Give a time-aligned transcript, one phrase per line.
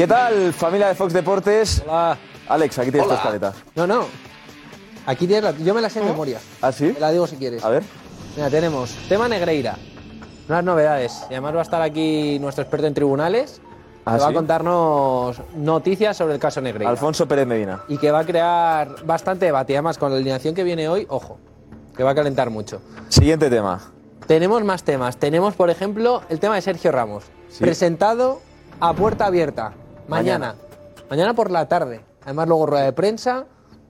[0.00, 1.82] ¿Qué tal, familia de Fox Deportes?
[1.86, 2.16] Hola.
[2.48, 3.52] Alex, aquí tienes tu escaleta.
[3.74, 4.06] No, no.
[5.04, 5.50] Aquí tienes la...
[5.62, 6.40] Yo me la sé en memoria.
[6.62, 6.94] ¿Ah, sí?
[6.94, 7.62] Te la digo si quieres.
[7.62, 7.82] A ver.
[8.34, 9.76] Mira, tenemos tema Negreira.
[10.48, 11.20] Unas novedades.
[11.28, 13.60] Y además va a estar aquí nuestro experto en tribunales.
[14.06, 14.34] ¿Ah, que va a sí?
[14.36, 16.90] contarnos noticias sobre el caso Negreira.
[16.90, 17.82] Alfonso Pérez Medina.
[17.86, 19.74] Y que va a crear bastante debate.
[19.74, 21.36] Además, con la alineación que viene hoy, ojo,
[21.94, 22.80] que va a calentar mucho.
[23.10, 23.92] Siguiente tema.
[24.26, 25.18] Tenemos más temas.
[25.18, 27.24] Tenemos, por ejemplo, el tema de Sergio Ramos.
[27.58, 28.40] Presentado
[28.80, 29.74] a puerta abierta.
[30.10, 30.54] Mañana.
[31.08, 32.00] Mañana por la tarde.
[32.24, 33.46] Además, luego rueda de prensa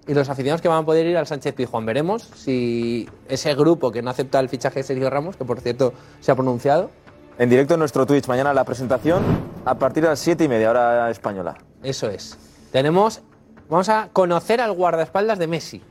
[0.07, 1.85] y los aficionados que van a poder ir al Sánchez Pizjuán.
[1.87, 5.93] Veremos si ese grupo que no acepta el fichaje de Sergio Ramos, que por cierto
[6.21, 6.91] se ha pronunciado,
[7.39, 8.27] En directo en nuestro Twitch.
[8.29, 9.23] Mañana la presentación
[9.65, 11.57] a partir de las 7 y media, hora española.
[11.83, 12.37] eso es.
[12.71, 13.23] Tenemos.
[13.69, 15.83] Vamos a conocer al guardaespaldas de Messi.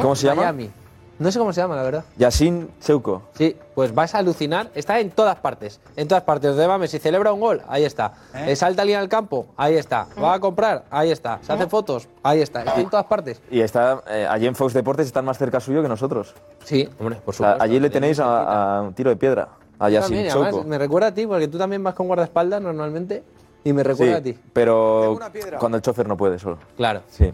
[0.00, 0.42] ¿Cómo se llama?
[0.42, 0.70] Miami.
[1.18, 2.04] No sé cómo se llama, la verdad.
[2.16, 3.22] Yasin Cheuco.
[3.34, 4.70] Sí, pues vas a alucinar.
[4.74, 5.80] Está en todas partes.
[5.96, 6.50] En todas partes.
[6.50, 8.14] Donde va Messi, celebra un gol, ahí está.
[8.34, 10.06] Eh, Salta alguien al campo, ahí está.
[10.20, 11.38] Va a comprar, ahí está.
[11.42, 12.60] Se hace fotos, ahí está.
[12.64, 13.40] Está en todas partes.
[13.50, 16.34] Y está eh, allí en Fox Deportes están más cerca suyo que nosotros.
[16.64, 17.62] Sí, hombre, por O sea, supuesto.
[17.64, 19.48] allí le tenéis a, a un tiro de piedra.
[19.78, 20.64] A Yasin Cheuco.
[20.64, 23.22] me recuerda a ti, porque tú también vas con guardaespaldas normalmente.
[23.64, 24.38] Y me recuerda a ti.
[24.52, 25.18] Pero
[25.58, 26.58] cuando el chofer no puede solo.
[26.76, 27.00] Claro.
[27.08, 27.32] Sí.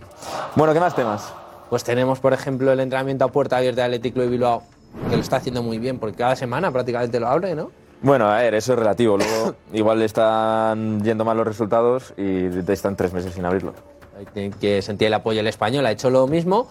[0.54, 1.32] Bueno, ¿qué más temas?
[1.70, 4.62] Pues tenemos, por ejemplo, el entrenamiento a puerta abierta del Athletic Club de Bilbao,
[5.08, 7.70] que lo está haciendo muy bien, porque cada semana prácticamente lo abre, ¿no?
[8.02, 9.16] Bueno, a ver, eso es relativo.
[9.16, 13.72] Luego igual le están yendo mal los resultados y están tres meses sin abrirlo.
[14.18, 16.68] Hay que- que sentir el apoyo el español, ha hecho lo mismo.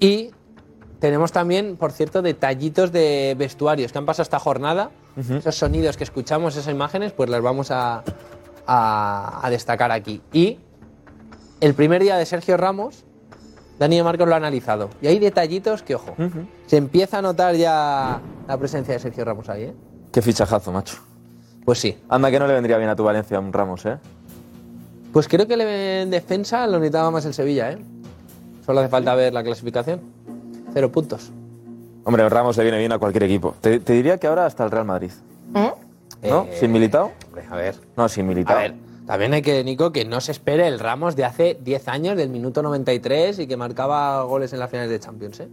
[0.00, 0.30] Y
[0.98, 4.90] tenemos también, por cierto, detallitos de vestuarios que han pasado esta jornada.
[5.16, 8.02] Esos sonidos que escuchamos, esas imágenes, pues las vamos a,
[8.66, 10.22] a- a destacar aquí.
[10.32, 10.58] Y
[11.60, 13.04] el primer día de Sergio Ramos,
[13.80, 14.90] Dani de Marcos lo ha analizado.
[15.00, 16.14] Y hay detallitos que, ojo,
[16.66, 19.74] se empieza a notar ya la presencia de Sergio Ramos ahí, ¿eh?
[20.12, 20.98] Qué fichajazo, macho.
[21.64, 21.98] Pues sí.
[22.10, 23.96] Anda que no le vendría bien a tu Valencia un Ramos, ¿eh?
[25.14, 27.78] Pues creo que le- en defensa lo necesitaba más el Sevilla, ¿eh?
[28.66, 30.00] Solo hace falta ver la clasificación.
[30.74, 31.32] Cero puntos.
[32.04, 33.54] Hombre, Ramos le viene bien a cualquier equipo.
[33.62, 35.10] Te, te diría que ahora hasta el Real Madrid.
[35.54, 35.74] ¿No?
[36.22, 37.12] Eh, ¿Sin militado?
[37.28, 37.76] Hombre, a ver.
[37.96, 38.58] No, sin A militado.
[38.58, 38.74] ver,
[39.10, 42.28] también hay que, Nico, que no se espere el Ramos de hace 10 años, del
[42.30, 45.48] minuto 93 y que marcaba goles en las finales de Champions, ¿eh?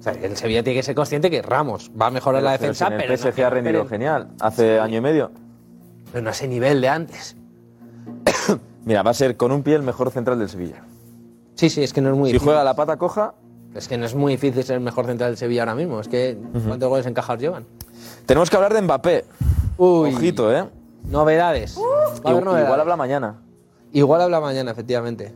[0.00, 2.88] O sea, el Sevilla tiene que ser consciente que Ramos va a mejorar la defensa,
[2.88, 4.28] si en pero, el no, PSG que ha no rendido genial.
[4.40, 5.30] Hace año y medio.
[6.10, 7.36] pero no a ese nivel de antes.
[8.84, 10.82] Mira, va a ser con un pie el mejor central del Sevilla.
[11.54, 12.46] Sí, sí, es que no es muy Si difícil.
[12.48, 13.34] juega la pata coja,
[13.74, 16.00] Es que no es muy difícil ser el mejor central del Sevilla ahora mismo.
[16.00, 16.36] Es que,
[16.66, 17.66] ¿cuántos goles encajados llevan?
[18.26, 19.24] tenemos que hablar de Mbappé.
[19.76, 20.12] Uy.
[20.14, 20.64] Ojito, ¿eh?
[21.04, 21.76] Novedades.
[21.78, 22.66] Va a haber Igual, novedades.
[22.66, 23.42] igual habla mañana.
[23.92, 25.34] Igual habla mañana, efectivamente.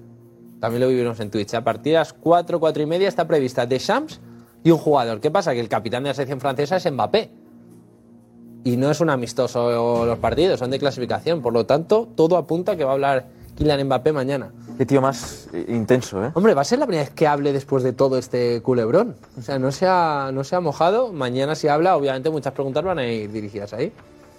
[0.60, 1.54] También lo vivimos en Twitch.
[1.54, 4.20] A partir de las 4, 4 y media está prevista Deschamps
[4.62, 5.20] y un jugador.
[5.20, 5.52] ¿Qué pasa?
[5.52, 7.30] Que el capitán de la selección francesa es Mbappé.
[8.64, 11.42] Y no es un amistoso los partidos, son de clasificación.
[11.42, 13.26] Por lo tanto, todo apunta a que va a hablar
[13.56, 14.52] Kylian Mbappé mañana.
[14.78, 16.30] Qué tío más eh, intenso, ¿eh?
[16.34, 19.16] Hombre, va a ser la primera vez que hable después de todo este culebrón.
[19.38, 21.12] O sea, no se ha, no se ha mojado.
[21.12, 23.92] Mañana si habla, obviamente muchas preguntas van a ir dirigidas ahí.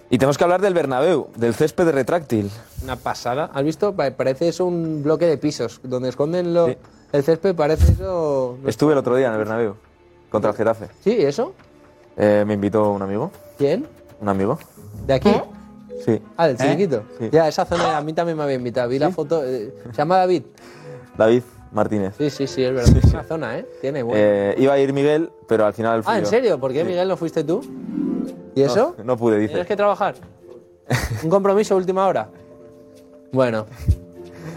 [0.09, 2.51] Y tenemos que hablar del Bernabéu, del césped retráctil.
[2.83, 3.49] Una pasada.
[3.53, 3.93] ¿Has visto?
[3.95, 5.79] Pa- Parece eso un bloque de pisos.
[5.83, 6.77] Donde esconden lo- Sí.
[7.11, 8.57] el césped, parece eso...
[8.61, 9.75] no Estuve el otro día en el Bernabéu,
[10.29, 10.87] contra el Getafe.
[11.03, 11.11] ¿Sí?
[11.19, 11.53] ¿Eso?
[12.17, 13.31] Eh, me invitó un amigo.
[13.57, 13.87] ¿Quién?
[14.21, 14.59] ¿Un amigo?
[15.07, 15.33] ¿De aquí?
[16.05, 16.21] Sí.
[16.37, 17.03] Ah, del chiquito.
[17.17, 17.29] Sí.
[17.31, 18.89] Ya, esa zona a mí también me había invitado.
[18.89, 19.43] Vi la foto.
[19.43, 20.43] eh, ¿Se llama David?
[21.17, 22.13] David Martínez.
[22.17, 22.95] Sí, sí, sí, es verdad.
[23.03, 23.65] Es una zona, ¿eh?
[23.81, 24.21] Tiene, bueno.
[24.23, 26.29] Eh, iba a ir Miguel, pero al final fui ah, ¿en yo.
[26.29, 26.59] serio?
[26.59, 26.87] ¿Por qué, Sí.
[26.89, 27.61] Miguel, no fuiste tú?
[28.55, 28.95] ¿Y eso?
[28.99, 29.49] No, no pude, dice.
[29.49, 30.15] ¿Tienes que trabajar?
[31.23, 32.29] ¿Un compromiso a última hora?
[33.31, 33.65] Bueno.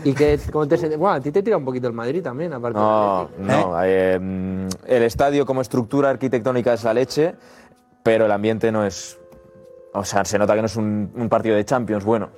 [0.04, 0.76] ¿Y qué, cómo te?
[0.96, 3.42] Bueno, a ti te tira un poquito el Madrid también, aparte No, Atleti.
[3.42, 3.82] no.
[3.84, 7.34] eh, mm, el estadio como estructura arquitectónica es la leche,
[8.02, 9.18] pero el ambiente no es.
[9.94, 12.28] O sea, se nota que no es un, un partido de Champions bueno.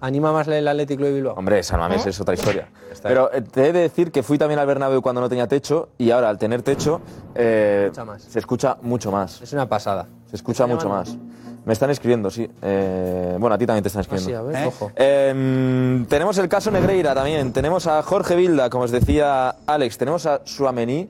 [0.00, 1.34] ¿Anima más el Atlético de Bilbao?
[1.34, 2.68] Hombre, San Mamés es otra historia.
[3.02, 5.88] Pero eh, te he de decir que fui también al Bernabéu cuando no tenía techo
[5.98, 7.00] y ahora al tener techo
[7.34, 8.22] eh, Escucha más.
[8.22, 9.40] se escucha mucho más.
[9.40, 10.06] Es una pasada.
[10.28, 10.98] Se escucha ¿Te mucho llaman?
[11.00, 11.16] más.
[11.64, 12.48] Me están escribiendo, sí.
[12.62, 14.48] Eh, bueno, a ti también te están Ah, sí, escribiendo.
[14.50, 14.92] a ver, ojo.
[14.94, 17.52] Eh, tenemos el caso Negreira también.
[17.52, 19.98] Tenemos a Jorge Vilda, como os decía Alex.
[19.98, 21.08] Tenemos a Suamení,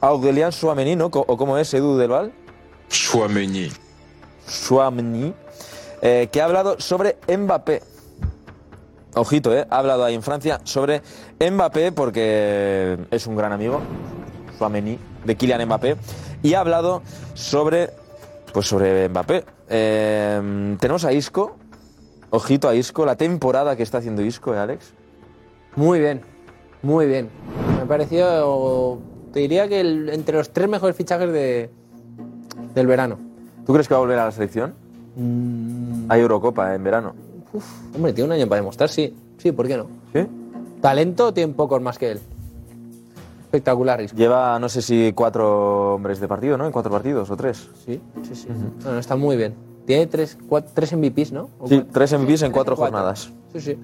[0.00, 1.06] a Aurelian Suamení, ¿no?
[1.06, 2.32] ¿O cómo es, Edu del Val?
[4.46, 5.34] Suamení,
[6.02, 7.82] eh, que ha hablado sobre Mbappé.
[9.18, 9.66] Ojito, ¿eh?
[9.70, 11.00] Ha hablado ahí en Francia sobre
[11.40, 13.80] Mbappé porque es un gran amigo,
[14.58, 15.96] Suamení, de Kylian Mbappé.
[16.42, 17.02] Y ha hablado
[17.32, 17.90] sobre,
[18.52, 19.44] pues sobre Mbappé.
[19.70, 21.56] Eh, tenemos a Isco.
[22.28, 24.92] Ojito a Isco, la temporada que está haciendo Isco, ¿eh, Alex?
[25.76, 26.20] Muy bien,
[26.82, 27.30] muy bien.
[27.80, 28.98] Me pareció,
[29.32, 31.70] te diría que el- entre los tres mejores fichajes de,
[32.74, 33.18] del verano.
[33.64, 34.74] ¿Tú crees que va a volver a la selección?
[36.10, 37.14] Hay Eurocopa en verano.
[37.94, 39.14] Hombre, tiene un año para demostrar, sí.
[39.38, 39.86] Sí, ¿por qué no?
[40.14, 40.20] ¿Sí?
[40.80, 42.20] Talento tiene pocos más que él.
[43.44, 44.16] Espectacular, Isco.
[44.16, 46.66] Lleva, no sé si cuatro hombres de partido, ¿no?
[46.66, 47.68] En cuatro partidos o tres.
[47.84, 48.48] Sí, sí, sí.
[48.84, 49.54] No, no, está muy bien.
[49.86, 51.48] Tiene tres, cuatro, tres MVPs, ¿no?
[51.60, 51.92] ¿O Sí, cuatro?
[51.92, 52.96] tres MVPs en cuatro Cuatro.
[52.96, 53.30] jornadas.
[53.54, 53.78] Sí, sí.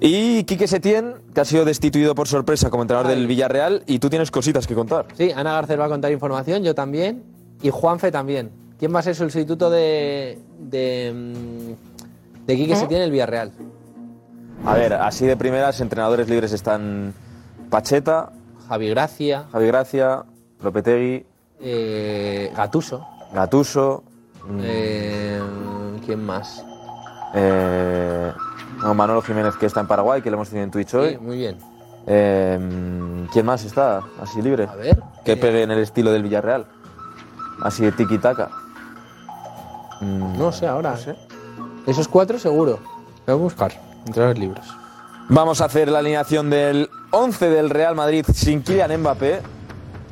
[0.00, 3.16] Y Quique Setién, que ha sido destituido por sorpresa como entrenador Ay.
[3.16, 5.06] del Villarreal, y tú tienes cositas que contar.
[5.16, 7.22] Sí, Ana Garcés va a contar información, yo también.
[7.62, 8.50] Y Juanfe también.
[8.78, 10.38] ¿Quién va a ser su sustituto de.
[10.58, 11.74] de.
[12.46, 13.52] De Quique Setién en el Villarreal?
[14.64, 17.12] A ver, así de primeras, entrenadores libres están
[17.70, 18.30] Pacheta,
[18.68, 20.24] Javi Gracia, Javi Gracia,
[20.62, 21.26] Lopetegui,
[21.60, 23.06] eh, Gatuso.
[23.34, 24.04] Gatuso,
[24.60, 25.40] eh,
[26.06, 26.64] ¿Quién más?
[27.34, 28.32] eh,
[28.82, 31.18] no, Manolo Jiménez, que está en Paraguay, que lo hemos tenido en Twitch Sí, hoy.
[31.18, 31.56] muy bien.
[32.06, 34.66] Eh, ¿Quién más está así libre?
[34.68, 35.00] A ver.
[35.24, 36.66] Que eh, pegue en el estilo del Villarreal.
[37.62, 38.50] Así de tiki-taka.
[40.00, 40.90] Mm, No sé ahora.
[40.92, 41.16] no sé.
[41.86, 42.78] Esos cuatro seguro.
[43.26, 43.72] Voy a buscar.
[44.06, 44.66] Entre los libros.
[45.28, 49.40] Vamos a hacer la alineación del 11 del Real Madrid sin Kylian Mbappé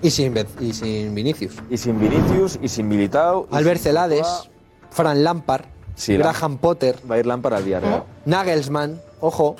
[0.02, 1.54] Y sin, Be- y sin Vinicius.
[1.68, 3.46] y sin Vinicius y sin Militao.
[3.52, 4.50] y Albert sin Celades, Courtois.
[4.90, 5.64] Fran Lampard,
[5.94, 8.04] Sí, Graham Potter, Va a ir Lampard al Villarreal.
[8.24, 9.56] Nagelsmann, ojo,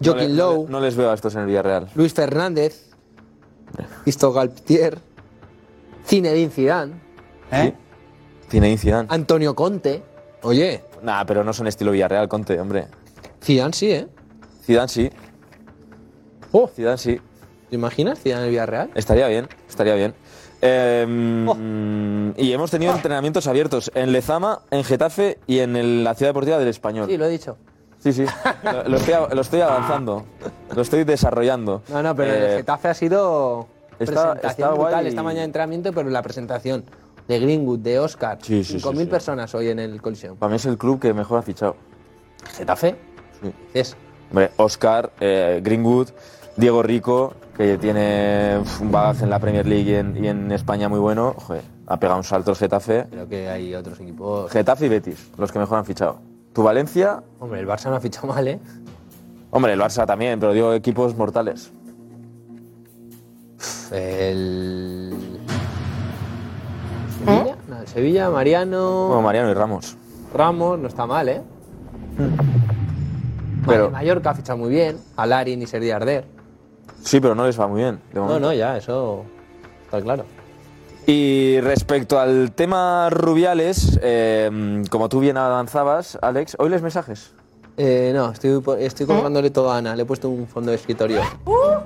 [0.00, 1.88] No le- Joaquín no, Lowe, no les veo a estos en el Villarreal.
[1.94, 2.86] Luis Fernández,
[4.06, 4.98] Isto Galtier,
[6.06, 6.92] Zinedine Zidane,
[7.52, 7.74] ¿Eh?
[8.50, 9.08] Zinedine Zidane.
[9.10, 10.02] Antonio Conte.
[10.42, 12.86] Oye, Nah, pero no son estilo Villarreal, Conte, hombre.
[13.42, 14.06] Zidane sí, ¿eh?
[14.64, 15.10] Zidane sí.
[16.52, 17.20] Oh, Zidane sí.
[17.68, 18.90] ¿te imaginas Zidane en el Villarreal?
[18.94, 20.14] Estaría bien, estaría bien.
[20.62, 26.14] Eh, mm, Y hemos tenido entrenamientos abiertos en Lezama, en Getafe y en el- la
[26.14, 27.06] Ciudad Deportiva del Español.
[27.08, 27.56] Sí, lo he dicho.
[27.98, 28.24] Sí, sí.
[28.64, 30.24] lo, lo estoy, lo estoy avanzando.
[30.74, 31.82] Lo estoy desarrollando.
[31.88, 33.68] No, no, pero Eh, el Getafe ha sido
[33.98, 35.06] está- presentación está brutal guay.
[35.08, 36.84] esta mañana de entrenamiento, pero la presentación
[37.30, 39.06] de Greenwood, de Oscar, Sí, sí, sí, 5.000 sí.
[39.06, 40.36] personas hoy en el Coliseum.
[40.36, 41.76] Para mí es el club que mejor ha fichado.
[42.56, 42.96] Getafe,
[43.40, 43.52] Sí.
[43.72, 43.96] es
[44.30, 46.08] Hombre, Oscar, eh, Greenwood,
[46.56, 50.88] Diego Rico, que tiene un bagaje en la Premier League y en, y en España
[50.88, 51.34] muy bueno.
[51.36, 53.06] Joder, ha pegado un salto el Getafe.
[53.10, 54.50] creo que hay otros equipos.
[54.50, 56.20] Getafe y Betis, los que mejor han fichado.
[56.52, 58.58] Tu Valencia, Hombre, el Barça no ha fichado mal, ¿eh?
[59.52, 61.70] hombre, el Barça también, pero digo equipos mortales.
[63.92, 65.29] El.
[67.92, 69.96] Sevilla, Mariano, Bueno, Mariano y Ramos.
[70.34, 71.42] Ramos, no está mal, ¿eh?
[73.66, 76.24] Pero- Mallorca ha fichado muy bien, Alarin y Sergi Arder.
[77.02, 78.00] Sí, pero no les va muy bien.
[78.12, 79.24] de No, no, ya, eso
[79.84, 80.24] está claro.
[81.06, 87.32] Y respecto al tema Rubiales, eh, como tú bien avanzabas, Alex, ¿hoy les mensajes?
[87.76, 89.96] Eh, no, estoy, estoy colgándole todo a Ana.
[89.96, 91.22] Le he puesto un fondo de escritorio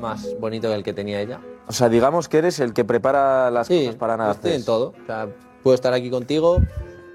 [0.01, 1.39] más bonito que el que tenía ella.
[1.69, 4.33] O sea, digamos que eres el que prepara las Sí, cosas para nada.
[4.33, 4.89] estoy en todo.
[5.03, 5.29] O sea,
[5.65, 6.59] puedo estar aquí contigo,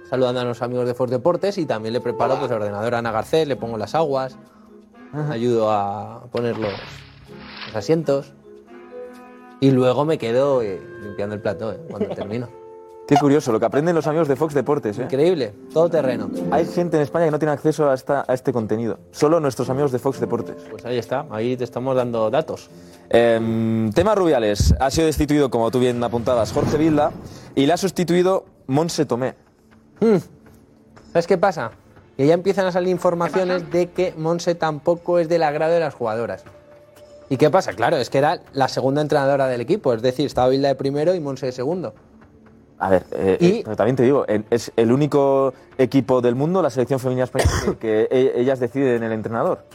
[0.10, 2.98] saludando a los amigos de Force Deportes y también le preparo pues, el ordenador a
[2.98, 4.38] Ana Garcés, le pongo las aguas,
[5.30, 6.74] ayudo a poner los,
[7.68, 8.34] los asientos
[9.62, 12.50] y luego me quedo eh, limpiando el plato eh, cuando termino.
[13.08, 15.04] Qué curioso, lo que aprenden los amigos de Fox Deportes, ¿eh?
[15.04, 16.30] Increíble, todo terreno.
[16.52, 19.00] Hay gente en España que no tiene acceso a, esta- a este contenido.
[19.10, 20.58] Solo nuestros amigos de Fox Deportes.
[20.70, 22.70] Pues ahí está, ahí te estamos dando datos.
[23.10, 24.76] Em, tema Rubiales.
[24.80, 27.12] Ha sido destituido, como tú bien apuntabas, Jorge Vilda
[27.56, 29.36] y le ha sustituido Monse Tomé.
[31.12, 31.72] ¿Sabes qué pasa?
[32.18, 35.94] Que ya empiezan a salir informaciones de que Monse tampoco es del agrado de las
[35.96, 36.44] jugadoras.
[37.30, 37.74] ¿Y qué pasa?
[37.74, 41.14] Claro, es que era la segunda entrenadora del equipo, es decir, estaba Vilda de primero
[41.16, 41.94] y Monse de segundo.
[42.80, 46.70] A ver, eh, Y- eh, también te digo, es el único equipo del mundo, la
[46.70, 49.66] selección femenina española, que, que e- ellas deciden el entrenador.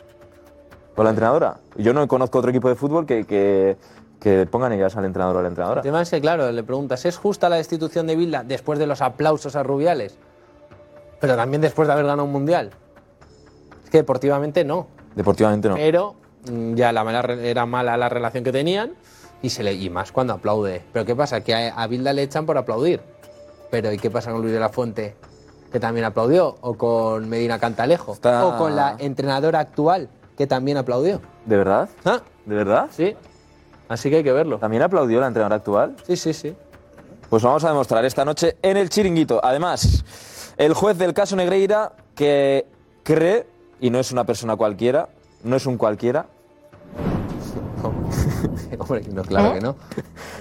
[0.96, 1.56] O la entrenadora.
[1.76, 3.76] Yo no conozco otro equipo de fútbol que, que,
[4.20, 5.80] que pongan ellas al entrenador o a la entrenadora.
[5.80, 8.86] El tema es que, claro, le preguntas, ¿es justa la destitución de Vilda después de
[8.86, 10.16] los aplausos a Rubiales?
[11.20, 12.70] Pero también después de haber ganado un mundial.
[13.84, 14.86] Es que deportivamente no.
[15.16, 15.74] Deportivamente no.
[15.76, 16.14] Pero
[16.50, 18.92] mm, ya la mala era mala la relación que tenían
[19.42, 20.82] y, se le, y más cuando aplaude.
[20.92, 21.40] Pero ¿qué pasa?
[21.42, 23.00] Que a, a Bilda le echan por aplaudir.
[23.70, 25.16] Pero ¿y qué pasa con Luis de la Fuente?
[25.72, 26.56] Que también aplaudió.
[26.60, 28.12] O con Medina Cantalejo.
[28.12, 31.20] Está- O con la entrenadora actual, que también aplaudió.
[31.44, 31.88] ¿De verdad?
[32.04, 32.20] ¿Ah?
[32.44, 32.88] ¿De verdad?
[32.90, 33.16] Sí.
[33.88, 34.58] Así que hay que verlo.
[34.58, 35.96] ¿También aplaudió la entrenadora actual?
[36.06, 36.54] Sí, sí, sí.
[37.30, 39.40] Pues vamos a demostrar esta noche en el chiringuito.
[39.44, 40.04] Además,
[40.56, 42.66] el juez del caso Negreira que
[43.02, 43.46] cree,
[43.80, 45.08] y no es una persona cualquiera,
[45.42, 46.26] no es un cualquiera,
[48.78, 49.76] Hombre, no, claro que no.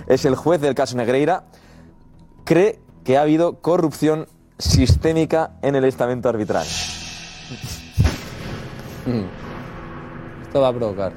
[0.08, 1.44] es el juez del caso Negreira,
[2.46, 6.66] cree que ha habido corrupción sistémica en el estamento arbitral.
[9.06, 9.43] Mm.
[10.54, 11.12] Esto va a provocar.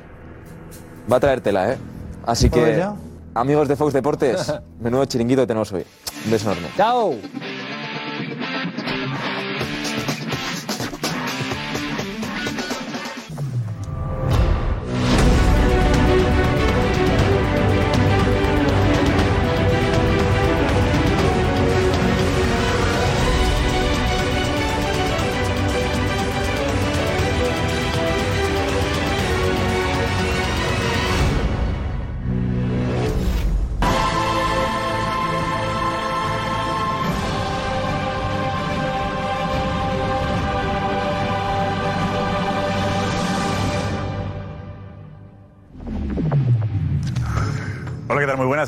[1.13, 1.77] Va a traértela, ¿eh?
[2.25, 2.87] Así ¿Puedo que,
[3.35, 4.51] amigos de Fox Deportes,
[4.81, 5.85] menudo chiringuito que tenemos hoy.
[6.25, 6.69] Un beso enorme.
[6.75, 7.17] ¡Chao!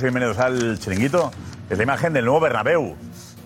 [0.03, 1.31] Bienvenidos al Chiringuito.
[1.71, 2.97] Es la imagen del nuevo Bernabéu.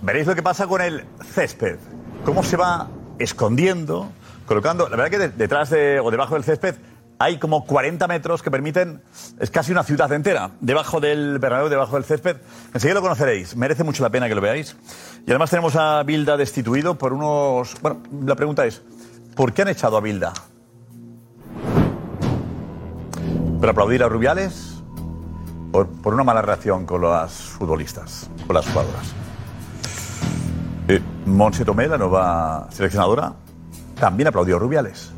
[0.02, 1.78] Veréis lo que pasa con el césped.
[2.24, 4.10] Cómo se va escondiendo,
[4.46, 4.88] colocando...
[4.88, 6.74] La verdad que de- detrás de, o debajo del césped
[7.18, 9.02] hay como 40 metros que permiten...
[9.38, 10.50] Es casi una ciudad entera.
[10.60, 12.36] Debajo del Bernabéu, debajo del césped.
[12.74, 13.56] Enseguida lo conoceréis.
[13.56, 14.76] Merece mucho la pena que lo veáis.
[15.26, 17.76] Y además tenemos a Bilda destituido por unos...
[17.80, 18.82] Bueno, la pregunta es,
[19.36, 20.32] ¿por qué han echado a Bilda?
[23.60, 24.71] ¿Por aplaudir a Rubiales?
[25.72, 29.14] Por, una mala relación con las futbolistas, con las jugadoras.
[30.88, 33.32] Eh, Monse Tomé, la nueva seleccionadora,
[33.98, 35.10] también aplaudió a Rubiales.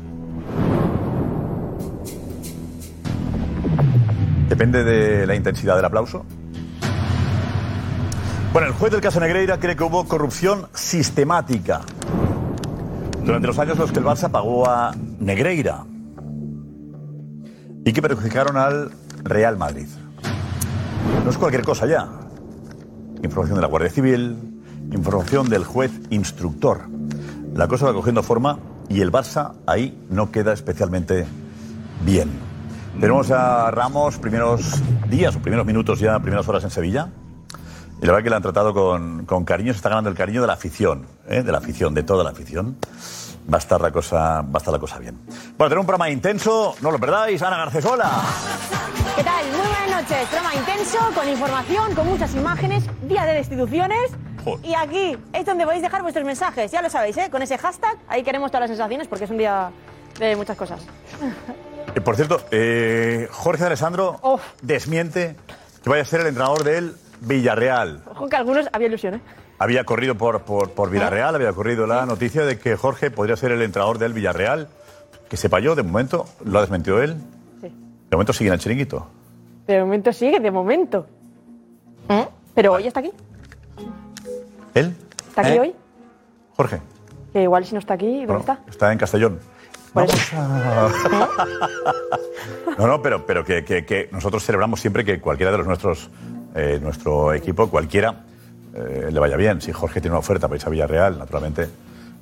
[4.47, 6.25] Depende de la intensidad del aplauso.
[8.53, 11.81] Bueno, el juez del caso Negreira cree que hubo corrupción sistemática
[13.25, 15.83] durante los años los que el Barça pagó a Negreira
[17.83, 18.91] y que perjudicaron al
[19.23, 19.87] Real Madrid.
[21.25, 22.07] No es cualquier cosa ya.
[23.23, 26.81] Información de la Guardia Civil, información del juez instructor.
[27.55, 31.25] La cosa va cogiendo forma y el Barça ahí no queda especialmente
[32.05, 32.29] bien.
[32.99, 34.79] Tenemos a Ramos primeros
[35.09, 37.09] días o primeros minutos ya, primeras horas en Sevilla.
[38.03, 40.41] Y la verdad que le han tratado con, con cariño, se está ganando el cariño
[40.41, 41.41] de la afición, ¿eh?
[41.41, 42.77] de la afición, de toda la afición.
[43.51, 45.17] Va a estar la cosa, va a estar la cosa bien.
[45.25, 48.11] Bueno, tenemos un programa intenso, no lo perdáis, Ana Garcesola.
[49.15, 49.45] ¿Qué tal?
[49.47, 50.27] Muy buenas noches.
[50.27, 54.11] Programa intenso, con información, con muchas imágenes, día de destituciones.
[54.43, 54.65] Joder.
[54.65, 56.69] Y aquí es donde podéis dejar vuestros mensajes.
[56.69, 57.29] Ya lo sabéis, ¿eh?
[57.31, 59.71] Con ese hashtag, ahí queremos todas las sensaciones porque es un día
[60.19, 60.81] de muchas cosas.
[61.95, 64.19] Eh, por cierto, eh, Jorge Alessandro
[64.61, 65.37] desmiente
[65.81, 68.03] que vaya a ser el entrenador del Villarreal.
[68.11, 69.21] Ojo que algunos había ilusión, ¿eh?
[69.59, 73.53] Había corrido por, por, por Villarreal, había corrido la noticia de que Jorge podría ser
[73.53, 74.67] el entrenador del Villarreal.
[75.29, 77.15] Que sepa yo, de momento, lo ha desmentido él.
[78.15, 79.05] De momento sigue en el chiringuito.
[79.67, 81.05] De momento sigue, de momento.
[82.07, 82.25] ¿Eh?
[82.53, 83.11] Pero hoy está aquí.
[84.73, 84.95] ¿Él?
[85.27, 85.59] ¿Está aquí ¿Eh?
[85.59, 85.75] hoy?
[86.55, 86.79] Jorge.
[87.33, 88.59] Que igual si no está aquí, ¿dónde Bueno, está?
[88.69, 89.39] está en Castellón.
[89.93, 90.89] Vamos a-
[92.77, 96.09] No, no, pero, pero que, que- que nosotros celebramos siempre que cualquiera de los nuestros,
[96.55, 98.23] eh, nuestro equipo, cualquiera,
[98.73, 99.59] eh, le vaya bien.
[99.59, 101.67] Si Jorge tiene una oferta para irse a Villarreal, naturalmente,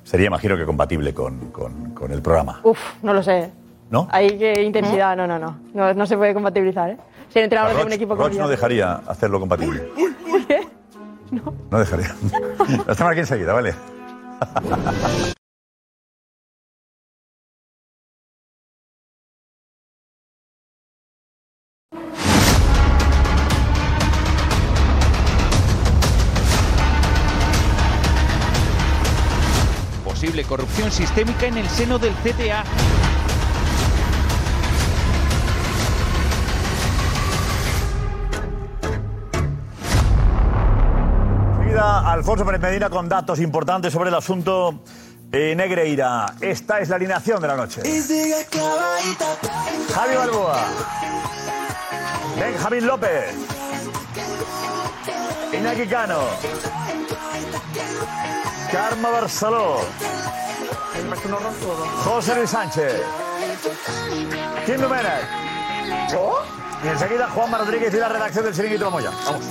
[0.02, 2.60] sería, imagino que compatible con, con- con el programa.
[2.64, 3.50] Uf, no lo sé.
[3.90, 4.08] ¿No?
[4.10, 5.58] Hay que intensidad, no, no, no.
[5.72, 6.96] No, no se puede compatibilizar, ¿eh?
[7.28, 9.88] Ser entrenador de Roch, un equipo como no dejaría hacerlo compatible.
[11.70, 12.14] No dejaría.
[12.86, 13.74] La estamos aquí enseguida, ¿vale?
[30.04, 32.64] Posible corrupción sistémica en el seno del CTA.
[41.84, 44.80] Alfonso Pérez Medina con datos importantes sobre el asunto
[45.30, 46.34] eh, Negreira.
[46.40, 47.82] Esta es la alineación de la noche.
[49.94, 50.64] Javi Balboa.
[52.40, 53.34] Benjamín López.
[55.52, 56.20] Iñaki Cano.
[58.72, 59.76] Karma Barceló.
[62.04, 63.02] José Luis Sánchez.
[64.64, 65.44] Kim Domenech.
[66.84, 69.10] Y enseguida Juan Rodríguez y la redacción del Chiringuito Vamos ya.
[69.10, 69.44] Vamos.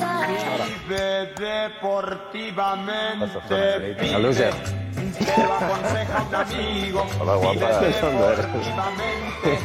[1.39, 4.53] deportivamente Loser.
[4.53, 7.79] te lo aconseja un amigo Hola, guapa.
[7.79, 9.59] deportivamente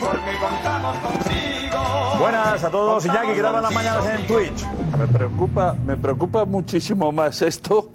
[0.00, 3.04] porque contamos contigo Buenas a todos.
[3.04, 4.64] Iñaki, que daban las mañanas en Twitch.
[4.98, 7.90] Me preocupa, me preocupa muchísimo más esto,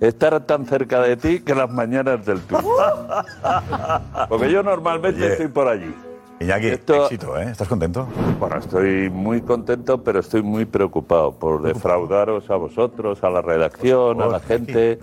[0.00, 2.62] estar tan cerca de ti, que las mañanas del Twitch.
[4.28, 5.32] Porque yo normalmente Oye.
[5.32, 5.92] estoy por allí.
[6.40, 7.50] Iñaki, Esto- éxito, ¿eh?
[7.50, 8.06] ¿Estás contento?
[8.38, 14.22] Bueno, estoy muy contento, pero estoy muy preocupado por defraudaros a vosotros, a la redacción,
[14.22, 14.98] a la gente.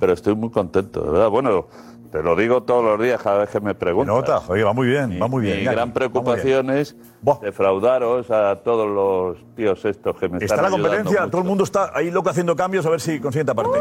[0.00, 1.28] Pero estoy muy contento, de verdad.
[1.28, 1.66] Bueno,
[2.10, 4.14] te lo digo todos los días cada vez que me preguntas.
[4.14, 5.58] nota, oye, va muy bien, va muy bien.
[5.58, 6.96] Mi gran preocupación es
[7.42, 11.30] defraudaros a todos los tíos estos que me Está están la ayudando competencia, mucho.
[11.30, 13.78] todo el mundo está ahí loco haciendo cambios a ver si consigue esta parte.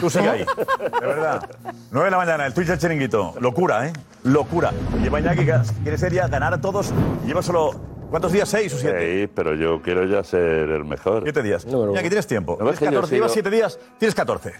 [0.00, 0.40] Tú sigue ahí,
[1.00, 1.48] de verdad.
[1.90, 3.34] 9 de la mañana, el Twitch del chiringuito.
[3.40, 3.92] Locura, ¿eh?
[4.24, 4.70] Locura.
[5.02, 6.92] Lleva Iñaki, que quiere ser ya ganar a todos.
[7.26, 7.72] Lleva solo,
[8.14, 8.48] ¿cuántos días?
[8.48, 9.26] ¿Seis o siete?
[9.26, 11.24] Sí, pero yo quiero ya ser el mejor.
[11.24, 11.66] Siete días.
[11.66, 12.56] No, tienes tiempo.
[12.60, 14.52] ¿No ves Tienes que yo 14, llevas siete días, tienes 14.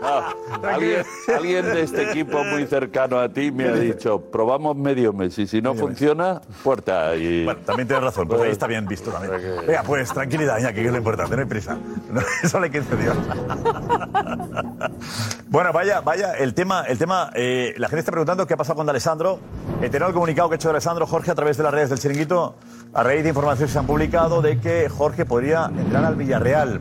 [0.00, 0.24] No,
[0.68, 1.04] alguien,
[1.36, 5.46] alguien de este equipo muy cercano a ti me ha dicho, probamos medio mes y
[5.46, 7.14] si no funciona, puerta.
[7.14, 7.44] Y...
[7.44, 9.40] Bueno, también tienes razón, pues ahí está bien visto también.
[9.64, 11.78] Venga, pues tranquilidad, Iñaki, que es lo importante, no hay prisa.
[12.10, 13.16] No, solo hay 15 días.
[15.48, 18.78] bueno, vaya, vaya, el tema, el tema, eh, la gente está preguntando qué ha pasado
[18.78, 19.38] con Alessandro.
[19.80, 22.54] El tenor comunicado que ha hecho Alessandro, Jorge, a través de las redes del chiringuito,
[22.94, 26.80] a raíz de informaciones que se han publicado de que Jorge podría entrar al Villarreal.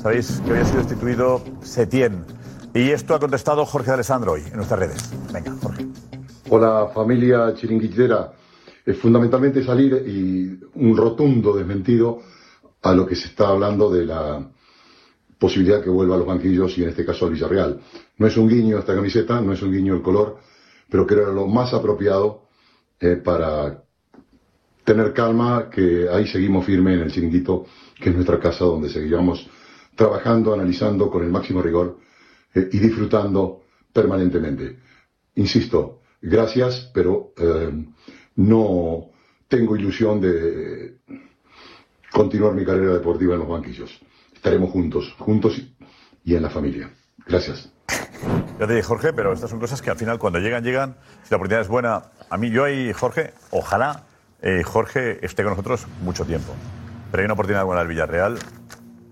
[0.00, 2.24] Sabéis que hoy ha sido destituido Setién.
[2.72, 5.10] Y esto ha contestado Jorge Alessandro hoy en nuestras redes.
[5.32, 5.86] Venga, Jorge.
[6.50, 8.32] Hola familia chiringuitera.
[8.86, 12.20] Es fundamentalmente salir y un rotundo desmentido
[12.82, 14.48] a lo que se está hablando de la
[15.36, 17.80] posibilidad que vuelva a los banquillos y en este caso al Villarreal.
[18.18, 20.38] No es un guiño esta camiseta, no es un guiño el color,
[20.88, 22.41] pero creo que era lo más apropiado
[23.02, 23.82] eh, para
[24.84, 27.66] tener calma, que ahí seguimos firme en el chiringuito,
[27.96, 29.44] que es nuestra casa donde seguiremos
[29.96, 31.98] trabajando, analizando con el máximo rigor
[32.54, 34.78] eh, y disfrutando permanentemente.
[35.34, 37.72] Insisto, gracias, pero eh,
[38.36, 39.10] no
[39.48, 40.98] tengo ilusión de
[42.12, 44.00] continuar mi carrera deportiva en los banquillos.
[44.32, 45.60] Estaremos juntos, juntos
[46.24, 46.88] y en la familia.
[47.26, 47.68] Gracias.
[48.58, 50.96] Ya te dije, Jorge, pero estas son cosas que al final cuando llegan, llegan.
[51.24, 52.02] Si la oportunidad es buena,
[52.32, 54.04] a mí, yo ahí, Jorge, ojalá
[54.40, 56.54] eh, Jorge esté con nosotros mucho tiempo.
[57.10, 58.38] Pero hay una oportunidad buena al Villarreal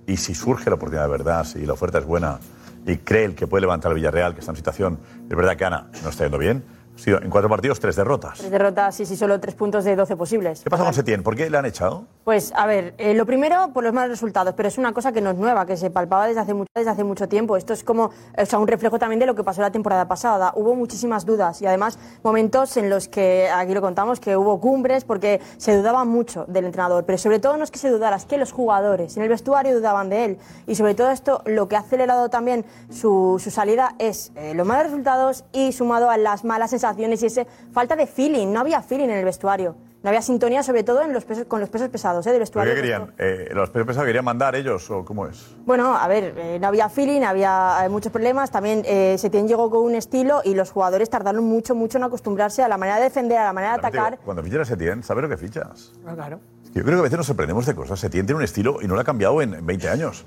[0.06, 2.40] y si surge la oportunidad de verdad, si la oferta es buena
[2.86, 5.66] y cree el que puede levantar al Villarreal, que está en situación, es verdad que
[5.66, 6.64] Ana no está yendo bien,
[7.00, 8.38] sido en cuatro partidos tres derrotas.
[8.38, 10.60] Tres derrotas, sí, sí, solo tres puntos de 12 posibles.
[10.62, 11.22] ¿Qué pasa con Setién?
[11.22, 12.04] ¿Por qué le han echado?
[12.24, 15.20] Pues a ver, eh, lo primero por los malos resultados, pero es una cosa que
[15.20, 17.56] no es nueva, que se palpaba desde hace, mucho, desde hace mucho tiempo.
[17.56, 20.52] Esto es como o sea, un reflejo también de lo que pasó la temporada pasada.
[20.54, 25.04] Hubo muchísimas dudas y además momentos en los que, aquí lo contamos, que hubo cumbres
[25.04, 28.26] porque se dudaba mucho del entrenador, pero sobre todo no es que se dudara, es
[28.26, 30.38] que los jugadores en el vestuario dudaban de él.
[30.66, 34.66] Y sobre todo esto, lo que ha acelerado también su, su salida es eh, los
[34.66, 38.48] malos resultados y sumado a las malas sensaciones y ese falta de feeling.
[38.52, 39.76] No había feeling en el vestuario.
[40.02, 42.30] No había sintonía, sobre todo en los pesos, con los pesos pesados ¿eh?
[42.30, 42.74] del ¿Por vestuario.
[42.74, 43.12] qué querían?
[43.18, 45.54] Eh, ¿Los pesos pesados querían mandar ellos o cómo es?
[45.66, 48.50] Bueno, a ver, eh, no había feeling, había eh, muchos problemas.
[48.50, 52.62] También eh, Setién llegó con un estilo y los jugadores tardaron mucho, mucho en acostumbrarse
[52.62, 54.12] a la manera de defender, a la manera de atacar.
[54.12, 55.92] digo, cuando fichas a Setién, ¿sabes lo que fichas?
[56.06, 56.40] Ah, claro.
[56.64, 58.00] Es que Yo creo que a veces nos sorprendemos de cosas.
[58.00, 60.24] Setién tiene un estilo y no lo ha cambiado en, en 20 años.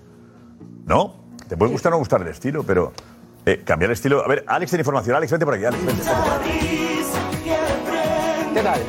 [0.85, 1.15] ¿No?
[1.47, 2.93] Te puede gustar o no gustar el estilo, pero
[3.45, 4.23] eh, cambiar el estilo.
[4.23, 5.15] A ver, Alex tiene información.
[5.15, 5.65] Alex, vente por aquí.
[5.65, 6.69] Alex, vente, vente por aquí.
[8.53, 8.79] ¿Qué tal?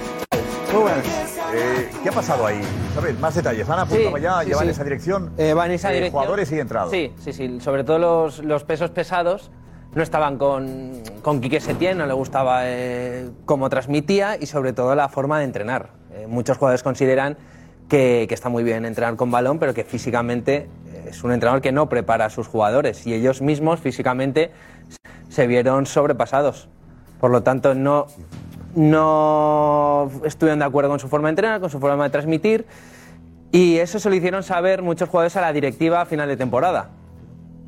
[0.72, 1.06] Muy buenas.
[1.54, 2.60] Eh, ¿Qué ha pasado ahí?
[2.94, 3.18] ¿Sabes?
[3.20, 3.68] Más detalles.
[3.68, 4.40] ¿Han apuntado Sí, ya?
[4.40, 4.64] sí, ¿Llevan sí.
[4.64, 5.32] en esa dirección?
[5.38, 6.12] Eh, va en esa Eh, dirección.
[6.20, 6.90] Jugadores y entrados.
[6.90, 7.60] Sí, sí, sí.
[7.60, 9.50] Sobre todo los, los pesos pesados
[9.94, 14.94] no estaban con, con Quique Setién, no le gustaba eh, cómo transmitía y sobre todo
[14.96, 15.90] la forma de entrenar.
[16.28, 17.36] Muchos jugadores consideran
[17.88, 20.68] que, que está muy bien entrenar con balón, pero que físicamente
[21.14, 24.50] es un entrenador que no prepara a sus jugadores y ellos mismos físicamente
[25.28, 26.68] se vieron sobrepasados.
[27.20, 28.06] Por lo tanto, no,
[28.74, 32.66] no estuvieron de acuerdo con su forma de entrenar, con su forma de transmitir.
[33.52, 36.90] Y eso se lo hicieron saber muchos jugadores a la directiva a final de temporada.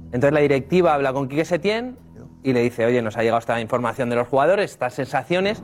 [0.06, 1.96] Entonces la directiva habla con Quique Setién
[2.42, 5.62] y le dice, oye, nos ha llegado esta información de los jugadores, estas sensaciones,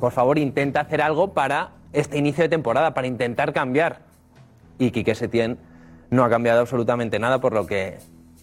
[0.00, 4.00] por favor intenta hacer algo para este inicio de temporada, para intentar cambiar.
[4.78, 5.58] Y Quique Setién
[6.14, 7.98] no ha cambiado absolutamente nada por lo que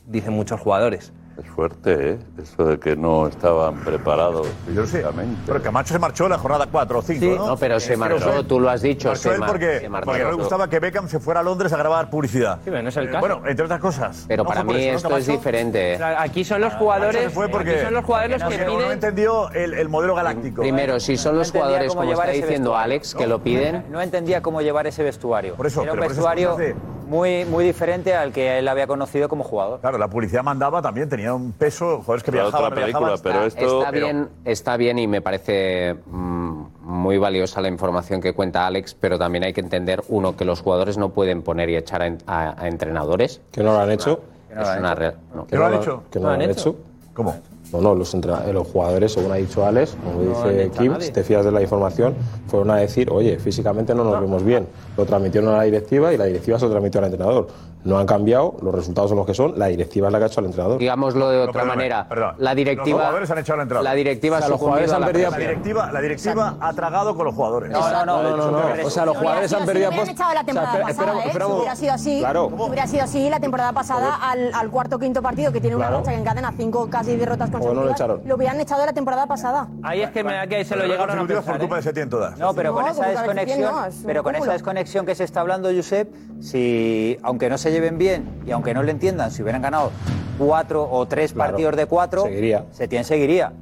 [0.05, 1.13] dicen muchos jugadores.
[1.41, 2.19] Es fuerte, ¿eh?
[2.43, 5.03] Eso de que no estaban preparados Yo sé.
[5.45, 7.29] Pero Camacho se marchó en la jornada 4 o 5, Sí.
[7.35, 7.47] ¿no?
[7.47, 9.79] No, pero se Eh, marchó, fue- tú lo has dicho, Marchó se él mar- porque,
[9.79, 10.05] se marchó.
[10.07, 12.55] porque no le gustaba que Beckham se fuera a Londres a grabar publicidad.
[12.57, 13.19] Sí, pero no es el Eh, caso.
[13.21, 14.25] Bueno, entre otras cosas.
[14.27, 15.95] Pero ¿No para por mí eso, no, esto es diferente.
[15.95, 18.57] O sea, aquí son los Camacho jugadores, se fue porque aquí son los jugadores que
[18.57, 18.91] no, no piden...
[18.91, 20.61] entendió el, el modelo galáctico.
[20.61, 22.77] Primero, si son los jugadores, como está diciendo vestuario.
[22.83, 25.55] Alex, que lo piden, No entendía cómo llevar ese vestuario.
[25.55, 26.75] Por eso, Era un por vestuario cosas de-
[27.11, 29.81] muy, muy diferente al que él había conocido como jugador.
[29.81, 33.21] Claro, la publicidad mandaba también, tenía un peso, jugadores que Era viajaban, otra película, viajaban.
[33.21, 33.79] pero esto...
[33.79, 38.95] está bien, está bien y me parece mm, muy valiosa la información que cuenta Alex,
[38.95, 42.07] pero también hay que entender, uno, que los jugadores no pueden poner y echar a,
[42.07, 43.41] en- a- a entrenadores.
[43.51, 44.21] Que no lo han hecho.
[44.49, 44.95] es una.
[44.95, 46.03] ¿Que no lo han hecho?
[46.09, 46.75] Que no, ¿No lo han hecho.
[47.13, 47.35] ¿Cómo?
[47.73, 51.23] No, no, los, los jugadores, según ha dicho Alex, como No dice Kim, si te
[51.23, 52.15] fías de la información,
[52.47, 54.67] fueron a decir, oye, físicamente no nos vemos bien.
[54.97, 57.47] Lo transmitieron a la directiva y la directiva se lo transmitió al entrenador.
[57.83, 60.27] No han cambiado, los resultados son los que son, la directiva es la que ha
[60.27, 60.77] hecho al entrenador.
[60.77, 62.35] Digámoslo de otra manera, perdón.
[62.37, 63.83] la Los directiva, jugadores han echado al entrenador.
[63.83, 67.15] la directiva O sea, los jugadores han la perdido La directiva, la directiva ha tragado
[67.15, 67.71] con los jugadores.
[67.71, 68.21] No, no, no.
[68.23, 68.85] No, no, no, no.
[68.85, 71.25] O sea, los jugadores han perdido hubieran pos- echado la temporada O sea, espera, pasada,
[71.27, 71.47] espera, ¿eh?
[71.49, 72.49] Si hubiera sido así, Claro.
[72.55, 75.75] si hubiera sido así la temporada pasada al, al cuarto o quinto partido que tiene
[75.75, 75.99] una Claro.
[76.01, 78.21] racha que encadena cinco casi derrotas no lo consecutivas, echaron?
[78.25, 79.67] lo hubieran echado la temporada pasada.
[79.83, 81.59] Ahí es que me da que se lo llegaron a consecutivos por pensar.
[81.59, 81.79] culpa ¿eh?
[81.79, 82.37] de Setién todas.
[82.37, 83.73] No, pero con esa desconexión,
[84.05, 86.09] pero con esa desconexión que se está hablando, Josep,
[86.41, 89.91] si, aunque no se lleven bien y aunque no le entiendan, si hubieran ganado
[90.37, 92.65] cuatro o tres partidos de cuatro, Seguiría.
[92.71, 93.53] Setién seguiría.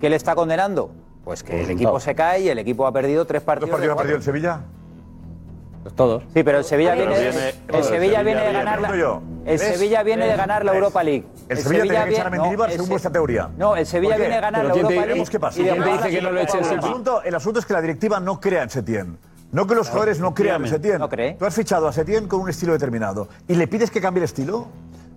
[0.00, 0.90] ¿Qué le está condenando?
[1.24, 3.70] Pues que el equipo se cae y el equipo ha perdido tres partidos.
[3.70, 4.60] ¿Cuántos partidos ha perdido el Sevilla?
[5.90, 6.22] todos.
[6.32, 7.16] Sí, pero el Sevilla viene,
[7.82, 9.22] Sevilla viene de ganar la, Pregunto yo.
[9.44, 11.24] el Sevilla viene de ganar la Europa League.
[11.48, 13.50] El Sevilla tenía que echar a según vuestra teoría.
[13.56, 15.06] No, el Sevilla viene de ganar la Europa League.
[15.06, 15.60] Veremos qué pasa.
[15.60, 19.18] y de ganar la El el asunto es que la directiva no crea en Setién.
[19.52, 20.98] No que los jugadores no crean en Setién.
[20.98, 21.34] No cree.
[21.34, 23.28] Tú has fichado a Setién con un estilo determinado.
[23.46, 24.68] ¿Y le pides que cambie el estilo?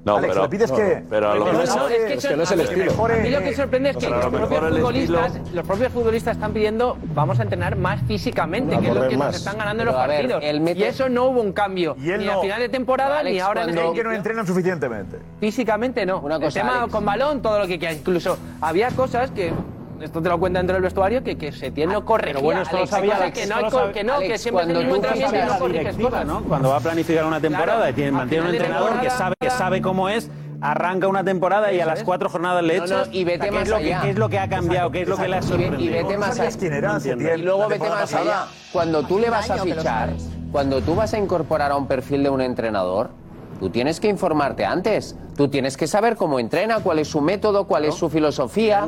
[0.03, 1.03] No, Alex, pero, le pides no, que.
[1.09, 1.65] Pero a lo mejor.
[1.65, 3.05] No, es que, es que no es el estilo.
[3.05, 6.97] A mí lo que sorprende es que los propios, futbolistas, los propios futbolistas están pidiendo,
[7.15, 9.27] vamos a entrenar más físicamente, que es lo que más.
[9.27, 10.61] nos están ganando en los ver, partidos.
[10.61, 10.79] Mete...
[10.79, 11.95] Y eso no hubo un cambio.
[11.97, 14.45] Y ni a final de temporada, Alex, ni ahora en el este que no entrenan
[14.45, 15.17] suficientemente.
[15.39, 16.19] Físicamente no.
[16.19, 16.91] Una cosa, el tema Alex.
[16.91, 17.97] con balón, todo lo que quieras.
[17.97, 19.53] Incluso había cosas que
[20.01, 22.35] esto te lo cuenta dentro del vestuario, que, que se tiene ah, o corregir.
[22.35, 24.81] Pero bueno, esto lo sabía Alex, que, no, lo que no, Alex, que siempre cuando
[24.81, 26.43] la ¿no?
[26.43, 29.49] Cuando va a planificar una temporada claro, y tiene, mantiene un entrenador que sabe, que
[29.49, 30.29] sabe cómo es
[30.61, 32.89] arranca una temporada y a las cuatro jornadas le echas.
[32.89, 33.99] No, no, y vete más lo allá.
[33.99, 34.91] Que, ¿Qué es lo que ha cambiado?
[34.91, 35.81] ¿Qué es lo que le ha sorprendido?
[35.81, 37.35] Y, vete más allá.
[37.35, 38.45] Y luego vete más allá.
[38.71, 40.13] Cuando tú le vas a fichar,
[40.51, 43.09] cuando tú vas a incorporar a un perfil de un entrenador,
[43.59, 45.15] Tú tienes que informarte antes.
[45.35, 48.87] Tú tienes que saber cómo entrena, cuál es su método, cuál es su filosofía.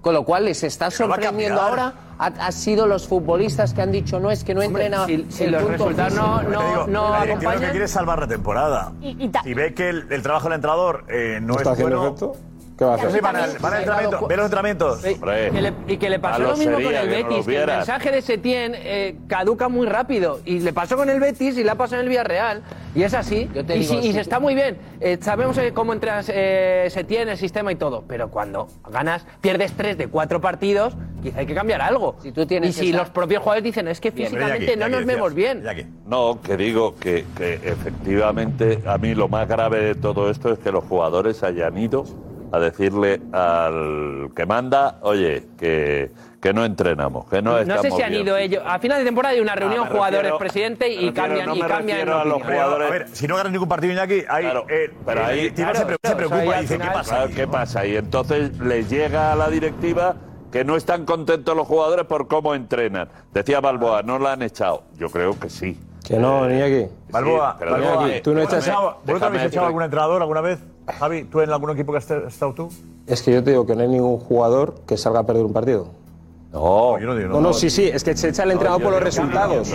[0.00, 1.94] Con lo cual les está sorprendiendo ahora.
[2.18, 5.06] Ha, sido los futbolistas que han dicho no es que no entrena.
[5.06, 8.92] Si, el los resultados no, no, no la que salvar la temporada.
[9.00, 12.14] Y, si ve que el, trabajo del entrenador eh, no ¿Está es bueno.
[12.80, 12.96] ¿Qué va?
[12.96, 13.34] Sí, van
[14.26, 15.04] ve los entrenamientos.
[15.86, 19.68] Y que le pasó lo mismo con el Betis, el mensaje de Setién eh, caduca
[19.68, 20.40] muy rápido.
[20.46, 22.62] Y le pasó con el Betis y le ha pasado en el Villarreal.
[22.94, 23.50] Y es así.
[23.74, 24.78] Y, se está muy bien.
[25.00, 28.04] Eh, sabemos eh, cómo entras, eh, Setién, el sistema y todo.
[28.08, 32.16] Pero cuando ganas, pierdes tres de cuatro partidos, quizá hay que cambiar algo.
[32.24, 35.62] Y si los propios jugadores dicen, es que físicamente no nos vemos bien.
[36.06, 40.72] No, que digo que efectivamente a mí lo más grave de todo esto es que
[40.72, 42.06] los jugadores hayan ido
[42.52, 46.10] a decirle al que manda, oye, que,
[46.40, 48.62] que no entrenamos, que no No sé si han ido ellos.
[48.66, 52.88] A final de temporada hay una reunión jugadores-presidente y cambian, y cambian a los jugadores-
[52.88, 55.74] A ver, si no ganas ningún partido, Iñaki, ahí, Claro, eh, pero eh, ahí se,
[56.08, 57.28] se preocupa y dice, ¿qué pasa?
[57.34, 57.86] ¿qué pasa?
[57.86, 60.16] Y entonces les llega a la directiva
[60.50, 63.08] que no están contentos los jugadores por cómo entrenan.
[63.32, 64.82] Decía Balboa, no la han echado.
[64.98, 65.78] Yo creo que sí.
[66.04, 66.92] Que no, eh, Iñaki.
[67.10, 70.58] Balboa, Sí, Balboa, tú no echas- ¿Vosotros habéis echado algún entrenador alguna vez?
[70.92, 72.68] Javi, ¿tú en algún equipo que has estado tú?
[73.06, 75.52] Es que yo te digo que no hay ningún jugador que salga a perder un
[75.52, 75.99] partido.
[76.52, 77.28] No, no digo.
[77.28, 79.72] No, no, sí, sí, es que se echa el entrenador por los resultados.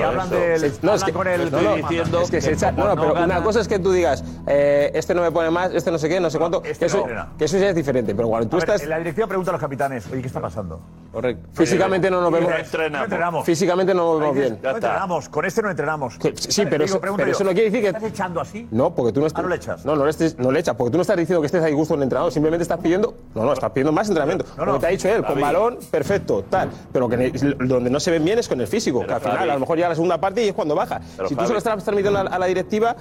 [0.81, 2.71] No, es que, con el, no, diciendo es que se echa.
[2.71, 5.73] No, no, pero una cosa es que tú digas, eh, este no me pone más,
[5.73, 6.61] este no sé qué, no sé cuánto.
[6.65, 7.05] Este que, eso,
[7.37, 8.85] que ya es diferente, pero cuando tú estás.
[8.85, 10.81] La directiva pregunta a los capitanes, oye, ¿qué está pasando?
[11.13, 11.47] Correcto.
[11.53, 12.49] Físicamente no nos vemos.
[12.49, 13.45] No entrenamos.
[13.45, 14.59] Físicamente no nos vemos bien.
[14.61, 16.17] No entrenamos, con este no entrenamos.
[16.35, 17.87] Sí, pero, pero, eso no quiere decir que.
[17.87, 18.67] ¿Estás echando así?
[18.71, 19.39] No, porque tú no ah, estás.
[19.39, 19.85] Ah, no le echas.
[19.85, 20.03] No, no
[20.51, 22.63] le, echas, porque tú no estás diciendo que estés ahí gusto en el entrenador, simplemente
[22.63, 23.15] estás pidiendo.
[23.33, 24.45] No, no, estás pidiendo más entrenamiento.
[24.57, 26.64] Como te ha dicho él, con balón, perfecto, tal.
[26.91, 29.53] Pero que donde no se ven bien es con el físico, que al final, a
[29.53, 31.01] lo mejor llega la segunda parte y es cuando baja.
[31.27, 32.95] Si tú Javi, se lo estás transmitiendo a la directiva,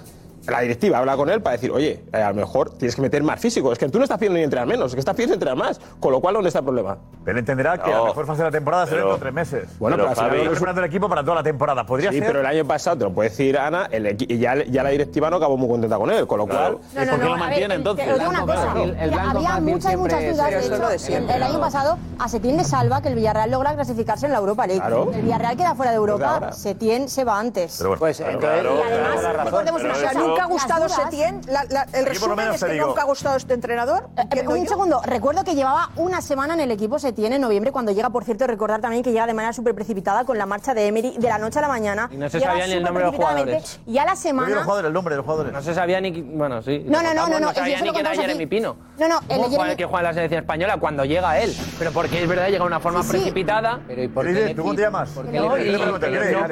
[0.47, 3.23] la directiva habla con él para decir, oye, eh, a lo mejor tienes que meter
[3.23, 3.73] más físico.
[3.73, 5.81] Es que tú no estás pidiendo ni entrenar menos, es que estás pidiendo entrenar más.
[6.01, 6.99] Con lo cual, ¿dónde está el problema?
[7.27, 9.79] Él entenderá que a lo mejor fase de la temporada será dentro de tres meses.
[9.79, 11.87] Bueno, pero, pero Javi, preparando el equipo para toda la temporada.
[11.87, 12.27] ¿Podría sí, ser?
[12.27, 15.37] pero el año pasado, te lo puede decir Ana, el, ya, ya, la directiva no
[15.37, 16.27] acabó muy contenta con él.
[16.27, 16.79] Con lo cual.
[16.95, 18.07] No, no, ¿Y por qué lo mantiene entonces?
[18.09, 20.51] Había muchas, muchas dudas.
[20.51, 24.33] De hecho, el, año pasado, a Setién le salva que el Villarreal logra clasificarse en
[24.33, 24.83] la Europa League.
[25.15, 27.83] El Villarreal queda fuera de Europa, Setién se va antes.
[27.99, 31.41] Pues, entonces, y además, recordemos una cosa nunca ha gustado Setién?
[31.49, 32.89] La, la, el resumen es que digo.
[32.89, 34.09] nunca ha gustado este entrenador.
[34.17, 34.69] Eh, un yo?
[34.69, 38.25] segundo, recuerdo que llevaba una semana en el equipo Setién en noviembre, cuando llega, por
[38.25, 41.29] cierto, recordar también que llega de manera súper precipitada con la marcha de Emery de
[41.29, 42.09] la noche a la mañana.
[42.13, 43.81] Y no se sabía ni el nombre de los jugadores.
[43.87, 44.63] Y a la semana...
[44.63, 45.53] Jugador, el nombre de los jugadores.
[45.53, 46.23] No se sabía ni...
[46.23, 46.85] Bueno, sí.
[46.87, 47.35] No, no, no, no.
[47.35, 48.77] No, no sabía ni quién era Jeremy Pino.
[48.99, 49.21] No, no.
[49.29, 51.55] El que juega en la selección española cuando llega él.
[51.79, 53.81] Pero porque es verdad, llega de una forma precipitada.
[53.87, 54.55] Pero ¿y por qué?
[54.55, 54.89] ¿Tú cómo te?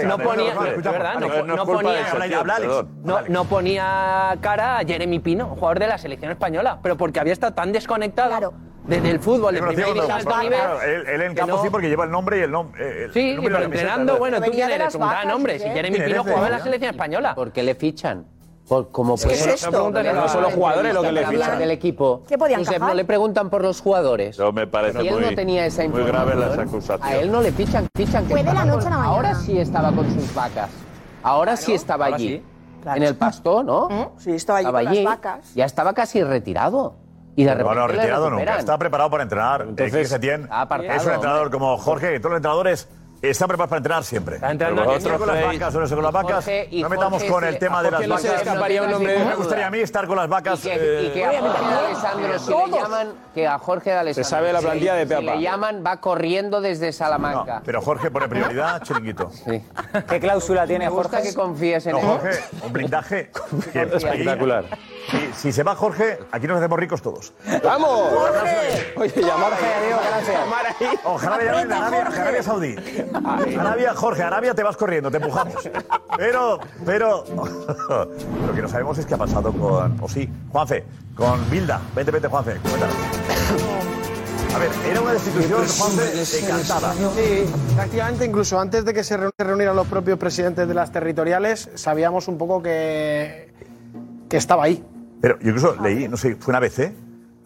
[0.07, 0.55] No ponía...
[1.47, 2.11] No ponía
[3.73, 7.73] ponía cara a Jeremy Pino, jugador de la selección española, pero porque había estado tan
[7.73, 8.31] desconectado.
[8.31, 8.53] Claro.
[8.87, 9.77] Desde el fútbol, nivel.
[9.77, 11.63] Claro, él, él en campo no...
[11.63, 12.83] sí, porque lleva el nombre y el nombre.
[12.83, 15.59] Eh, el sí, nombre pero entrenando, bueno, tú quién eres, un gran hombre.
[15.59, 17.35] Si Jeremy Pino jugaba en la selección española.
[17.35, 18.27] ¿Por qué le fichan?
[18.69, 19.91] Por, como ¿Qué es esto?
[19.91, 21.59] No son los jugadores lo que le fichan.
[21.59, 22.23] del equipo.
[22.29, 24.39] ¿Qué podían Josep, no le preguntan por los jugadores.
[24.39, 27.05] No me parece él muy, no tenía esa información, muy grave las acusaciones.
[27.05, 29.05] A él no le fichan, fichan que la noche a la mañana.
[29.05, 30.71] Ahora sí estaba con sus vacas.
[31.23, 32.29] Ahora claro, sí estaba ahora allí.
[32.29, 32.52] Sí.
[32.95, 33.89] En el pasto, ¿no?
[33.91, 34.09] ¿Eh?
[34.19, 35.55] Sí, estaba allí, con las vacas.
[35.55, 36.95] Ya estaba casi retirado.
[37.35, 38.59] Y de no, no, retirado nunca.
[38.59, 39.63] Está preparado para entrenar.
[39.63, 40.49] Eh, Entonces, Setién
[40.91, 42.19] es un entrenador como Jorge.
[42.21, 42.89] Todos los entrenadores
[43.23, 44.35] están preparados para entrenar siempre.
[44.37, 44.99] entrenando Pero bien.
[44.99, 46.35] vosotros con las vacas o no sé con las vacas.
[46.35, 48.43] Jorge, y no metamos Jorge, con el tema ¿A de las qué no se vacas.
[48.47, 49.35] escaparía un hombre de Me duda?
[49.37, 50.65] gustaría a mí estar con las vacas.
[50.65, 53.91] Y que, y que a eh, Jorge de Alessandro, si le llaman, que a Jorge
[53.91, 55.23] de Alessandro, sabe la si- plantilla de si Peapa.
[55.37, 57.63] le llaman, va corriendo desde Salamanca.
[57.65, 59.31] Pero Jorge pone prioridad, chiringuito.
[60.09, 61.29] ¿Qué cláusula tiene Me gusta Jorge?
[61.29, 62.05] que confíes en No, él.
[62.07, 62.31] Jorge,
[62.65, 63.31] un blindaje.
[63.73, 64.65] Espectacular.
[65.11, 67.33] Si, si se va Jorge, aquí nos hacemos ricos todos.
[67.63, 68.13] ¡Vamos!
[68.97, 69.53] Oye, llamar
[71.05, 72.77] Ojalá me llamen de Arabia, Arabia Saudí.
[73.59, 75.69] Arabia, Jorge, Arabia te vas corriendo, te empujamos.
[76.17, 77.25] Pero, pero,
[78.47, 80.85] lo que no sabemos es qué ha pasado con, o sí, Juanfe,
[81.17, 81.81] con Bilda.
[81.95, 82.97] Vente, vente, Juanfe, cuéntanos.
[84.55, 86.93] A ver, era una destitución, Juanfe, encantada.
[86.93, 92.29] Sí, prácticamente incluso antes de que se reunieran los propios presidentes de las territoriales, sabíamos
[92.29, 93.53] un poco que,
[94.29, 94.85] que estaba ahí.
[95.23, 96.93] Pero yo incluso leí, no sé, fue una ABC,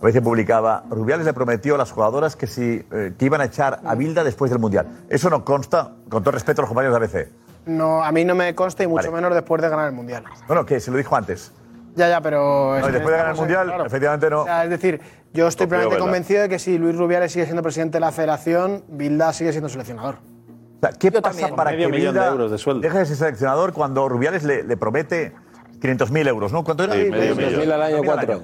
[0.03, 3.81] ABC publicaba, Rubiales le prometió a las jugadoras que, si, eh, que iban a echar
[3.85, 4.87] a Bilda después del Mundial.
[5.11, 7.29] Eso no consta, con todo respeto a los compañeros de ABC.
[7.67, 9.17] No, a mí no me consta y mucho Vale.
[9.23, 10.25] menos después de ganar el Mundial.
[10.47, 11.53] Bueno, que se lo dijo antes.
[11.97, 12.79] Ya, ya, pero...
[12.81, 14.43] No, y después de ganar el Mundial, efectivamente no.
[14.43, 15.01] O sea, es decir,
[15.35, 16.05] yo estoy Confío, plenamente ¿verdad?
[16.07, 19.69] convencido de que si Luis Rubiales sigue siendo presidente de la federación, Bilda sigue siendo
[19.69, 20.15] seleccionador.
[20.15, 22.81] O sea, ¿Qué pasa para Medio que millón de euros de sueldo.
[22.83, 25.33] deje de ser seleccionador cuando Rubiales le, le promete
[25.81, 26.65] 500.000 euros, ¿no?
[26.65, 26.95] ¿Cuánto era?
[26.95, 27.53] Sí, medio millón.
[27.61, 28.43] 500.000 al año, cuatro años.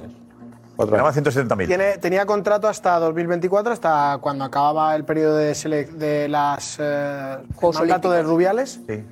[0.76, 1.36] Cuatro Ganaba años.
[1.36, 1.66] 170.000.
[1.66, 7.36] Tiene, tenía contrato hasta 2024, hasta cuando acababa el periodo de, sele- de las eh,
[7.48, 8.22] el Juegos mandato de.
[8.22, 8.80] Rubiales.
[8.88, 9.04] Sí.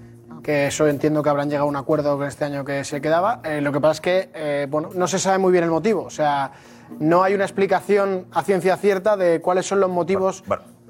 [0.42, 3.40] Que eso entiendo que habrán llegado a un acuerdo con este año que se quedaba.
[3.44, 6.02] Eh, lo que pasa es que eh, bueno, no se sabe muy bien el motivo.
[6.04, 6.52] O sea,
[6.98, 10.42] no hay una explicación a ciencia cierta de cuáles son los motivos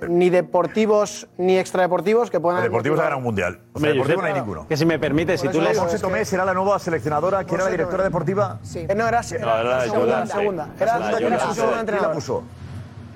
[0.09, 2.59] ni deportivos ni extradeportivos que puedan.
[2.63, 3.61] El Deportivo se ha ganado un mundial.
[3.73, 4.67] O sea, Deportivo no hay ninguno.
[4.69, 7.65] que si me permite, si tú lees- Monse Tomé será la nueva seleccionadora, que era
[7.65, 8.59] la directora deportiva.
[8.75, 10.67] Eh, no, era, No, era era la segunda, segunda.
[10.79, 12.15] La Era, era su ¿Quién segunda la entrenadora.
[12.15, 12.43] puso?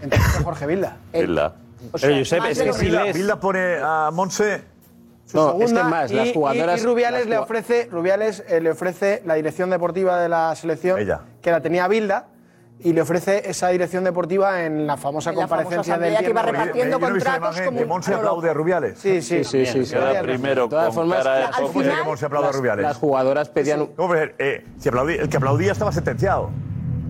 [0.02, 0.96] Entonces, Jorge Bilda.
[1.12, 1.54] Bilda.
[2.00, 4.62] Pero, Josep, es que si Bilda, lees- Bilda pone a Monse.
[5.26, 10.20] su segunda, y, y- y Rubiales le ofrece, Rubiales eh, le ofrece la dirección deportiva
[10.20, 10.98] de la selección,
[11.40, 12.26] que la tenía Bilda,
[12.80, 16.20] y le ofrece esa dirección deportiva en la famosa En la famosa comparecencia del asamblea
[16.20, 18.98] que iba repartiendo no contratos como que un Monse aplaude a Rubiales.
[18.98, 19.94] Sí, sí, Sí, sí, sí.
[19.94, 21.92] Queda primero De todas con formas, cara de al ¿Cómo copia.
[21.92, 22.82] es que Monse aplaude a las, Rubiales?
[22.84, 24.34] las jugadoras pedían un- ¿Cómo puede ser?
[24.38, 26.50] Eh, si aplaudí- el que aplaudía estaba sentenciado.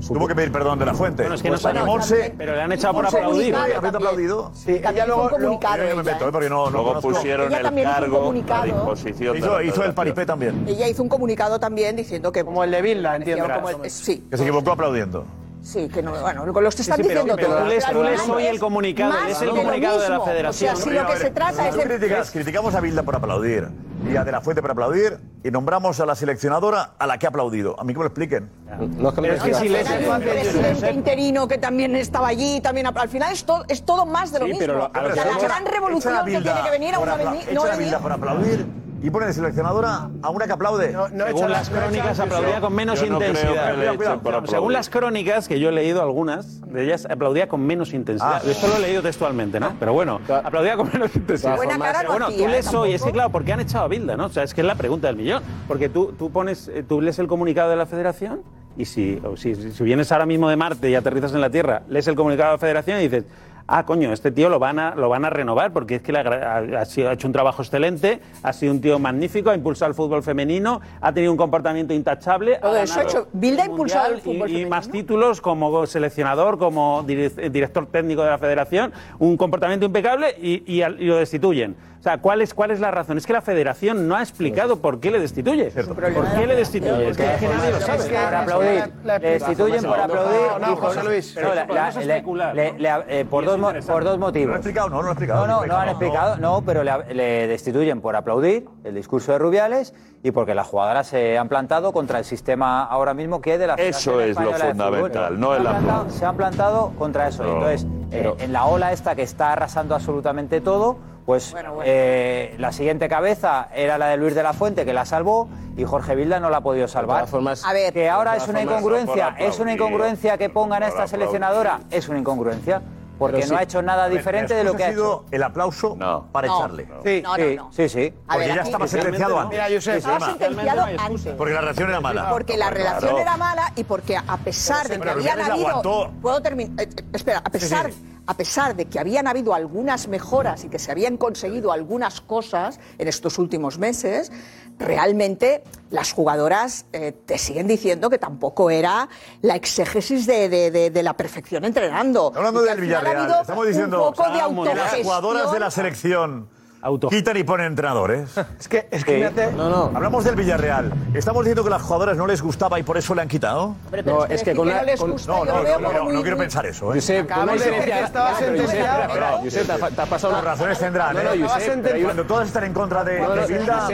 [0.07, 1.22] Tuvo que pedir perdón de la fuente.
[1.22, 1.87] Bueno, es que no Pues sabemos.
[1.87, 2.35] Monse.
[2.37, 3.57] Pero le han echado por aplaudir.
[3.57, 4.50] Habiendo aplaudido.
[4.55, 5.61] Sí, ella luego, luego-.
[5.61, 6.33] Yo no me ella, meto, ¿eh?
[6.33, 8.64] porque no, no Luego pusieron Ella el también hizo un cargo a comunicado.
[8.64, 10.64] disposición de Hizo, hizo el paripé también.
[10.68, 12.44] Ella hizo un comunicado también diciendo que.
[12.44, 13.46] Como el de Bilda, entiendo.
[13.55, 15.24] como el- sí, Que se equivocó aplaudiendo.
[15.64, 16.12] Sí, que no.
[16.20, 17.59] Bueno, los que están sí, pero- diciendo pero todo.
[17.64, 20.74] tú lees- hoy el es comunicado, lees el de lo comunicado de la federación.
[20.74, 23.16] O sea, si lo a que ver, se trata es criticas- criticamos a Bilda por
[23.16, 23.68] aplaudir
[24.11, 27.27] y a De La Fuente por aplaudir y nombramos a la seleccionadora a la que
[27.27, 27.74] ha aplaudido.
[27.81, 28.50] A mí que me lo expliquen.
[28.98, 32.29] No es que lo Pero es que si lees el presidente interino que también estaba
[32.29, 34.66] allí, también al final es todo, es todo más de lo Sí, mismo.
[34.66, 37.77] pero lo- a lo la gran revolución que tiene que venir ha veni- no a
[37.77, 38.66] Bilda por aplaudir
[39.04, 40.90] y pone de seleccionadora a una que aplaude.
[40.90, 43.74] No, no Según las crónicas aplaudía con menos Yo no creo intensidad.
[43.74, 44.46] que Cuidado, cuidado.
[44.46, 48.40] Según las crónicas, que yo he leído algunas de ellas, aplaudía con menos intensidad.
[48.42, 48.50] Ah.
[48.50, 49.76] Esto lo he leído textualmente, ¿no?
[49.78, 51.54] Pero bueno, aplaudía con menos intensidad.
[51.56, 53.84] Buena cara Pero no bueno, tú lees hoy, es que claro, ¿por qué han echado
[53.84, 54.24] a Bilda, no?
[54.24, 55.42] O sea, es que es la pregunta del millón.
[55.68, 58.40] Porque tú, tú pones, eh, tú lees el comunicado de la federación
[58.78, 61.82] y si, o si, si vienes ahora mismo de Marte y aterrizas en la Tierra,
[61.88, 63.24] lees el comunicado de la federación y dices,
[63.66, 66.81] ah, coño, este tío lo van a, lo van a renovar porque es que ha,
[66.81, 69.94] ha sido- ha hecho un trabajo excelente, ha sido un tío magnífico, ha impulsado el
[69.94, 72.57] fútbol femenino, ha tenido un comportamiento intachable.
[72.61, 73.29] Todo ha eso hecho.
[73.33, 74.70] Bilda ha impulsado el fútbol y, y femenino.
[74.70, 80.62] más títulos como seleccionador, como dire- director técnico de la federación, un comportamiento impecable y,
[80.66, 81.74] y y lo destituyen.
[82.04, 83.16] O sea, ¿cuál es, ¿cuál es la razón?
[83.16, 85.70] Es que la federación no ha explicado por qué le destituye.
[85.70, 85.96] ¿Por
[86.34, 87.08] qué le destituye?
[87.08, 88.04] Es que, nadie lo sabe.
[88.10, 88.92] Por aplaudir.
[89.04, 90.40] Le destituyen por aplaudir.
[90.60, 91.34] No, José Luis.
[91.40, 92.78] No, la- Podemos la- le- especular, le- ¿no?
[92.78, 94.50] le- eh, por, dos, lo motivos.
[94.50, 95.46] han explicado, no, no lo han explicado.
[95.46, 99.38] No, no, no han explicado, no, pero le, le destituyen por aplaudir el discurso de
[99.38, 103.58] Rubiales y porque las jugadoras se han plantado contra el sistema ahora mismo que es
[103.58, 106.10] de la Eso Federación es lo fundamental, no se el aplauso.
[106.18, 107.44] Se han plantado contra eso.
[107.44, 112.72] No, Entonces, eh, en la ola esta que está arrasando absolutamente todo, pues eh, la
[112.72, 116.38] siguiente cabeza era la de Luis de la Fuente, que la salvó, y Jorge Vilda
[116.40, 117.18] no la ha podido salvar.
[117.20, 120.82] todas formas- A ver, que ahora de es una incongruencia, es una incongruencia que pongan
[120.82, 122.82] a esta seleccionadora, es una incongruencia,
[123.18, 123.60] porque Pero no sí.
[123.60, 125.24] ha hecho nada ver, diferente de lo que ha hecho.
[125.30, 126.26] el aplauso No.
[126.32, 126.58] para No.
[126.58, 126.88] echarle.
[127.04, 127.22] Sí.
[127.22, 127.72] No, no, Sí, no.
[127.72, 128.12] sí, sí.
[128.26, 129.50] A Porque ver, ya aquí- estaba sentenciado antes.
[129.58, 131.32] Mira, Josep, Estaba sentenciado antes.
[131.38, 132.28] Porque la reacción era mala.
[132.30, 133.18] Porque la relación Claro.
[133.18, 135.68] era mala y porque a pesar de que habían habido.
[135.68, 136.10] aguantó.
[136.20, 136.72] Puedo terminar.
[136.84, 138.13] eh, eh, espera, a pesar, sí.
[138.26, 142.80] A pesar de que habían habido algunas mejoras y que se habían conseguido algunas cosas
[142.98, 144.32] en estos últimos meses,
[144.78, 149.08] realmente las jugadoras eh, te siguen diciendo que tampoco era
[149.42, 152.32] la exégesis de, de- de- de la perfección entrenando.
[152.34, 154.22] Hablando del ha Villarreal, estamos diciendo un poco
[154.64, 156.48] de que las jugadoras de la autogestión.
[156.85, 158.31] Selección quitan y ponen entrenadores.
[158.61, 159.90] Es que, es que hace- No, no.
[159.94, 160.92] Hablamos del Villarreal.
[161.14, 163.75] ¿Estamos diciendo que a las jugadoras no les gustaba y por eso le han quitado?
[164.05, 164.83] No, es que con una.
[164.83, 166.97] les con- gusta, No, no, no, no, muy- no quiero pensar eso, ¿eh?
[166.97, 169.03] Josep, con una de decir diferencia- pero Josep, sentenciado.
[169.03, 169.66] espera, espera, Josep,
[169.97, 171.25] te has- pasado una- razones tendrán, No, ¿eh?
[171.25, 173.88] no, pero una- Cuando todas están en contra de, No, no, Bilda,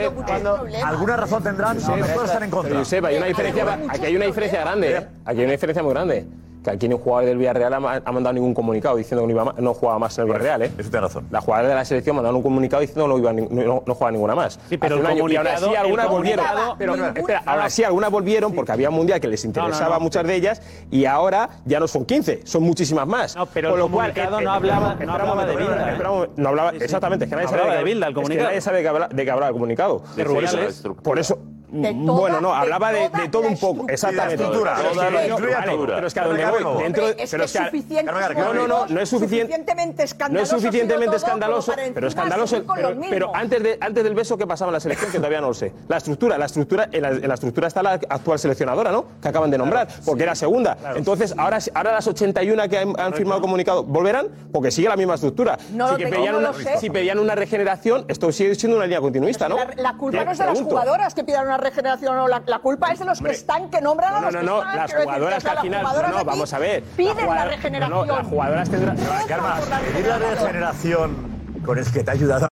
[0.85, 2.69] alguna razón tendrán, pero todas están en contra.
[2.69, 4.91] Pero, Josep, hay una diferencia, aquí hay una diferencia grande.
[4.95, 5.07] ¿eh?
[5.25, 6.25] Aquí hay una diferencia muy grande.
[6.63, 9.41] Que aquí ningún jugador del Villarreal ha, ma- ha mandado ningún comunicado diciendo que no,
[9.41, 10.61] iba ma- no jugaba más en el Villarreal.
[10.61, 10.71] ¿eh?
[10.77, 11.25] Eso tiene razón.
[11.31, 13.95] La jugadora de la selección mandaron un comunicado diciendo que no, iba, ni- no, no
[13.95, 14.59] juega ninguna más.
[14.69, 16.45] Sí, pero Hace un el año, y aún así algunas volvieron.
[16.77, 19.89] Pero, ningún- espera, ahora sí algunas volvieron porque había un mundial que les interesaba No,
[19.89, 19.99] no, no.
[20.01, 23.35] muchas de ellas y ahora ya no son 15, son muchísimas más.
[23.35, 26.29] No, pero el comunicado no hablaba- no hablaba de Bilda, ¿eh?
[26.37, 28.21] No hablaba, exactamente, es que nadie sabe Hablaba de de qué- Bilda, el es que
[28.21, 28.49] comunicado.
[28.49, 30.03] nadie sabe de qué hablaba el comunicado.
[30.15, 30.83] De por, eso, Rubiales.
[31.01, 31.39] por eso.
[31.71, 34.43] De mm, toda- bueno, no, hablaba de, toda de todo un poco, exactamente.
[34.43, 35.59] estructura, Pero es que- la no, estructura.
[35.59, 38.53] vale, Pero es que a donde voy, dentro, es pero es que Carmen, Carmen, no,
[38.53, 39.53] no, no, no es suficiente.
[39.53, 40.55] Suficientemente No escandaloso.
[40.57, 42.63] es suficientemente escandaloso, pero escandaloso.
[43.09, 45.53] Pero, antes, de, antes del beso que pasaba en la selección, que todavía no lo
[45.53, 45.71] sé.
[45.87, 49.05] La estructura, la estructura, en la, en la estructura está la actual seleccionadora, ¿no?
[49.21, 50.77] Que acaban de nombrar, porque era segunda.
[50.95, 54.27] Entonces, ahora, ahora las 81 que han, han firmado comunicado, ¿volverán?
[54.51, 55.57] Porque sigue la misma estructura.
[55.71, 56.77] No si, lo que tengo, pedían no una, lo sé.
[56.79, 59.55] si pedían una regeneración, esto sigue siendo una línea continuista, ¿no?
[59.55, 62.59] La, la culpa no es de las jugadoras que pidan una regeneración, no, la, la
[62.59, 64.75] culpa es de los que están, que nombran a No, los no, que no, están.
[64.75, 65.81] las decir, jugadoras o sea, que al final.
[65.81, 66.83] No, jugadoras no, vamos a ver.
[66.83, 67.97] Piden La jugada- la regeneración.
[67.99, 68.97] No, no, las jugadoras tendrán.
[69.27, 69.55] Karma,
[69.93, 71.17] pedir la regeneración
[71.65, 72.50] con es que te ha ayudado.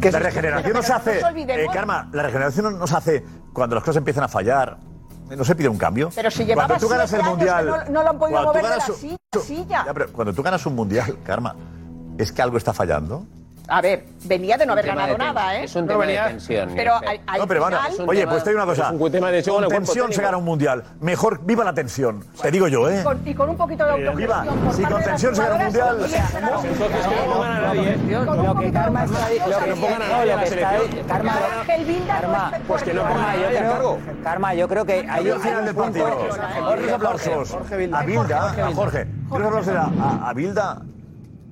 [0.00, 1.14] Que la regeneración no se hace.
[1.16, 4.28] no nos olvidemos- eh, Karma, la regeneración no se hace cuando las cosas empiezan a
[4.28, 4.78] fallar.
[5.36, 6.10] No se pide un cambio.
[6.14, 7.66] Pero si cuando llevaba tú ganas el mundial.
[7.66, 9.84] no- no lo han podido cuando mover de la silla- silla.
[9.86, 11.54] Ya, pero cuando tú ganas un mundial, Karma,
[12.18, 13.26] es que algo está fallando.
[13.72, 15.62] A ver, venía de no haber ganado de nada, ¿eh?
[15.64, 18.26] es un No tema de venía- tensión, Pero al, al No, pero bueno, final- oye,
[18.26, 18.86] pues te digo una cosa.
[18.92, 20.82] es un tema de con tensión se gana un mundial.
[21.00, 22.24] Mejor viva la tensión.
[22.42, 22.98] Te digo yo, ¿eh?
[23.00, 24.16] y con, y con un poquito de autogestión.
[24.16, 24.72] Viva.
[24.72, 26.08] Si con de tensión se gana un mundial.
[26.08, 27.90] ser algo- Entonces, que no pongan a nadie.
[27.90, 27.98] ¿eh?
[28.10, 31.06] Lo que de Karma está lo que no pongan a no, nadie la selección.
[31.06, 33.98] Karma, no Pues que no Karma, pongan a nadie cargo.
[34.24, 36.06] Karma, yo creo que hay, un final del partido.
[36.64, 37.56] Jorge aplausos.
[37.92, 39.06] A Bilda, a Jorge.
[39.30, 40.82] Quiero aplausos a Bilda.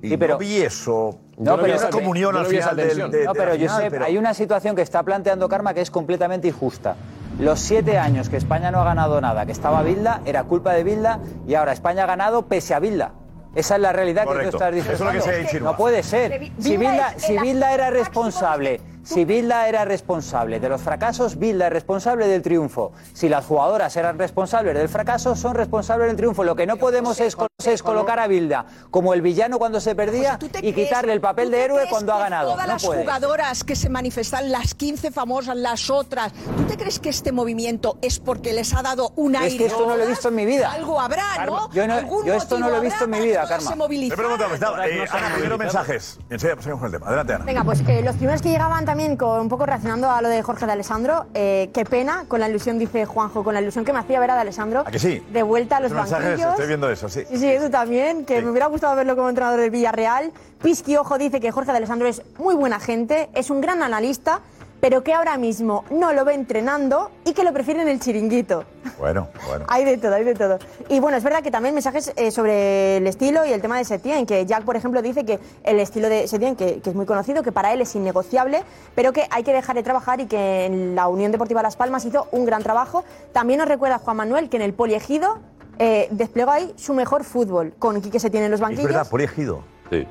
[0.01, 1.17] Y Sí, pero- no vi eso.
[1.37, 3.51] No, No, pero- una comunión yo al no vi esa final del, de, No, pero
[3.53, 6.95] final, Josep, pero- hay una situación que está planteando Karma que es completamente injusta.
[7.39, 10.83] Los siete años que España no ha ganado nada, que estaba Bilda, era culpa de
[10.83, 13.11] Bilda y ahora España ha ganado pese a Bilda.
[13.55, 14.93] Esa es la realidad que tú estás Eso diciendo.
[14.93, 15.59] es lo que se.
[15.61, 16.51] No puede ser.
[16.59, 21.73] Si Bilda, si Bilda era responsable, si Bilda era responsable de los fracasos, Bilda es
[21.73, 22.91] responsable del triunfo.
[23.13, 26.43] Si las jugadoras eran responsables del fracaso, son responsables del triunfo.
[26.43, 30.37] Lo que no podemos es, es colocar a Bilda como el villano cuando se perdía
[30.37, 32.51] ¿Tú te y crees- quitarle el papel de héroe cuando ha que ganado.
[32.51, 36.99] Todas No las jugadoras que se manifiestan, las 15 famosas, las otras, ¿tú te crees
[36.99, 39.57] que este movimiento es porque les ha dado un Es aire?
[39.57, 40.71] que esto no lo he visto en mi vida.
[40.71, 41.71] Algo habrá, ¿no?
[41.71, 43.75] Yo no- yo esto no lo he visto en mi vida, que Karma.
[43.87, 46.19] Me pregunto, está, eh, Ana, primero mensajes.
[46.29, 47.07] Enseguida con el tema.
[47.07, 47.45] Adelante, Ana.
[47.45, 50.41] Venga, pues eh, los primeros que llegaban también con un poco reaccionando a lo de
[50.43, 53.93] Jorge de Alessandro, eh, qué pena con la ilusión, dice Juanjo, con la ilusión que
[53.93, 55.23] me hacía ver a de Alessandro ¿A que sí?
[55.31, 56.49] de vuelta a los banquillos.
[56.51, 57.23] estoy viendo eso, sí.
[57.29, 58.43] Sí, sí, tú también, que Sí.
[58.43, 60.31] me hubiera gustado verlo como entrenador del Villarreal.
[60.61, 64.41] Pisqui Ojo dice que Jorge de Alessandro es muy buena gente, es un gran analista,
[64.79, 68.63] pero que ahora mismo no lo ve entrenando y que lo prefiere en el chiringuito.
[68.97, 69.65] Bueno, bueno.
[69.69, 70.59] Hay de todo, hay de todo.
[70.87, 73.85] Y bueno, es verdad que también mensajes eh, sobre el estilo y el tema de
[73.85, 77.05] Setién, que Jack, por ejemplo, dice que el estilo de Setién, que, que es muy
[77.05, 78.63] conocido, que para él es innegociable,
[78.95, 82.05] pero que hay que dejar de trabajar y que en la Unión Deportiva Las Palmas
[82.05, 83.03] hizo un gran trabajo.
[83.33, 85.39] También nos recuerda Juan Manuel que en el Poliegido
[85.77, 89.21] eh, desplegó ahí su mejor fútbol, con Quique Setién en los Es banquillos, verdad, por
[89.21, 89.63] ejido.
[89.89, 90.05] Sí.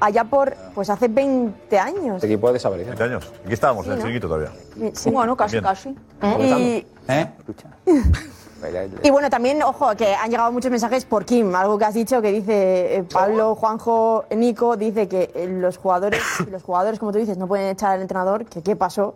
[0.00, 2.16] Allá por, pues hace 20 años.
[2.16, 2.96] Este equipo ha desaparecido.
[2.96, 3.32] 20 años.
[3.44, 4.02] Aquí estábamos, en el ¿no?
[4.02, 4.52] chiringuito todavía.
[4.94, 5.64] Sí, Bueno, casi, Bien.
[5.64, 5.88] casi.
[6.40, 7.30] Y, ¿Eh?
[9.02, 12.20] Y bueno, también, ojo, que han llegado muchos mensajes por Kim, algo que has dicho
[12.20, 16.20] que dice eh, Pablo, Juanjo, Nico, dice que eh, los jugadores,
[16.50, 19.14] los jugadores, como tú dices, no pueden echar al entrenador, que qué pasó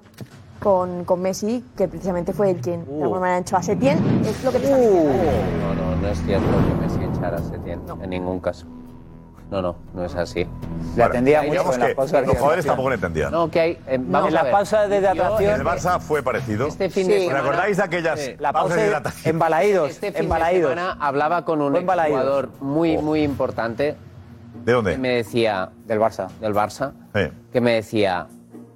[0.60, 4.42] con, con Messi, que precisamente fue el quien de alguna manera echó a Setién, es
[4.42, 5.12] lo que te están diciendo.
[5.12, 8.66] No, no, no es cierto que Messi echara a Setién, en ningún caso.
[9.54, 10.44] No, no, no es así.
[10.96, 13.30] Le atendía mucho Digamos en las que pausas de los jugadores tampoco lo entendían.
[13.30, 13.78] No, que hay.
[13.86, 14.52] eh, vamos en a las ver.
[14.52, 15.54] pausas de En hidratación.
[15.60, 16.66] el Barça fue parecido.
[16.66, 18.34] Este fin de ¿Os semana- acordáis de aquellas Sí.
[18.40, 19.34] La pausas pausa de de hidratación?
[19.34, 20.70] embalaídos, Este fin embalaídos.
[20.70, 22.20] de semana hablaba con un Fue embalaídos.
[22.20, 23.96] jugador muy, muy importante
[24.64, 24.92] ¿De dónde?
[24.92, 26.28] que me decía, Del Barça.
[26.40, 26.92] del Barça,
[27.52, 28.26] que me decía,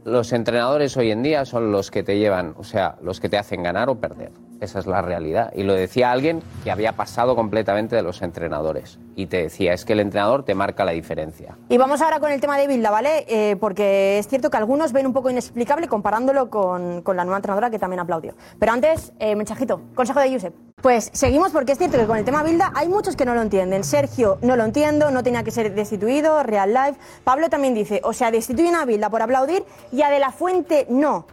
[0.04, 3.36] los entrenadores hoy en día son los que te llevan, o sea, los que te
[3.36, 4.30] hacen ganar o perder.
[4.60, 5.52] Esa es la realidad.
[5.54, 8.98] Y lo decía alguien que había pasado completamente de los entrenadores.
[9.14, 11.56] Y te decía, es que el entrenador te marca la diferencia.
[11.68, 13.24] Y vamos ahora con el tema de Bilda, ¿vale?
[13.28, 17.38] Eh, porque es cierto que algunos ven un poco inexplicable comparándolo con, con la nueva
[17.38, 18.34] entrenadora que también aplaudió.
[18.58, 20.54] Pero antes, eh, mensajito, consejo de Josep.
[20.82, 23.42] Pues seguimos porque es cierto que con el tema Bilda hay muchos que no lo
[23.42, 23.82] entienden.
[23.82, 26.98] Sergio, no lo entiendo, no tenía que ser destituido, Real Life.
[27.24, 30.86] Pablo también dice, o sea, destituyen a Bilda por aplaudir y a De La Fuente
[30.88, 31.26] no.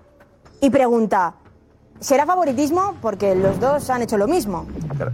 [0.61, 1.35] Y pregunta,
[1.99, 2.95] ¿será favoritismo?
[3.01, 4.67] Porque los dos han hecho lo mismo.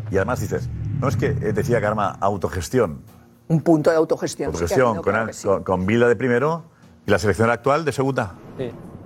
[0.10, 0.70] Y además dices,
[1.00, 3.02] no es que eh, decía Karma autogestión.
[3.48, 4.52] Un punto de autogestión.
[4.52, 5.48] sí, Autogestión con, claro que sí.
[5.48, 6.64] con, con Vila de primero
[7.06, 8.34] y la selección actual de segunda.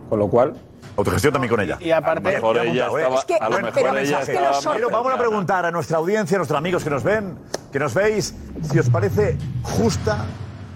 [0.09, 0.53] Con lo cual.
[0.97, 1.77] Autogestión también con ella.
[1.81, 4.31] y aparte- A lo mejor ella Es que- a lo pero mejor es ella que
[4.33, 7.37] estaba los- Pero vamos a preguntar a nuestra audiencia, a nuestros amigos que nos ven,
[7.71, 8.33] que nos veis,
[8.71, 10.25] si os parece justa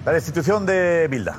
[0.05, 1.37] la destitución de Bilda.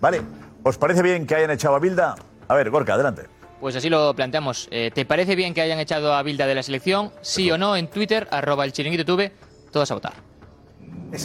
[0.00, 0.20] ¿Vale?
[0.62, 2.16] ¿Os parece bien que hayan echado a Bilda?
[2.48, 3.22] A ver, Gorka, adelante.
[3.60, 4.68] Pues así lo planteamos.
[4.70, 7.12] Eh, ¿Te parece bien que hayan echado a Bilda de la selección?
[7.22, 9.32] Sí o no, en Twitter, arroba el chiringuito tuve,
[9.72, 10.27] todos a votar.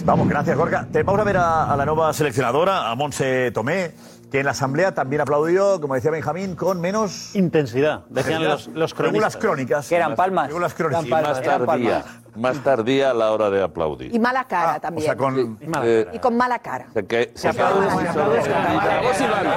[0.05, 0.87] Vamos, gracias, Gorka.
[0.91, 3.91] Te vamos a ver a, a la nueva seleccionadora, a Monse Tomé,
[4.31, 8.01] que en la asamblea también aplaudió, como decía Benjamín, con menos intensidad.
[8.09, 9.33] Decían los, los Según cronistas.
[9.33, 9.87] las crónicas.
[9.89, 10.47] Que eran palmas.
[10.47, 11.05] Según las crónicas.
[11.05, 12.03] Y más tardía,
[12.35, 14.15] más tardía a la hora de aplaudir.
[14.15, 15.09] Y mala cara también.
[15.09, 15.57] Ah, O sea, con...
[15.83, 16.87] Eh, Y con mala cara.
[16.93, 19.51] se que- se Acabó silbando.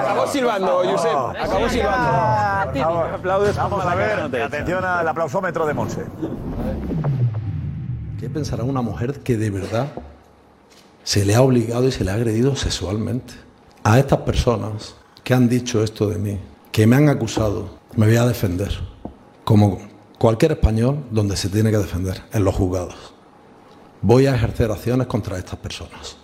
[0.00, 1.42] Acabó silbando, Josep.
[1.44, 3.52] Acabó silbando.
[3.56, 6.04] Vamos a ver, atención al aplausómetro de Monse.
[8.20, 9.90] ¿Qué pensará una mujer que de verdad
[11.04, 13.32] se le ha obligado y se le ha agredido sexualmente?
[13.82, 14.94] A estas personas
[15.24, 16.38] que han dicho esto de mí,
[16.70, 18.78] que me han acusado, me voy a defender.
[19.42, 19.80] Como
[20.18, 23.14] cualquier español donde se tiene que defender, en los juzgados.
[24.02, 26.18] Voy a ejercer acciones contra estas personas.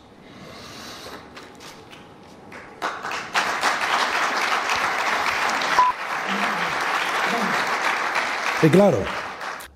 [8.63, 8.99] Y claro,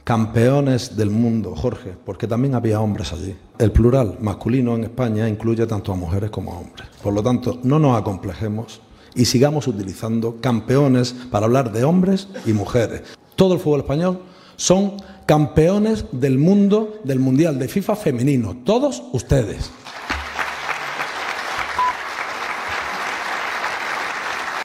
[0.05, 3.37] campeones del mundo, Jorge, porque también había hombres allí.
[3.59, 6.89] El plural masculino en España incluye tanto a mujeres como a hombres.
[7.03, 8.81] Por lo tanto, no nos acomplejemos
[9.15, 13.03] y sigamos utilizando campeones para hablar de hombres y mujeres.
[13.37, 14.21] Todo el fútbol español
[14.57, 14.97] son
[15.27, 18.57] campeones del mundo del Mundial de FIFA femenino.
[18.65, 19.71] Todos ustedes.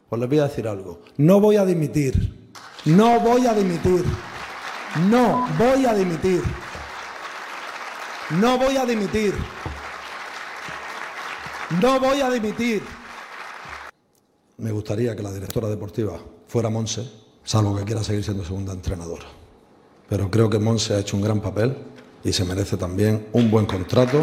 [0.10, 1.02] Pues les voy a decir algo.
[1.18, 2.52] No voy a dimitir.
[2.86, 4.04] No voy a dimitir.
[4.96, 6.42] No voy a dimitir.
[8.40, 9.36] No voy a dimitir.
[11.82, 12.82] No voy a dimitir.
[14.58, 16.18] Me gustaría que la directora deportiva
[16.48, 17.12] fuera Monse,
[17.44, 19.26] salvo que quiera seguir siendo segunda entrenadora.
[20.08, 21.78] Pero creo que Monse ha hecho un gran papel
[22.24, 24.22] y se merece también un buen contrato.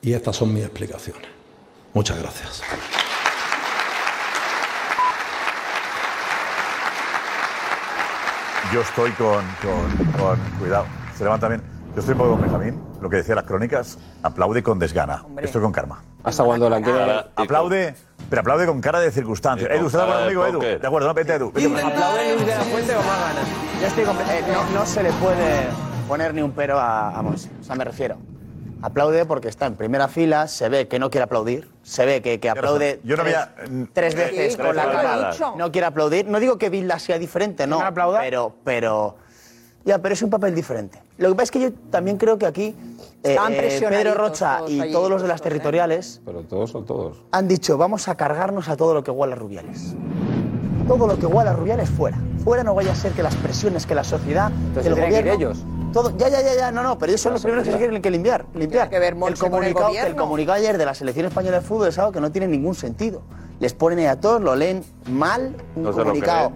[0.00, 1.28] Y estas son mis explicaciones.
[1.92, 2.62] Muchas gracias.
[8.74, 10.84] Yo estoy con, con, con- Cuidado,
[11.16, 11.62] se levanta bien.
[11.94, 15.24] Yo estoy un poco con Benjamín, lo que decía las crónicas, aplaude con desgana.
[15.40, 16.02] Estoy con karma.
[16.24, 17.28] Hasta cuando la quiera.
[17.36, 17.94] Aplaude,
[18.28, 20.60] pero aplaude con cara de con Edu, ¿estás de acuerdo conmigo, Edu?
[20.80, 21.52] De acuerdo, no, vete, Edu.
[21.52, 21.68] vete.
[21.68, 23.48] Aplaude Luis de la Fuente con más ganas.
[23.80, 25.66] Yo estoy comple- eh, no, no se le puede
[26.08, 27.20] poner ni un pero a, a.
[27.20, 28.16] O sea, me refiero.
[28.84, 32.38] Aplaude porque está en primera fila, se ve que no quiere aplaudir, se ve que,
[32.38, 33.54] que aplaude Yo no tres, había-
[33.94, 35.30] tres Sí, veces pero con la cara.
[35.56, 36.26] No quiere aplaudir.
[36.28, 37.80] No digo que Vilda sea diferente, no.
[38.20, 39.16] Pero, pero.
[39.86, 41.02] Ya, pero es un papel diferente.
[41.16, 42.74] Lo que pasa es que yo también creo que aquí
[43.22, 45.50] eh, Estaban eh, Pedro Rocha todos y allí, todos los de las todos, ¿eh?
[45.50, 47.22] territoriales Pero todos son todos.
[47.32, 49.94] han dicho vamos a cargarnos a todo lo que huela Rubiales.
[50.86, 52.18] Todo lo que huela Rubiales fuera.
[52.44, 55.18] Fuera no vaya a ser que las presiones que la sociedad, que el tienen que
[55.18, 55.64] ir gobierno, ellos.
[55.94, 58.02] Todo, ya, ya, ya, ya, no, no, pero ellos son los primeros que se quieren
[58.02, 58.90] que limpiar, limpiar.
[58.90, 61.66] que ver el Monse con el comunicado, el comunicado ayer de la selección española de
[61.66, 63.22] fútbol es algo que no tiene ningún sentido.
[63.60, 66.52] Les ponen ahí a todos, lo leen mal, un No comunicado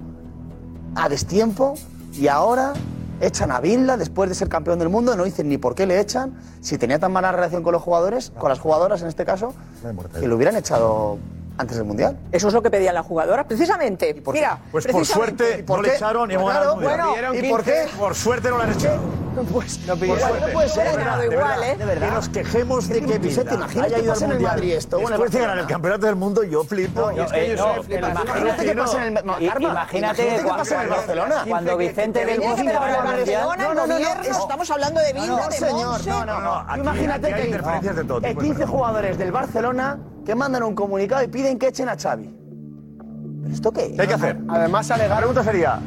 [0.97, 1.74] a destiempo
[2.12, 2.72] y ahora
[3.20, 6.01] echan a Vilda después de ser campeón del mundo, no dicen ni por qué le
[6.01, 9.55] echan, si tenía tan mala relación con los jugadores, con las jugadoras en este caso,
[10.18, 11.18] que lo hubieran echado
[11.59, 12.16] antes del Mundial.
[12.32, 14.14] Eso es lo que pedían las jugadoras, precisamente.
[14.14, 14.40] por qué?
[14.40, 15.44] Mira, Pues por precisamente.
[15.44, 17.86] suerte ¿Y por no le echaron y Pues hemos claro, bueno, ¿y por qué?
[17.98, 18.98] Por suerte no lo han echado.
[19.52, 20.46] Pues Por igual, suerte.
[20.48, 20.90] no puede ser.
[20.90, 21.62] De verdad, de igual, verdad.
[21.70, 21.76] ¿eh?
[21.76, 22.09] De verdad.
[22.09, 24.56] Que nos quejemos de que Vicente, imagínate haya ido pasa al en el Mundial.
[24.56, 25.61] Madrid esto, o en el Después de ganar Barcelona.
[25.68, 27.00] el campeonato del mundo, yo flipo.
[27.00, 27.26] No, Y eh,
[27.88, 31.44] que no, imagínate qué pasa en el Y- imagínate cuando- pasa en el Barcelona.
[31.48, 32.48] cuando Vicente del que.
[32.48, 33.44] Mundial.
[33.59, 36.76] No, no, no, estamos hablando de No, Bilda, no, de señor, no, no, no.
[36.76, 38.72] Imagínate que interferencias de todo hay tipo, 15 es verdad.
[38.72, 39.98] jugadores del Barcelona
[40.29, 42.29] que mandan un comunicado y piden que echen a Xavi.
[43.51, 43.95] Esto qué?
[43.95, 44.37] ¿Qué hay que hacer?
[44.47, 44.87] Además.
[44.91, 45.81] La pregunta sería,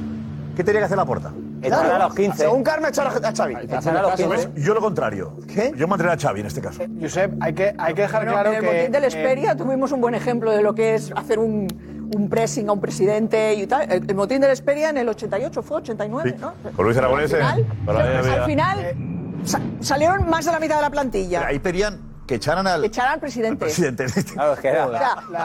[0.55, 1.31] ¿qué tenía que hacer la puerta?
[1.61, 2.37] Echar a los 15.
[2.39, 3.55] Según Carmen, echar a Xavi.
[3.61, 4.53] Echar a los 15.
[4.55, 5.37] Yo lo contrario.
[5.47, 5.71] ¿Qué?
[5.77, 6.81] Yo mantendré a Xavi en este caso.
[6.81, 8.57] Eh, Josep, hay que, hay que dejar claro que...
[8.57, 11.37] En el botín del Esperia eh, tuvimos un buen ejemplo de lo que es hacer
[11.37, 11.67] un,
[12.15, 13.91] un pressing a un presidente y tal.
[13.91, 16.53] El, el motín del Esperia en el 88 fue, 89, ¿no?
[16.75, 17.31] Con Luis Aragonés.
[17.31, 21.45] Al final, eh, eh, salieron más de la mitad de la plantilla.
[21.45, 22.89] Ahí pedían que echaran al...
[22.89, 23.69] Que al presidente.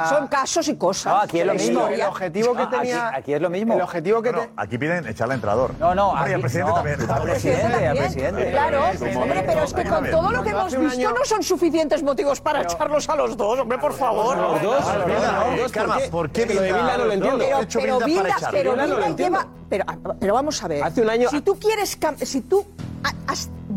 [0.09, 1.24] Son casos y cosas.
[1.24, 1.89] Aquí es lo mismo.
[1.89, 3.09] El objetivo que ah, aquí- tenía.
[3.09, 3.74] aquí es lo mismo.
[3.74, 4.32] El objetivo que.
[4.57, 5.74] Aquí piden echar al entrador.
[5.80, 7.11] No, no, al presidente también.
[7.11, 8.51] al presidente.
[8.53, 8.84] Claro,
[9.16, 12.62] hombre, pero es que con todo lo que hemos visto no son suficientes motivos para
[12.62, 14.37] echarlos a los dos, hombre, por favor.
[14.37, 14.84] Los dos,
[16.11, 16.47] ¿por qué?
[16.47, 16.55] no
[18.87, 19.41] lo entiendo.
[19.68, 19.84] Pero,
[20.20, 20.84] pero vamos a ver.
[20.84, 21.99] Hace un año- Si tú quieres...
[22.22, 22.64] Si tú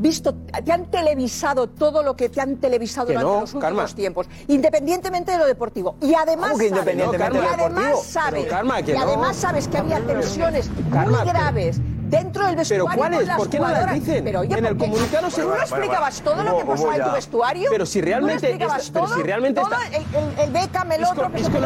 [0.02, 3.96] visto, te han televisado todo lo que te han televisado durante no, los últimos Karma.
[3.96, 5.96] tiempos, independientemente de lo deportivo.
[6.02, 10.00] Y además, sabes, no, Karma, y además, sabes, Karma, que y además sabes que había
[10.06, 11.80] tensiones muy graves
[12.10, 12.86] dentro del vestuario.
[12.86, 13.30] ¿Pero cuáles?
[13.30, 14.24] ¿Por qué no las dicen?
[14.24, 15.42] Pero, oye, en el comunicado se.
[15.42, 17.70] ¿Tú no explicabas todo lo que pasaba en tu vestuario?
[17.72, 18.58] Pero si realmente.
[18.94, 19.62] Pero si realmente.
[19.62, 21.28] Todo el, el, Beckham, el otro.
[21.28, 21.60] Este, Isco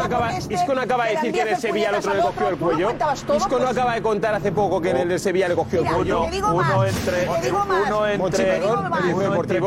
[0.74, 2.90] no acaba de decir que en el Sevilla el otro le cogió el cuello.
[2.90, 5.86] Isco no pues acaba de contar hace poco que en el Sevilla le cogió el
[5.88, 6.22] cuello.
[6.24, 7.28] Uno entre.
[7.28, 8.62] Uno entre.
[8.64, 9.60] Uno entre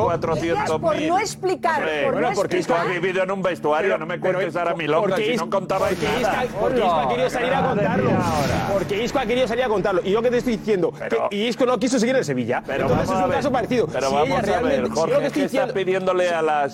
[0.80, 1.84] Por no explicar.
[2.12, 3.98] Bueno, porque Isco ha vivido en un vestuario.
[3.98, 6.46] No me cuentes ahora mi loca si no contabais nada.
[6.60, 8.12] Porque Isco ha querido salir a contarlo.
[8.74, 10.02] Porque Isco ha querido salir a contarlo.
[10.04, 10.93] Y yo que te estoy diciendo.
[10.97, 12.61] Pero, que Isco no quiso seguir en Sevilla.
[12.65, 13.88] Pero Entonces es un caso parecido.
[13.88, 16.13] Pero vamos a ver, Jorge, si que estoy diciendo,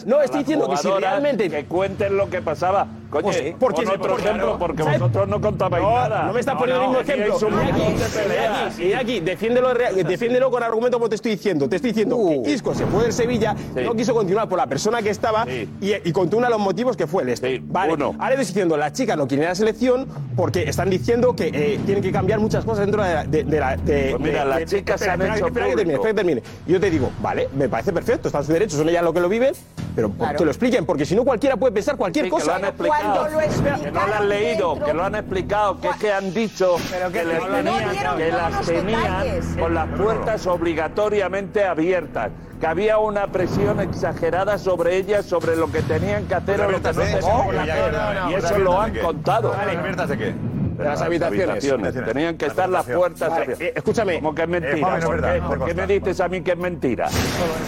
[0.05, 1.49] No, estoy diciendo que si realmente...
[1.49, 2.87] Que cuenten lo que pasaba.
[3.13, 6.23] Coño, pues, porque, otro ejemplo, porque vosotros no contabais no, nada.
[6.23, 8.83] No me estás poniendo no, el mismo ejemplo.
[8.83, 9.71] Y aquí, aquí, defiéndelo,
[10.07, 11.69] defiéndelo con argumento como te estoy diciendo.
[11.69, 12.49] Te estoy diciendo que uh.
[12.49, 15.69] Isco se fue de Sevilla, no quiso continuar por la persona que estaba y,
[16.03, 17.61] y contó uno de los motivos que fue el este.
[17.63, 18.15] Vale, uno.
[18.17, 22.03] ahora estoy diciendo, las chicas no quieren la selección porque están diciendo que eh, tienen
[22.03, 25.47] que cambiar muchas cosas dentro de la, pues mira, las chicas se han espera, hecho.
[25.47, 26.43] Espera que termine, espera que termine.
[26.67, 29.29] Yo te digo, vale, me parece perfecto, están sus derechos, son ellas lo que lo
[29.29, 29.53] viven,
[29.95, 30.38] pero claro.
[30.38, 32.55] que lo expliquen, porque si no cualquiera puede pensar cualquier cosa.
[32.55, 33.27] Que lo han explicado.
[33.84, 36.77] Que no lo han leído, que lo han explicado, que es que han dicho
[37.11, 43.81] que, les tenían, que las tenían con las puertas obligatoriamente abiertas que había una presión
[43.81, 47.19] exagerada sobre ellas, sobre lo que tenían que hacer o lo que no ¿eh?
[47.19, 47.93] tenían que hacer.
[48.29, 49.53] Y eso lo han contado.
[49.53, 50.34] ¿Abiertas de qué?
[50.78, 51.49] de las, las habitaciones.
[51.49, 52.05] habitaciones.
[52.05, 53.30] Tenían que estar las puertas.
[53.30, 54.15] Vale, eh, escúchame.
[54.15, 54.97] Eh, que es mentira.
[54.97, 55.74] Eh, ¿Por, qué?
[55.74, 57.09] No me dices a mí que es mentira?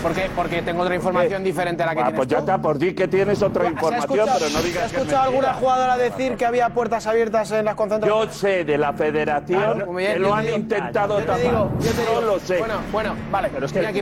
[0.01, 0.29] ¿Por qué?
[0.35, 2.17] Porque tengo otra información eh, diferente a la que ah, tienes.
[2.17, 4.85] Pues ya está, por ti que tienes otra información, pero no digas.
[4.85, 8.27] ¿Has escuchado alguna jugadora decir que había puertas abiertas en las concentraciones?
[8.27, 11.41] Yo sé de la federación que lo han intentado tapar.
[11.41, 11.69] Yo
[12.13, 12.59] no lo sé.
[12.59, 13.49] Bueno, bueno, vale.
[13.53, 14.01] Pero es que aquí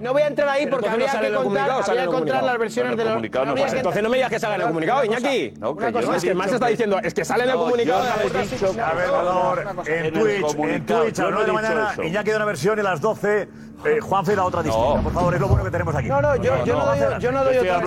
[0.00, 3.72] No voy a entrar ahí porque habría que encontrar las versiones de los.
[3.74, 5.54] Entonces no me digas que salgan en el comunicado, Iñaki.
[5.58, 10.12] No, que más está diciendo es que salen en el comunicado a ver, valor, en,
[10.12, 12.02] Twitch, en Twitch, a las 9 de mañana, eso.
[12.02, 13.48] Iñaki da una versión y a las 12
[13.84, 15.02] eh, Juanfe da otra distinta.
[15.02, 16.08] Por favor, es lo bueno que tenemos aquí.
[16.08, 17.82] No, no, yo no, doy, yo no doy otra.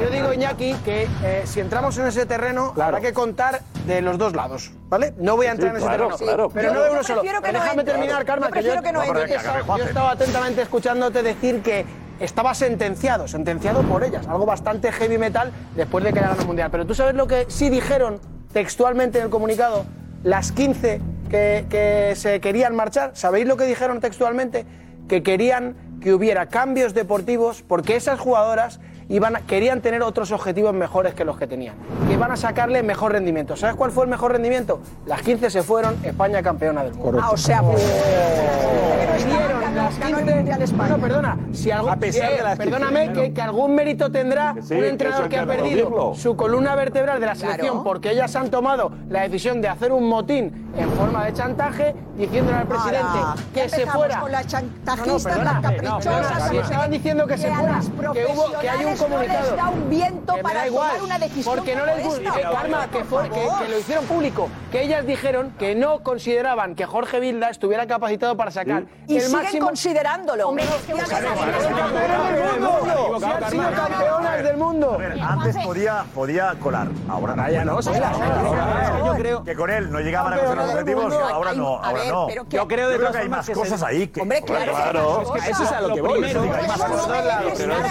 [0.00, 4.18] Yo digo, Iñaki, que eh, si entramos en ese terreno, habrá que contar de los
[4.18, 5.14] dos lados, ¿vale?
[5.18, 6.16] No voy a entrar en ese terreno.
[6.16, 7.22] Claro, pero no de uno solo.
[7.22, 11.84] Déjame terminar, Carmen, que yo, que no yo estaba atentamente escuchándote decir que
[12.20, 16.70] estaba sentenciado, sentenciado por ellas, algo bastante heavy metal después de que ganara el Mundial.
[16.70, 18.20] Pero tú sabes lo que sí dijeron
[18.52, 19.84] textualmente en el comunicado
[20.24, 21.00] las 15
[21.30, 24.66] que, que se querían marchar, ¿sabéis lo que dijeron textualmente?
[25.08, 30.74] Que querían que hubiera cambios deportivos porque esas jugadoras iban a, querían tener otros objetivos
[30.74, 31.74] mejores que los que tenían,
[32.06, 33.56] que iban a sacarle mejor rendimiento.
[33.56, 34.80] ¿Sabes cuál fue el mejor rendimiento?
[35.06, 37.20] Las 15 se fueron, España campeona del mundo.
[37.22, 37.84] Ah, o sea, pues...
[40.88, 44.84] No, perdona, si algo, a eh, de las perdóname que, que, algún mérito tendrá un
[44.84, 49.22] entrenador que, ha perdido su columna vertebral de la selección porque ellas han tomado la
[49.22, 53.18] decisión de hacer un motín en forma de chantaje diciéndole al presidente
[53.54, 54.20] que se fuera.
[54.20, 57.80] Con la las caprichosas, si estaban diciendo se fuera,
[58.60, 59.38] que hay un comunicado.
[59.38, 61.56] No les da un viento que para igual, tomar una decisión.
[61.56, 62.40] Porque no les gusta.
[62.40, 64.48] Eh, Karma, que, fue, que, que, lo hicieron público.
[64.70, 69.16] Que ellas dijeron que no consideraban que Jorge Vilda estuviera capacitado para sacar ¿Y?
[69.16, 69.42] el y máximo.
[69.46, 70.48] siguen considerándolo.
[70.48, 70.98] Hombre, es que no,
[73.18, 74.98] no, han sido campeonas del mundo.
[75.22, 75.56] Antes
[76.14, 76.88] podía, colar.
[77.08, 77.80] Ahora ya no.
[77.80, 81.14] Yo creo que con él no llegaban a conseguir los objetivos.
[81.14, 81.82] Ahora no.
[81.82, 82.28] Ahora no.
[82.48, 84.10] Yo creo de que hay más cosas ahí.
[84.20, 85.34] Hombre, claro.
[85.36, 86.24] Eso es a lo que voy.
[86.24, 86.42] Eso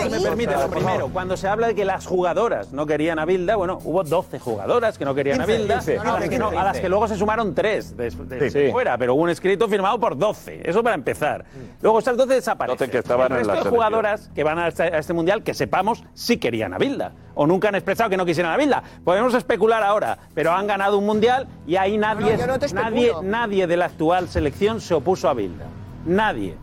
[0.10, 0.97] me permite lo primero.
[0.98, 4.40] Primero, cuando se habla de que las jugadoras no querían a Bilda, bueno, hubo 12
[4.40, 8.98] jugadoras que no querían a Bilda, a las que luego se sumaron 3 de, fuera,
[8.98, 11.46] pero hubo un escrito firmado por 12, eso para empezar.
[11.82, 12.78] Luego esas 12 desaparecen.
[12.78, 16.04] 12 que estaban en la de jugadoras que van este, a este, Mundial, que sepamos,
[16.14, 18.84] sí querían a Bilda, o nunca han expresado que no quisieran a Bilda.
[19.04, 22.38] Podemos especular ahora, pero han ganado un Mundial y ahí nadie,
[22.74, 25.66] nadie, nadie de la actual selección se opuso a Bilda.
[26.06, 26.56] Nadie.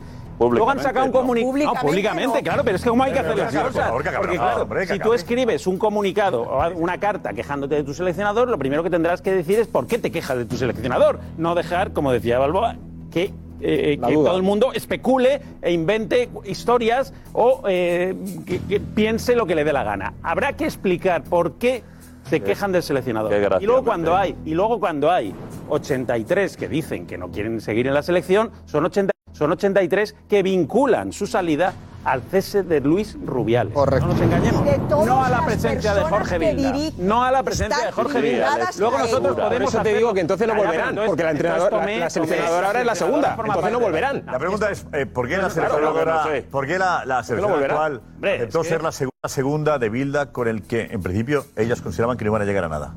[0.51, 1.53] Luego han sacado un comunicado.
[1.53, 1.75] ¿no?
[1.75, 3.91] No, públicamente, claro, pero es que cómo hay que hacer las cosas.
[3.91, 7.95] Porque por favor, claro, si tú escribes un comunicado o una carta quejándote de tu
[7.95, 11.21] seleccionador, lo primero que tendrás que decir es por qué te quejas de tu seleccionador.
[11.39, 12.77] No dejar, como decía Balboa,
[13.11, 14.31] que, eh, que duda.
[14.31, 18.15] todo el mundo especule e invente historias o eh,
[18.47, 20.15] que, que piense lo que le dé la gana.
[20.23, 21.83] Habrá que explicar por qué
[22.29, 23.31] se quejan del seleccionador.
[23.31, 25.35] qué gracia Y luego cuando hay y luego cuando hay
[25.69, 30.43] 83 que dicen que no quieren seguir en la selección, son 80 son 83 que
[30.43, 31.75] vinculan su salida
[32.05, 33.73] al cese de Luis Rubiales.
[33.73, 34.07] Correcto.
[34.07, 34.63] No nos engañemos.
[35.07, 36.73] No a la presencia de Jorge Vilda.
[36.99, 38.59] No a la presencia de Jorge Vilda.
[38.79, 42.11] Luego nosotros Por podemos eso te digo que entonces no volverán, porque la entrenadora- la
[42.11, 44.23] seleccionadora ahora es la segunda, entonces no volverán.
[44.27, 46.43] La pregunta es, eh, ¿por qué la Claro, seleccionadora, no sé.
[46.43, 49.89] por qué la, la selección actual Hombre, aceptó es que- ser la segunda, segunda de
[49.89, 52.95] Bilda con el que en principio ellas consideraban que no iban a llegar a nada?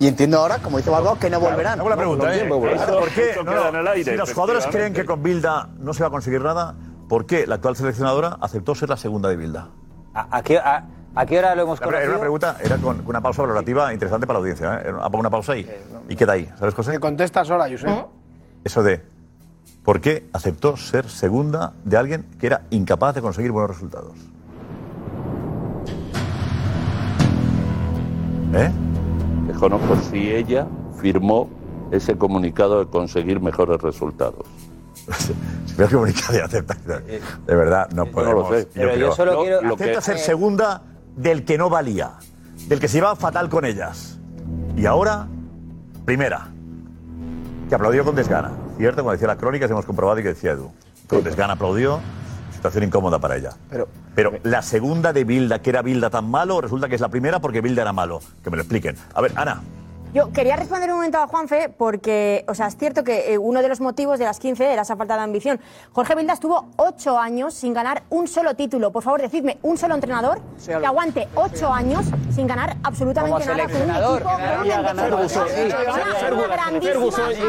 [0.00, 1.80] Y entiendo ahora, como dice Balboa, que no volverán.
[1.80, 2.44] Hago la pregunta, no ¿eh?
[2.48, 3.32] ¿Por qué?
[3.44, 6.76] No, no, si los jugadores creen que con Bilda no se va a conseguir nada,
[7.08, 9.68] ¿por qué la actual seleccionadora aceptó ser la segunda de Bilda?
[10.14, 10.84] ¿A, a qué, a-
[11.16, 12.20] a qué hora lo hemos La- Era una conocido?
[12.20, 14.74] pregunta, era con, con una pausa valorativa interesante para la audiencia.
[14.76, 14.82] ¿eh?
[14.88, 15.68] Era- una pausa ahí
[16.08, 16.48] y queda ahí.
[16.58, 16.92] ¿Sabes, José?
[16.92, 18.06] Me contestas ahora, Josep.
[18.62, 19.02] Eso de
[19.82, 24.12] por qué aceptó ser segunda de alguien que era incapaz de conseguir buenos resultados.
[28.54, 28.70] ¿Eh?
[29.48, 30.66] Desconozco si ella
[31.00, 31.48] firmó
[31.90, 34.46] ese comunicado de conseguir mejores resultados.
[35.66, 36.74] Si me comunicado y acepta.
[37.46, 38.48] De verdad, no podemos.
[38.48, 38.68] sé.
[38.74, 39.62] Pero yo solo Lo- quiero...
[39.62, 40.82] lo Acepta que- ser segunda
[41.16, 42.12] del que no valía,
[42.68, 44.18] del que se iba fatal con ellas.
[44.76, 45.26] Y ahora,
[46.04, 46.48] primera,
[47.68, 48.50] que aplaudió con desgana.
[48.76, 50.70] Cierto, como decía la crónica, hemos comprobado y que decía Edu.
[51.06, 52.00] Con desgana aplaudió,
[52.58, 53.52] situación incómoda para ella.
[53.70, 57.08] Pero, Pero la segunda de Bilda, que era Bilda tan malo, resulta que es la
[57.08, 58.20] primera porque Bilda era malo.
[58.44, 58.96] Que me lo expliquen.
[59.14, 59.62] A ver, Ana.
[60.14, 63.60] Yo quería responder un momento a Juanfe porque, o sea, es cierto que eh, uno
[63.60, 65.60] de los motivos de las 15 era esa falta de ambición.
[65.92, 68.90] Jorge Vilda estuvo ocho años sin ganar un solo título.
[68.90, 73.64] Por favor, decidme un solo entrenador que aguante ocho años sin ganar absolutamente Como nada
[73.68, 74.28] con un equipo.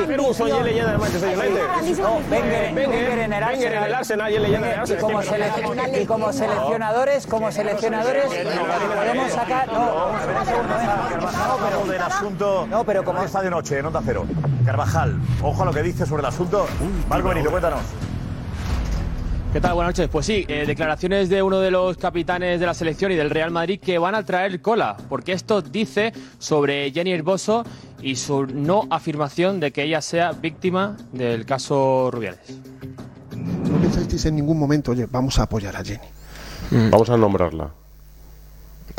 [0.06, 1.64] Ferguson, es leyenda del Manchester United.
[2.30, 3.44] Wenger, en el
[3.94, 5.02] Arsenal y es leyenda del Y Arsenal.
[6.08, 9.70] como, y seleccionadores, como seleccionadores, podemos sacar.
[9.70, 9.72] ¿eh?
[9.74, 11.86] No, pero
[12.70, 14.26] No, pero como- esta de noche, en Onda Cero.
[14.66, 16.68] Carvajal, ojo a lo que dice sobre el asunto.
[17.10, 17.82] Marco Benito, cuéntanos.
[19.52, 19.74] ¿Qué tal?
[19.74, 20.10] Buenas noches.
[20.12, 23.50] Pues sí, eh, declaraciones de uno de los capitanes de la selección y del Real
[23.50, 27.64] Madrid que van a traer cola, porque esto dice sobre Jenny Herboso
[28.00, 32.60] y su no afirmación de que ella sea víctima del caso Rubiales.
[33.36, 36.08] ¿No pensasteis en ningún momento, oye, vamos a apoyar a Jenny?
[36.92, 37.72] Vamos a nombrarla.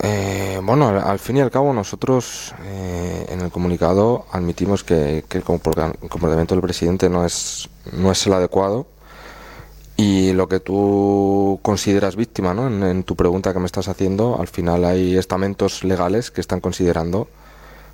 [0.02, 5.24] Eh, bueno, al, al fin y al cabo nosotros eh, en el comunicado admitimos que,
[5.30, 8.86] el comporta- el comportamiento del presidente no es, no es el adecuado
[9.96, 12.66] y lo que tú consideras víctima, ¿no?
[12.68, 16.60] En, en tu pregunta que me estás haciendo, al final hay estamentos legales que están
[16.60, 17.28] considerando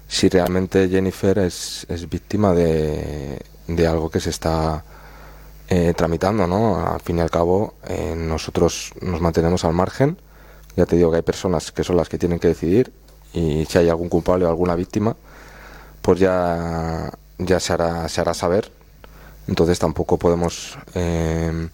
[0.06, 4.84] si realmente Jennifer es, es víctima de, de algo que se está
[5.68, 6.76] eh, tramitando, ¿no?
[6.86, 10.18] Al fin y al cabo, eh, nosotros nos mantenemos al margen.
[10.76, 12.92] Ya te digo que hay personas que son las que tienen que decidir
[13.32, 15.16] y si hay algún culpable o alguna víctima,
[16.02, 18.70] pues ya, ya se, hará, se hará saber.
[19.48, 21.68] Entonces tampoco podemos eh,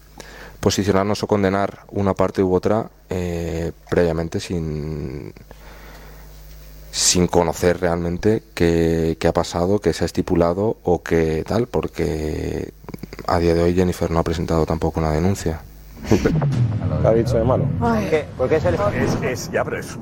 [0.59, 5.33] posicionarnos o condenar una parte u otra eh, previamente sin,
[6.91, 12.71] sin conocer realmente qué, qué ha pasado, qué se ha estipulado o qué tal, porque
[13.27, 15.61] a día de hoy Jennifer no ha presentado tampoco una denuncia.
[16.09, 17.65] ¿Qué ha dicho de malo?
[18.37, 18.77] ¿Por qué se le...
[19.03, 19.97] Es, es- ya, pero es,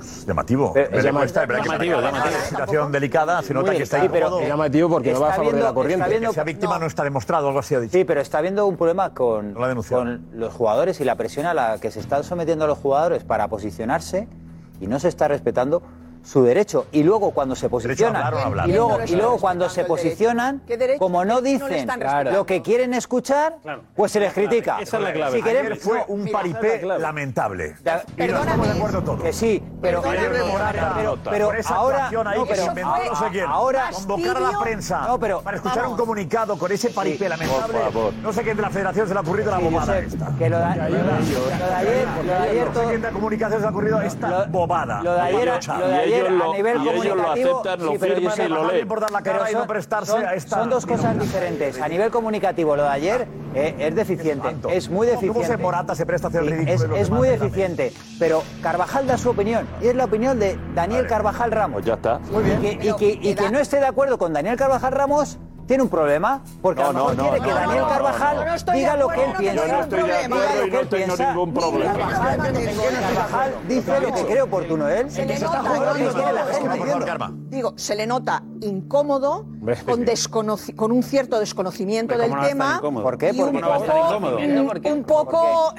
[0.00, 0.72] es llamativo.
[0.72, 2.40] Pero es Veremos llama- esta, verá que llamativo, en una llamativo.
[2.48, 4.12] situación delicada, se nota que está incómodo.
[4.36, 6.08] pero- Es llamativo porque no va a Está favor de la viendo- corriente.
[6.08, 7.92] viendo- Que sea víctima no, está demostrado, algo así ha dicho.
[7.92, 11.54] Sí, pero está habiendo un problema con, No con los jugadores y la presión a
[11.54, 14.28] la que se están sometiendo a los jugadores para posicionarse
[14.80, 15.82] y no se está respetando
[16.22, 16.86] su derecho.
[16.92, 18.68] Y luego cuando se posicionan, hablar no hablar.
[18.68, 22.30] y luego, No y luego cuando se posicionan, ¿Qué derecho como no no dicen respetando?
[22.32, 23.56] lo que quieren escuchar,
[23.94, 24.78] pues se les critica.
[24.80, 25.36] Esa es la clave.
[25.38, 27.76] Si queremos, Ayer fue no, un mira, paripé lamentable.
[27.84, 29.22] Ya, Y no estamos de acuerdo todos.
[29.22, 33.44] que sí, pero, pero, pero ahora, no, pero no sé quién.
[33.46, 35.92] ahora convocar a la prensa No, pero- para escuchar vamos.
[35.92, 37.72] un comunicado con ese paripé lamentable.
[37.74, 38.12] Por favor.
[38.14, 40.32] No sé quién de la federación se le ha ocurrido la Sí, bobada esta.
[40.38, 41.04] que lo de, ayer, lo
[42.24, 45.02] de ayer No sé quién de la comunicación se le ha ocurrido esta bobada.
[45.02, 45.60] lo de ayer-
[46.14, 48.68] Ayer ellos lo- a nivel y ellos lo comunicativo, aceptan, lo sí, firman y lo
[48.68, 48.88] leen.
[49.12, 50.56] la y no son, prestarse son- a esta.
[50.56, 51.80] son dos cosas diferentes.
[51.80, 54.46] A nivel comunicativo, lo de ayer eh, es deficiente.
[54.46, 54.68] espanto.
[54.68, 55.34] Es muy ¿Cómo- deficiente.
[55.34, 57.18] cómo se Morata se presta a hacer el Sí, ridículo Es, de los es demás
[57.18, 57.92] muy deficiente.
[58.18, 59.66] Pero Carvajal da su opinión.
[59.82, 61.74] Y es la opinión de Daniel Carvajal Ramos.
[61.74, 62.18] Pues ya está.
[62.30, 62.60] Muy bien.
[62.64, 65.38] Y que, y que- y que no esté de acuerdo con Daniel Carvajal Ramos
[65.70, 67.84] tiene un problema porque a lo No, mejor no, quiere no, que no, Daniel no,
[67.84, 69.62] no, Carvajal no, no estoy diga lo que él no piensa.
[69.62, 70.36] tengo ningún problema.
[70.36, 71.30] Diga lo y que no él tengo piensa.
[71.30, 71.92] ningún problema.
[71.92, 72.38] Carvajal,
[73.14, 75.10] Carvajal dice lo que cree oportuno él.
[75.12, 77.30] Se le nota.
[77.50, 79.46] Digo, se le nota incómodo,
[80.28, 82.80] con, con un cierto desconocimiento del ¿cómo no tema.
[82.80, 83.30] ¿Por qué?
[83.32, 84.38] y ¿Por un qué no va a estar poco, incómodo?
[84.92, 85.74] un- poco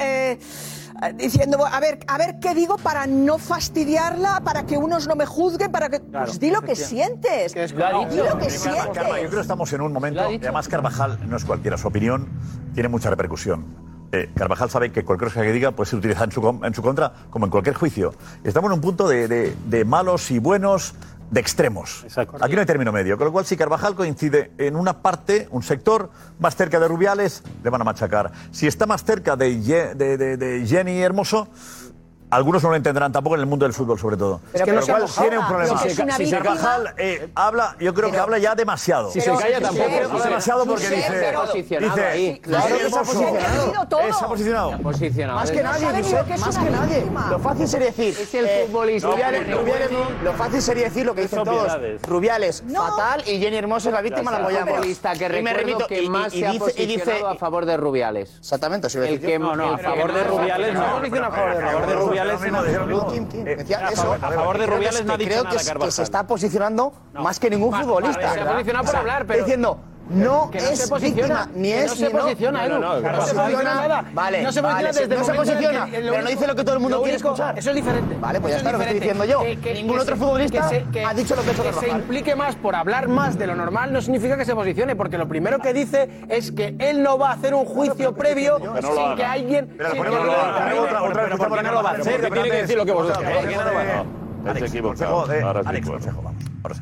[1.16, 5.26] diciendo, a ver, a ver qué digo para no fastidiarla, para que unos no me
[5.26, 6.00] juzguen, para que.
[6.00, 7.54] pues di lo que sientes.
[7.54, 8.06] Di lo que Karma,
[8.50, 8.88] sientes.
[8.94, 11.88] Karma, yo creo que estamos en un momento, y además Carvajal no es cualquiera, su
[11.88, 12.28] opinión
[12.74, 13.66] tiene mucha repercusión.
[14.14, 16.74] Eh, Carvajal sabe que cualquier cosa que diga puede ser utilizada en su, com- en
[16.74, 18.14] su contra, como en cualquier juicio.
[18.44, 20.96] Estamos en un punto de, de- de malos y buenos,
[21.32, 22.04] de extremos.
[22.46, 25.64] Aquí no hay término medio, con lo cual si Carvajal coincide en una parte, un
[25.64, 28.32] sector, más cerca de Rubiales, le van a machacar.
[28.52, 31.48] Si está más cerca de, Ye- de- de- de Jenny Hermoso,
[32.32, 34.42] algunos no lo entenderán tampoco en el mundo del fútbol, sobre todo.
[34.52, 35.80] Pero se cual tiene un problema.
[35.80, 36.42] pero es una Si víctima.
[36.44, 39.12] Carvajal eh, habla, yo creo que habla ya demasiado.
[39.12, 39.90] Si se calla tampoco.
[40.12, 41.08] Habla demasiado porque dice.
[41.12, 44.02] pero posicionado dice claro Claro que se ha posicionado.
[44.02, 44.72] Eh, se ha posicionado.
[44.82, 45.64] Más que ¿eh?
[45.64, 47.06] nadie, más que nadie.
[47.30, 48.16] Lo fácil sería decir.
[48.20, 49.08] Es el eh, futbolista.
[49.10, 49.90] Rubiales, Rubiales,
[50.24, 51.78] lo fácil sería decir lo que dicen todos.
[52.08, 54.86] Rubiales, fatal, y Jenny Hermoso es la víctima, la apoyamos.
[55.18, 57.78] que Y me remito- que más se ha dice- y dice- posicionado a favor de
[57.78, 58.38] Rubiales.
[58.40, 61.02] Exactamente, El que, a favor de Rubiales no.
[61.02, 62.42] Se a favor de de Rubiales
[63.34, 65.92] Eh, a favor- de Creo Rubiales es- no ha dicho creo nada que, es- que
[65.92, 68.34] se está posicionando más que ningún futbolista.
[68.34, 69.80] se ha posicionado por hablar, pero- Diciendo,
[70.14, 72.20] no que no se es víctima, ni es no se ni no.
[72.22, 72.80] posiciona, Edu.
[72.80, 72.96] No,
[73.26, 74.06] se posiciona nada.
[74.14, 76.56] Vale, No se posiciona vale, desde el no se el posiciona, pero no dice lo
[76.56, 77.58] que todo el mundo quiere único- escuchar.
[77.60, 78.16] Eso es diferente.
[78.20, 79.42] Vale, pues ya está es lo que estoy diciendo yo.
[79.44, 81.90] Que- que- Ningún otro se- futbolista se- ha dicho lo que ha hecho que se
[81.90, 85.28] implique más por hablar más de lo normal no significa que se posicione, porque lo
[85.28, 89.24] primero que dice es que él no va a hacer un juicio previo sin que
[89.26, 89.74] alguien.
[89.78, 90.32] Pero ¿por no lo
[91.84, 92.22] va a hacer?
[92.32, 93.24] Tiene que decir lo que vosotros
[94.46, 96.00] Alex, puedo.
[96.00, 96.82] consejo, vamos.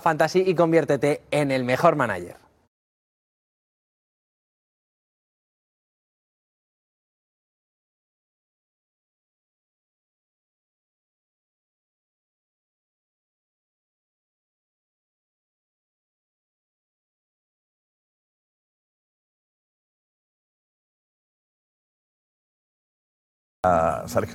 [0.00, 2.36] Fantasy y conviértete en el mejor manager.
[24.06, 24.26] Sale-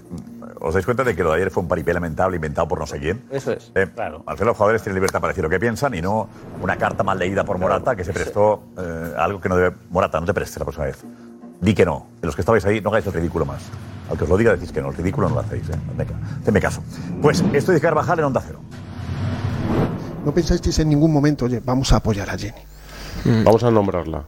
[0.62, 2.86] ¿Os dais cuenta de que lo de ayer fue un paripé lamentable inventado por no
[2.86, 3.24] sé quién?
[3.32, 3.72] Eso es.
[3.74, 6.30] Eh, Al final los jugadores tienen libertad para decir lo que piensan y no
[6.62, 9.76] una carta mal leída por Morata que se prestó eh, a algo que no debe...
[9.90, 11.04] Morata, no te prestes la próxima vez.
[11.60, 12.06] Di que no.
[12.22, 13.64] De los que estabais ahí, no hagáis el ridículo más.
[14.12, 14.90] Al que os lo diga decís que no.
[14.90, 15.68] El ridículo no lo hacéis.
[15.70, 16.06] ¿eh?
[16.42, 16.84] Hacedme caso.
[17.20, 18.60] Pues esto dice Carvajal en Onda Cero.
[20.24, 22.62] No pensasteis en ningún momento, oye, vamos a apoyar a Jenny.
[23.44, 24.24] Vamos a nombrarla.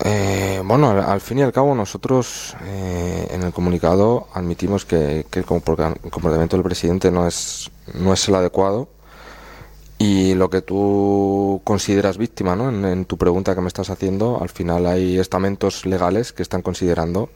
[0.00, 5.24] Eh, bueno, al, al fin y al cabo nosotros eh, en el comunicado admitimos que,
[5.30, 8.88] el comporta- el comportamiento del presidente no es, no es el adecuado
[9.98, 12.68] y lo que tú consideras víctima ¿no?
[12.70, 16.62] en, en tu pregunta que me estás haciendo, al final hay estamentos legales que están
[16.62, 17.30] considerando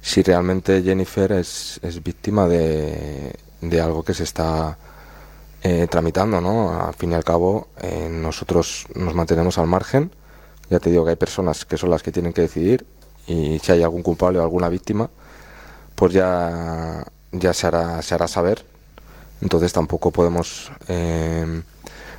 [0.00, 4.78] si realmente Jennifer es, es víctima de, de algo que se está
[5.62, 6.40] eh, tramitando.
[6.40, 6.72] ¿no?
[6.80, 10.10] Al fin y al cabo eh, nosotros nos mantenemos al margen.
[10.72, 12.86] Ya te digo que hay personas que son las que tienen que decidir
[13.26, 15.10] y si hay algún culpable o alguna víctima,
[15.94, 18.64] pues ya, ya se, hará, se hará saber.
[19.42, 21.60] Entonces tampoco podemos eh,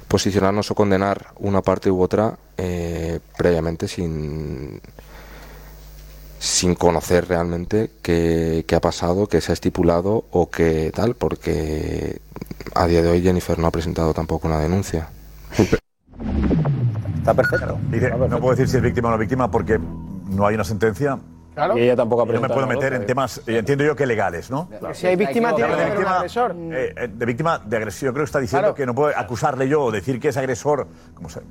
[0.08, 4.80] posicionarnos o condenar una parte u otra eh, previamente sin,
[6.38, 12.22] sin conocer realmente qué, qué ha pasado, qué se ha estipulado o qué tal, porque
[12.76, 15.10] a día de hoy Jennifer no ha presentado tampoco una denuncia.
[17.24, 17.80] Está perfecto.
[17.90, 21.18] Dice, no puedo decir si es víctima o no víctima porque no hay una sentencia.
[21.54, 21.78] Claro.
[21.78, 24.52] Y ella tampoco ha No me puedo meter en temas, eh, entiendo yo que legales,
[24.52, 24.68] ¿no?
[24.92, 26.56] Si hay víctima, tiene que de haber un agresor.
[26.58, 28.10] eh, eh, de víctima de agresión.
[28.10, 30.88] Yo creo que está diciendo que no puedo acusarle yo o decir que es agresor.
[31.14, 31.42] como se-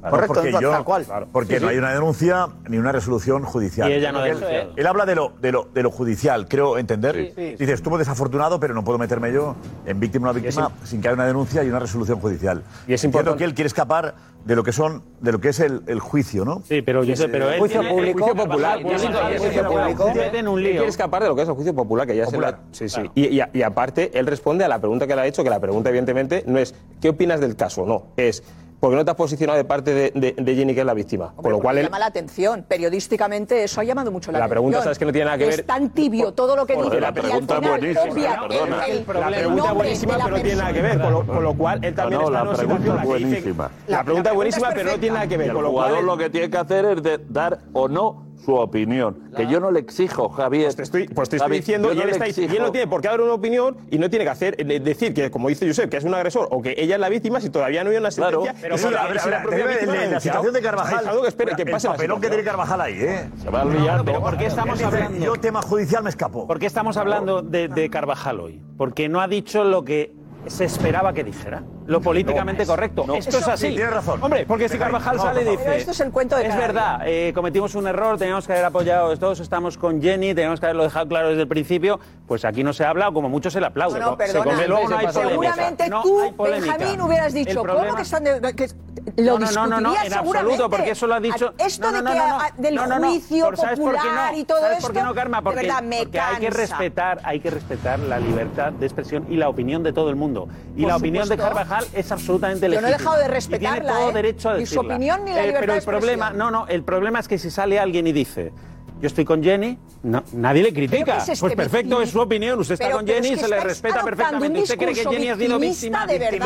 [0.00, 1.04] Claro, Correcto, porque tal yo, cual.
[1.30, 1.72] porque Sí, no sí.
[1.74, 3.90] hay una denuncia ni una resolución judicial.
[3.90, 4.38] Y ella no él,
[4.74, 7.14] él habla de lo, de, lo, de lo judicial, creo entender.
[7.14, 7.56] Sí, sí.
[7.58, 11.08] Dice, estuvo desafortunado, pero no puedo meterme yo en víctima o no víctima sin que
[11.08, 12.62] haya una denuncia y una resolución judicial.
[12.88, 14.14] Y es Entiendo que él quiere escapar
[14.44, 16.62] de lo que son, de lo que es el, el juicio, ¿no?
[16.66, 18.18] Sí, pero yo sé, pero él Juicio público.
[18.24, 20.02] juicio popular, Juicio tiene- público.
[20.04, 20.72] Juicio en un lío.
[20.72, 22.60] quiere escapar de lo que es el juicio popular, que ya Popular.
[22.72, 23.10] se la- Sí, sí.
[23.14, 25.60] Y, y- y aparte, él responde a la pregunta que le ha hecho, que la
[25.60, 27.84] pregunta, evidentemente, no es ¿qué opinas del caso?
[27.86, 28.42] No, es
[28.80, 31.26] porque no te has posicionado de parte de, de, de Jenny, que es la víctima.
[31.26, 31.78] Hombre, Con lo cual.
[31.78, 31.84] Él...
[31.84, 32.64] Llama la atención.
[32.66, 34.48] Periodísticamente eso ha llamado mucho la, la atención.
[34.48, 35.60] La pregunta, ¿sabes que no tiene nada que ver?
[35.60, 37.00] Es tan tibio todo lo que dice.
[37.00, 37.12] La ¿eh?
[37.12, 38.84] pregunta es buenísima, perdona.
[38.86, 41.00] El, el, la pregunta es buenísima, pero no tiene nada que ver.
[41.00, 43.70] Con lo, con lo cual, él también ah, no, está en una situación la buenísima.
[43.86, 45.50] La pregunta es buenísima, pero no tiene nada que ver.
[45.50, 49.30] El jugador lo que tiene que hacer es dar o no su opinión.
[49.36, 50.64] Que yo no le exijo, Javier.
[50.64, 53.98] Pues te estoy, pues diciendo, y él, no tiene por qué dar una opinión y
[53.98, 56.62] no tiene que hacer eh, decir que, como dice Josep, que es un agresor o
[56.62, 58.52] que ella es la víctima si todavía no hay una sentencia.
[58.52, 61.08] Claro, pero sí, la, propia víctima la situación de Carvajal.
[61.08, 63.30] Algo que espere, que pase el papelón que tiene Carvajal ahí, ¿eh?
[63.42, 64.04] Se va a liar.
[64.40, 65.24] Estamos hablando?
[65.24, 66.46] Yo, tema judicial, me escapó.
[66.46, 68.62] ¿Por qué estamos hablando de Carvajal hoy?
[68.76, 70.14] Porque no ha dicho lo que
[70.46, 73.04] se esperaba que dijera lo políticamente correcto.
[73.14, 73.68] Esto es así.
[73.68, 74.22] Tienes razón.
[74.22, 75.76] Hombre, porque si Carvajal sale y dice.
[75.76, 76.46] Esto es el cuento de.
[76.46, 80.60] Es verdad, eh, cometimos un error, teníamos que haber apoyado todos, estamos con Jenny, teníamos
[80.60, 81.98] que haberlo dejado claro desde el principio.
[82.28, 83.98] Pues aquí no se habla, o como mucho se le aplaude.
[83.98, 84.56] No, no, perdona.
[84.56, 87.86] Se no hay Seguramente no tú, hay Benjamín, hubieras dicho, problema...
[87.86, 88.68] ¿cómo que están de, que
[89.16, 91.54] lo no, no, no, no, en absoluto, porque eso lo ha dicho.
[91.58, 94.82] Esto de que del juicio popular y todo esto.
[94.82, 95.42] ¿Por qué no, Karma?
[95.42, 95.72] Porque,
[96.02, 99.92] porque hay que respetar, hay que respetar la libertad de expresión y la opinión de
[99.92, 100.48] todo el mundo.
[100.76, 102.88] Y la opinión de Carvajal moral es absolutamente legítima.
[102.88, 103.76] Yo no he dejado de respetarla.
[103.76, 104.12] Y tiene todo ¿eh?
[104.12, 104.82] derecho a decirla.
[104.82, 107.28] Ni su opinión ni la eh, Pero el de problema, no, no, el problema es
[107.28, 108.52] que si sale alguien y dice
[109.00, 111.18] yo estoy con Jenny, no, nadie le critica.
[111.26, 112.58] Pues perfecto, es su opinión.
[112.58, 114.60] Usted está con Jenny, es se le respeta perfectamente.
[114.60, 116.40] ¿Usted cree que Jenny ha sido víctima de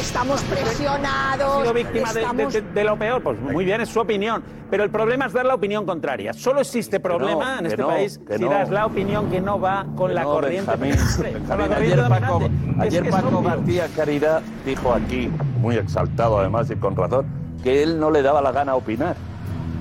[0.00, 1.56] estamos presionados.
[1.56, 3.22] Ha sido víctima de, lo peor.
[3.22, 4.42] Pues muy bien, es su opinión.
[4.70, 6.34] Pero el problema es dar la opinión contraria.
[6.34, 9.86] Solo existe problema este no, en este país si das la opinión que no va
[9.96, 10.70] con la corriente.
[10.76, 17.26] Benjamín, ayer Paco, ayer Paco García Caridad dijo aquí, muy exaltado además y con razón,
[17.62, 19.16] que él no le daba la gana opinar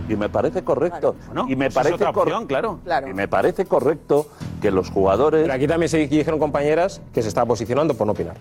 [0.08, 1.14] y me parece correcto.
[1.14, 1.26] Claro.
[1.28, 2.80] Bueno, y me pues parece es otra opción, claro.
[2.84, 3.08] claro.
[3.08, 4.28] Y me parece correcto
[4.62, 5.43] que los jugadores.
[5.43, 8.36] Pero aquí también se dijeron compañeras que se estaba posicionando por no opinar.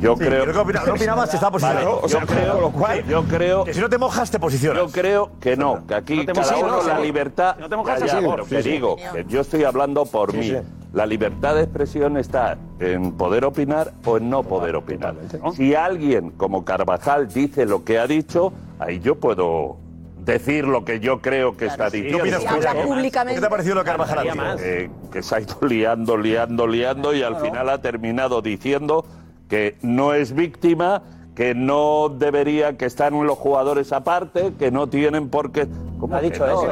[0.00, 0.44] Yo sí, creo.
[0.44, 2.00] que opinaba, no opinaba, se estaba posicionando.
[2.00, 3.64] Vale, yo creo, lo cual, yo creo.
[3.64, 4.82] Que si no te mojas, te posicionas.
[4.82, 7.56] Yo creo que no, que aquí no cada sí, uno no, la libertad.
[7.58, 8.02] No te mojas,
[8.48, 10.52] te digo, que yo estoy hablando por mí.
[10.92, 15.16] La libertad de expresión está en poder opinar o en no poder opinar.
[15.56, 19.76] Si alguien como Carvajal dice lo que ha dicho, ahí yo puedo
[20.24, 22.18] decir lo que yo creo que está dicho.
[22.22, 26.66] ¿Qué, te ha parecido lo que Carvajal ha eh, que se ha ido liando, liando,
[26.66, 29.04] liando y al final ha terminado diciendo
[29.48, 31.02] que no es víctima,
[31.34, 35.68] que no debería, que están los jugadores aparte, que no tienen por qué...
[35.98, 36.68] ¿Cómo ha dicho eso?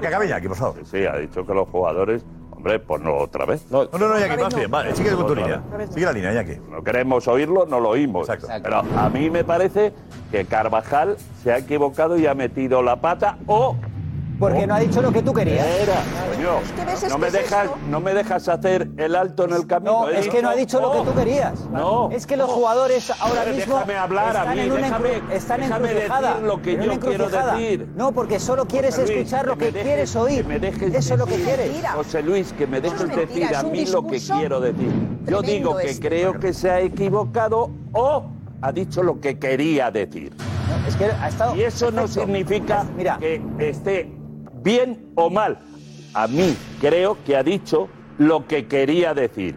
[0.00, 0.86] Que acabe ya aquí, por favor.
[0.86, 2.24] Sí, ha dicho que los jugadores
[2.86, 3.70] pues no otra vez.
[3.70, 5.62] No, no, no, Iñaki, más bien, vale, sigue con tu línea.
[5.90, 6.60] Sigue la línea, Iñaki.
[6.70, 8.28] No queremos oírlo, no lo oímos.
[8.28, 8.48] Exacto.
[8.62, 9.92] Pero a mí me parece
[10.30, 13.76] que Carvajal se ha equivocado y ha metido la pata o
[14.38, 15.66] porque no ha dicho lo que tú querías.
[15.66, 20.08] Es que no, me es dejas, no me dejas hacer el alto en el camino.
[20.08, 20.30] Es ¿eh?
[20.30, 21.68] que no ha dicho lo que tú querías.
[21.70, 22.10] No.
[22.10, 26.62] Es que los jugadores ahora mismo déjame hablar a mí, en una déjame- decir lo
[26.62, 27.88] que yo quiero decir.
[27.96, 30.46] No, porque solo quieres escuchar lo que, quieres oír.
[30.94, 31.70] Eso es lo que quieres.
[31.94, 34.90] José Luis, que me dejes decir a mí lo que quiero decir.
[35.26, 38.24] Yo digo que creo que se ha equivocado o
[38.60, 40.32] ha dicho lo que quería decir.
[40.88, 41.54] Es que ha estado...
[41.54, 42.86] y eso no significa
[43.20, 44.10] que esté
[44.64, 45.58] bien o mal.
[46.14, 47.88] A mí creo que ha dicho
[48.18, 49.54] lo que quería decir.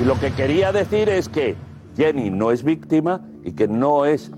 [0.00, 1.56] Y lo que quería decir es que
[1.96, 4.30] Jenny no es víctima y que no es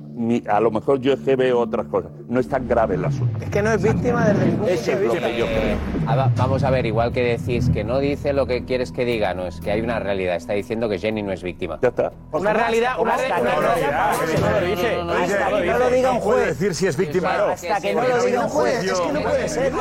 [0.48, 2.10] a lo mejor yo es que veo otras cosas.
[2.28, 3.38] No es tan grave el asunto.
[3.42, 5.76] Es que no es víctima del ningún Eso es lo que yo creo.
[5.76, 9.34] Eh, vamos a ver, igual que decís que no dice lo que quieres que diga,
[9.34, 10.36] no, es que hay una realidad.
[10.36, 11.78] Está diciendo que Jenny no es víctima.
[11.82, 12.12] Ya está.
[12.32, 14.12] Una realidad, una, realidad.
[14.40, 15.66] No, lo dice.
[15.66, 16.36] No lo diga un juez.
[16.36, 17.52] puede decir si es víctima o no.
[17.52, 18.84] Hasta que no lo diga un juez.
[18.84, 19.72] Es que no puede ser.
[19.72, 19.78] No,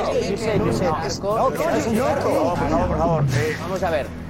[1.52, 2.56] que no es un loco.
[2.56, 3.24] Por favor.
[3.62, 4.22] Vamos a ver.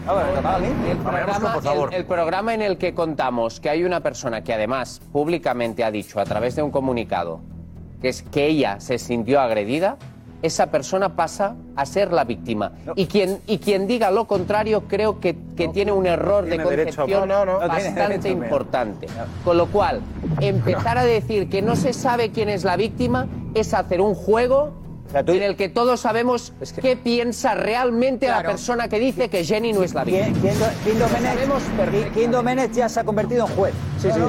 [1.91, 6.20] El programa, en el que contamos que hay una persona que además públicamente ha dicho
[6.20, 7.41] a través de un comunicado
[8.02, 9.97] que es que ella se sintió agredida,
[10.41, 12.72] esa persona pasa a ser la víctima.
[12.95, 17.30] Y, quien, y quien diga lo contrario creo que, que tiene un error de concepción
[17.30, 19.08] bastante importante.
[19.45, 20.02] Con lo cual,
[20.39, 24.81] empezar a decir que no se sabe quién es la víctima es hacer un juego
[25.12, 25.34] sea, tú...
[25.34, 26.82] en el que todos sabemos es que...
[26.82, 28.43] qué piensa realmente claro.
[28.43, 30.70] la persona que dice que Jenny no es la víctima.
[32.14, 33.74] Kim Domenech ya se ha convertido en juez.
[33.99, 34.20] Sí, sí.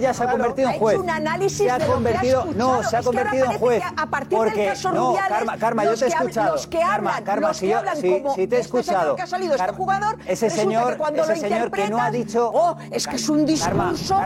[0.00, 0.98] Ya se ha convertido en juez.
[0.98, 3.82] un análisis se ha convertido, No, se ha convertido en juez.
[3.96, 6.52] A partir del caso no, Karma, Karma, yo te he escuchado.
[6.52, 9.16] Los que hablan, Karma, si, te he escuchado.
[9.16, 12.50] Que ha salido este jugador, ese señor, ese señor que no ha dicho...
[12.52, 14.16] Oh, es que es un discurso...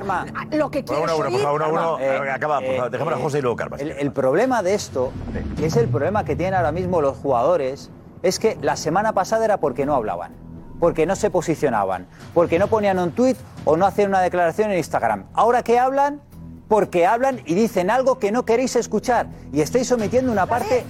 [0.53, 2.91] Lo que quiere Una, una, una, acaba, por eh, favor.
[2.91, 3.77] Dejémosla a eh, José y luego Karma.
[3.77, 5.13] El problema de esto
[5.57, 7.91] que es el problema que tienen ahora mismo los jugadores,
[8.23, 10.33] es que la semana pasada era porque no hablaban,
[10.81, 14.79] porque no se posicionaban, porque no ponían un tuit o no hacían una declaración en
[14.79, 15.25] Instagram.
[15.35, 16.21] Ahora que hablan,
[16.69, 20.85] porque hablan y dicen algo que no queréis escuchar y estáis sometiendo una parte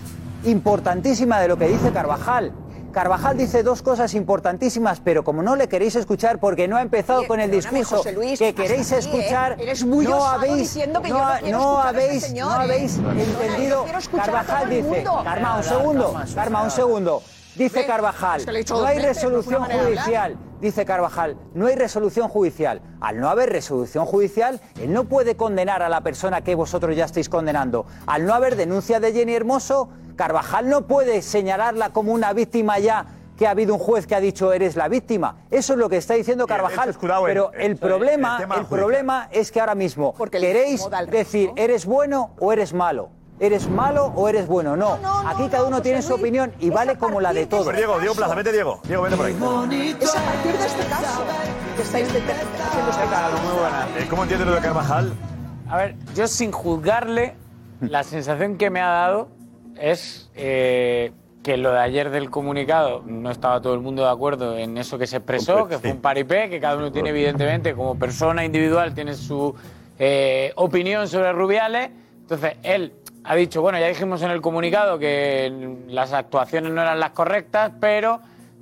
[0.45, 2.53] importantísima de lo que dice Carvajal.
[2.93, 7.27] Carvajal dice dos cosas importantísimas, pero como no le queréis escuchar porque no ha empezado
[7.27, 8.99] con el discurso José Luis, que queréis aquí, ¿eh?
[8.99, 12.65] escuchar, Eres muy no habéis, diciendo que yo no, quiero no habéis, señor, no ¿eh?
[12.65, 13.87] habéis yo entendido.
[14.15, 15.05] Carvajal dice.
[15.25, 17.23] Karma, un segundo, Karma, un segundo.
[17.57, 20.39] Dice Ven, Carvajal, es que le he dicho no hay veces, resolución judicial.
[20.63, 22.81] Dice Carvajal, no hay resolución judicial.
[23.01, 27.05] Al no haber resolución judicial, él no puede condenar a la persona que vosotros ya
[27.05, 27.85] estáis condenando.
[28.07, 33.07] Al no haber denuncia de Jenny Hermoso, Carvajal no puede señalarla como una víctima ya
[33.37, 35.37] que ha habido un juez que ha dicho eres la víctima.
[35.51, 36.95] Eso es lo que está diciendo Carvajal.
[37.25, 42.53] Pero el problema, el problema es que ahora mismo Porque queréis decir eres bueno o
[42.53, 43.11] eres malo.
[43.41, 44.77] ¿Eres malo o eres bueno?
[44.77, 44.99] No.
[45.27, 47.75] Aquí cada uno tiene su opinión y vale como la de todos.
[47.75, 48.81] Diego, Diego Plaza, vete Diego.
[48.85, 49.97] Diego, vete por ahí.
[50.01, 51.25] Es a partir de este caso
[51.75, 53.37] que estáis haciendo este caso.
[53.99, 55.13] Eh, ¿Cómo entiendes lo de Carvajal?
[55.69, 57.35] A ver, yo sin juzgarle,
[57.81, 59.29] la sensación que me ha dado
[59.81, 61.13] es eh,
[61.43, 64.99] que lo de ayer del comunicado no estaba todo el mundo de acuerdo en eso
[64.99, 68.95] que se expresó, que fue un paripé, que cada uno tiene evidentemente como persona individual
[68.95, 69.55] tiene su
[69.99, 71.91] eh, opinión sobre Rubiales.
[72.21, 72.93] Entonces él
[73.25, 77.73] ha dicho, bueno, ya dijimos en el comunicado que las actuaciones no eran las correctas,
[77.81, 78.21] pero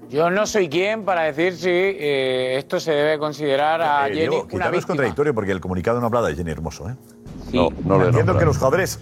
[0.08, 4.20] yo no soy quien para decir si eh, esto se debe considerar a Eh, Jenny
[4.20, 4.86] Diego, una es víctima.
[4.88, 6.94] contradictorio porque el comunicado no habla de Jenny Hermoso, ¿eh?
[7.52, 9.00] No, no le Entiendo que los jugadores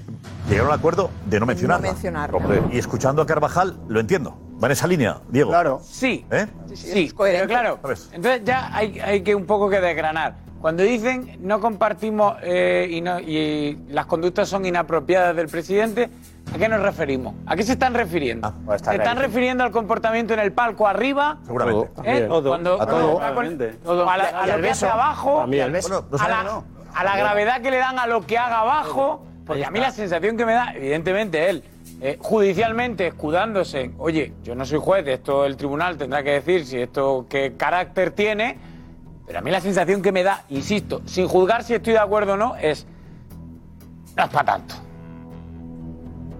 [0.49, 1.89] llegaron al acuerdo de no mencionarla.
[1.89, 2.37] mencionarla.
[2.37, 4.37] Hombre, y escuchando a Carvajal, lo entiendo.
[4.63, 5.51] Va en esa línea, Diego.
[5.51, 5.81] Claro.
[5.85, 6.27] Sí.
[6.31, 6.47] ¿Eh?
[6.75, 7.79] Sí, pero claro,
[8.13, 10.35] entonces ya hay, hay que un poco que desgranar.
[10.61, 16.11] Cuando dicen no compartimos eh, y, no- y las conductas son inapropiadas del presidente,
[16.53, 17.35] ¿a qué nos referimos?
[17.47, 18.53] ¿A qué se están refiriendo?
[18.83, 21.39] ¿Se están refiriendo al comportamiento en el palco arriba?
[21.47, 21.91] Seguramente.
[22.03, 22.27] ¿Eh?
[22.29, 22.49] Todo.
[22.51, 23.15] Cuando, A todo.
[23.19, 23.69] cuando Obviamente.
[23.85, 24.11] todo.
[24.11, 25.65] A, la- a lo que hace abajo, También.
[25.67, 25.97] Al beso.
[25.99, 26.65] a, No sabe, la, no.
[26.99, 29.93] A la gravedad que le dan a lo que haga abajo, porque a mí la
[29.93, 31.63] sensación que me da, evidentemente él,
[32.01, 36.67] eh, judicialmente escudándose, en, oye, yo no soy juez, esto el tribunal tendrá que decir
[36.67, 38.59] si esto qué carácter tiene,
[39.29, 42.33] pero a mí la sensación que me da, insisto, sin juzgar si estoy de acuerdo
[42.33, 42.85] o no, es,
[44.17, 44.75] no es para tanto.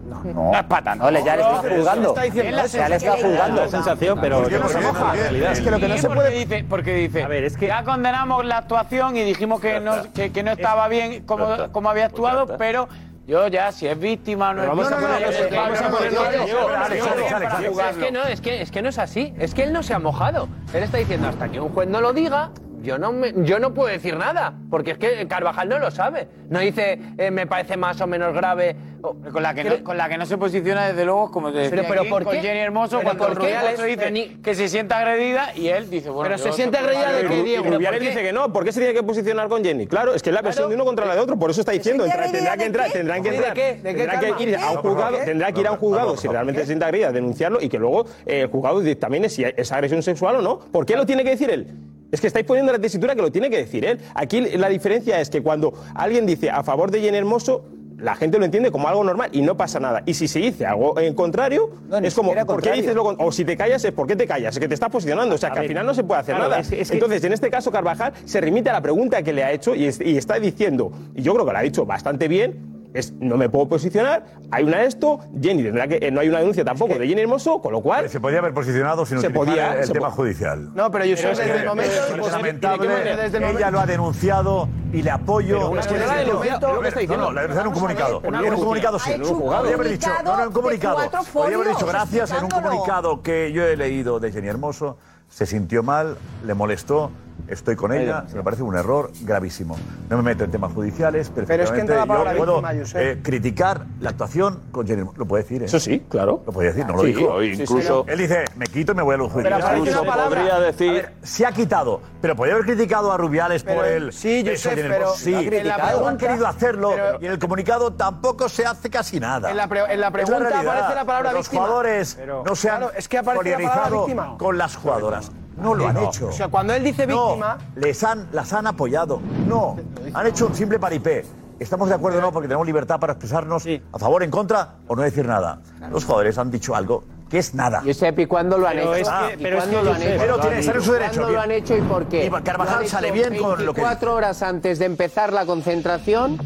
[0.09, 1.05] No, es para tanto.
[1.05, 2.09] No, le- ya le está juzgando.
[2.09, 3.61] Está diciendo Ya le está juzgando.
[3.63, 5.15] La sensación, pero ¿Por qué no se moja?
[5.53, 6.31] Es que lo que no se puede...
[6.31, 9.93] Dice, porque dice, A ver, es que- ya condenamos la actuación y dijimos que no,
[10.13, 12.89] que, que no estaba bien como, como había actuado, pero
[13.27, 15.83] yo ya, si es víctima o no es vamos a víctima, poner- yo- vamos a
[15.85, 17.71] yo- poner- yo- Alex, yo- Alex, yo- Alex, yo- Alex, para Alex.
[17.71, 18.01] jugarlo.
[18.01, 19.35] Es que no, es que, es que no es así.
[19.39, 20.49] Es que él no se ha mojado.
[20.73, 22.51] Él está diciendo hasta que un juez no lo diga.
[22.83, 26.29] Yo no, me- yo no puedo decir nada, porque es que Carvajal no lo sabe.
[26.49, 28.77] No dice, eh, me parece más o menos grave.
[29.01, 31.59] o- Con la, que no, con la que no se posiciona, desde luego, como te
[31.59, 32.41] decía Pero- pero aquí, ¿por con qué?
[32.41, 33.35] Jenny Hermoso, Pero cuando.
[33.41, 36.35] Rubiales dice ni- que se siente agredida y él dice, bueno...
[36.35, 37.63] Pero se siente agredida de que Diego.
[37.65, 38.09] Rubiales ¿por qué?
[38.09, 39.87] dice que no, ¿por qué se tiene que posicionar con Jenny?
[39.87, 41.71] Claro, es que es la versión de uno contra la de otro, por eso está
[41.71, 44.77] diciendo, entra- tendrá que entrar, tendrán que ¿De entrar, qué, tendrá que ir a un
[44.79, 47.79] juzgado, tendrá que ir a un juzgado si realmente se siente agredida, denunciarlo y que
[47.79, 50.59] luego eh, el juzgado dictamine si es agresión sexual o no.
[50.59, 51.69] ¿Por qué lo tiene que decir él?
[52.11, 53.99] Es que estáis poniendo la tesitura que lo tiene que decir él.
[54.15, 57.65] Aquí la diferencia es que cuando alguien dice a favor de Jenny Hermoso,
[57.99, 60.03] la gente lo entiende como algo normal y no pasa nada.
[60.07, 62.81] Y si se dice algo en contrario, No, es como, ¿por qué contrario.
[62.83, 64.55] dices lo con- O si te callas, es ¿por qué te callas?
[64.55, 65.35] Es que te estás posicionando.
[65.35, 66.61] O sea, que al final no se puede hacer claro, nada.
[66.63, 69.33] es que- es que- Entonces, en este caso, Carvajal se remite a la pregunta que
[69.33, 71.85] le ha hecho y, es- y está diciendo, y yo creo que lo ha dicho
[71.87, 76.21] bastante bien, es no me puedo posicionar, hay una esto, Jenny tendrá que, eh, no
[76.21, 79.21] hay una denuncia tampoco de Jenny Hermoso, con lo cual Se podía haber posicionado sin
[79.21, 80.75] Se utilizar podía, el, el se tema po- judicial.
[80.75, 81.93] No, pero yo Pero desde es el momento.
[82.27, 82.89] es lamentable.
[82.89, 85.71] desde el Ella lo ha denunciado y le apoyo.
[85.71, 86.33] Pero Es es que no la momento-
[86.73, 87.27] lo que está No, diciendo.
[87.27, 88.21] no, la denunciado en un comunicado.
[88.21, 89.11] Ver, En un comunicado sí.
[89.13, 90.97] hecho un Podría haber dicho, comunicado no, no, en un comunicado.
[91.33, 94.97] Podría haber dicho gracias en un comunicado que yo he leído de Jenny Hermoso.
[95.29, 97.11] Se sintió mal, le molestó.
[97.49, 99.77] Estoy con ella, me parece un error gravísimo.
[100.11, 103.01] No me meto en temas judiciales, Pero es que entra la palabra yo puedo víctima,
[103.03, 105.09] eh, criticar la actuación con Jenny.
[105.17, 105.67] Lo puede decir, ¿eh?
[105.67, 106.43] Eso sí, claro.
[106.45, 107.43] Lo puede decir, no lo Sí, dijo.
[107.43, 109.65] incluso- Él dice, me quito y me voy a los judiciales.
[109.79, 110.91] Incluso podría decir...
[110.91, 114.13] A ver, se ha quitado, pero podría haber criticado a Rubiales por el.
[114.13, 115.15] sí, yo eso sé, Jenny pero.
[115.15, 119.51] Sí, han querido hacerlo Pero- y en el comunicado tampoco se hace casi nada.
[119.51, 120.73] En la pre- en la Es pregunta realidad.
[120.75, 121.63] aparece la palabra Los víctima.
[121.63, 124.39] jugadores Pero- no se han claro, es que aparece la palabra solidarizado víctima.
[124.39, 125.31] con las jugadoras.
[125.61, 126.29] No lo han hecho.
[126.29, 127.59] O sea, cuando él dice No, víctima.
[127.77, 129.21] les han, las han apoyado.
[129.47, 129.77] No,
[130.15, 131.25] han hecho un simple paripé.
[131.59, 132.31] ¿Estamos de acuerdo o no?
[132.33, 135.61] Porque tenemos libertad para expresarnos a favor, en contra o no decir nada.
[135.91, 137.83] Los jugadores han dicho algo que es nada.
[137.85, 139.03] Josep, ¿y cuándo lo han Pero hecho?
[139.03, 140.15] es que- ¿Y pero es cuándo que lo han hecho?
[140.21, 142.27] pero tiene- en su derecho, ¿Cuándo lo han hecho y por qué?
[142.27, 146.39] Y Carvajal sale bien con lo que 24 horas antes de empezar la concentración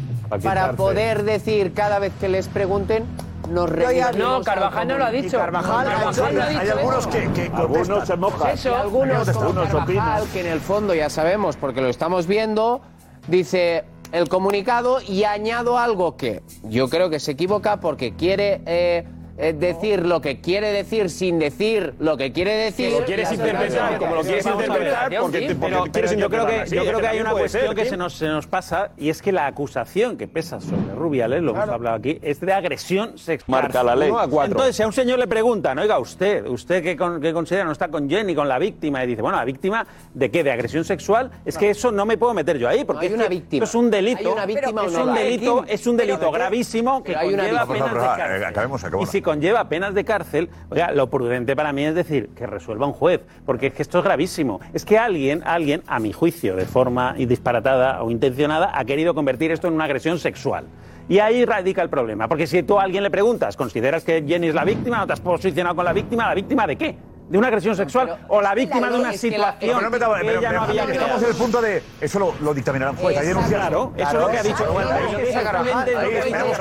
[0.43, 3.05] para poder decir cada vez que les pregunten
[3.49, 5.37] nos reunimos No, Carvajal no lo ha dicho.
[5.37, 8.51] Carvajal dicho- no lo ha hay dicho algunos que- que Algunos se mojan.
[8.51, 12.81] Eso, algunos Algunos Carvajal, que en el fondo ya sabemos, porque lo estamos viendo,
[13.27, 19.05] dice el comunicado y añado algo que yo creo que se equivoca porque quiere eh,
[19.37, 22.91] eh, decir lo que quiere decir sin decir lo que quiere decir.
[22.91, 25.47] Lo quieres interpretar como lo quieres interpretar porque sí.
[25.47, 27.65] te- Pero, porque pero quieres yo creo que, yo creo que hay también una cuestión
[27.67, 30.93] ser, que se nos, se nos pasa y es que la acusación que pesa sobre
[30.95, 33.63] Rubiales, lo hemos hablado aquí, es de agresión sexual.
[33.63, 34.11] Marca la ley.
[34.11, 34.45] A.
[34.45, 37.71] Entonces, si a un señor le preguntan, oiga, usted, usted que, con- que considera no
[37.71, 40.43] está con Jenny, con la víctima, y dice, bueno, ¿la víctima de qué?
[40.43, 41.31] ¿De agresión sexual?
[41.45, 43.63] Es que eso no me puedo meter yo ahí, porque hay es una que víctima.
[43.65, 44.19] esto es un delito.
[44.19, 47.15] Hay una víctima es o no un hay, delito, es un delito Pero- gravísimo que
[47.15, 47.85] hay conlleva víctima.
[47.85, 48.41] penas de cárcel.
[48.41, 49.09] eh, acabemos, acabemos.
[49.23, 53.21] Conlleva penas de cárcel, oiga, lo prudente para mí es decir que resuelva un juez,
[53.45, 54.59] porque es que esto es gravísimo.
[54.73, 59.51] Es que alguien, alguien, a mi juicio, de forma disparatada o intencionada, ha querido convertir
[59.51, 60.65] esto en una agresión sexual.
[61.09, 64.47] Y ahí radica el problema, porque si tú a alguien le preguntas, ¿consideras que Jenny
[64.47, 64.99] es la víctima?
[64.99, 66.27] ¿No te has posicionado con la víctima?
[66.27, 66.97] ¿La víctima de qué?
[67.29, 68.17] ¿De una agresión sexual?
[68.27, 70.81] ¿O la víctima de una Es que la- situación Pero que pero- ella no pero
[70.83, 71.83] había Estamos en el punto de.
[72.01, 73.17] Eso lo, lo dictaminará un juez.
[73.17, 73.49] Exacto.
[73.49, 74.63] Claro, eso es lo que ha dicho.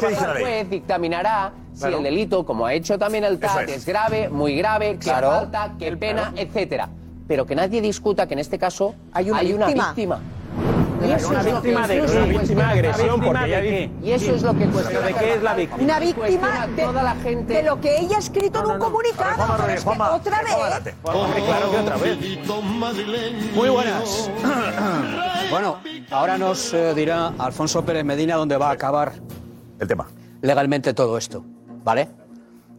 [0.09, 3.87] El juez dictaminará si el delito, como ha hecho también el TAT, es.
[3.87, 6.89] grave, muy grave, qué falta, qué pena, etcétera.
[7.29, 10.21] Pero que nadie discuta que en este caso hay una víctima.
[11.03, 12.17] ¿Una Y eso es lo que- víctima de es qué?
[12.19, 15.35] Una víctima de agresión, porque ella dice- Y eso es lo que cuestiona ¿de qué
[15.35, 15.83] es la víctima?
[15.83, 17.55] Una víctima de, toda la gente.
[17.55, 19.43] de lo que ella ha escrito en un comunicado.
[19.45, 19.85] Es otra vez.
[21.03, 22.19] claro que otra vez.
[23.55, 24.31] Muy buenas.
[25.51, 25.81] Bueno,
[26.11, 29.13] ahora nos eh, dirá Alfonso Pérez Medina dónde va a acabar
[29.79, 30.07] el tema
[30.41, 31.45] legalmente todo esto,
[31.85, 32.09] ¿vale?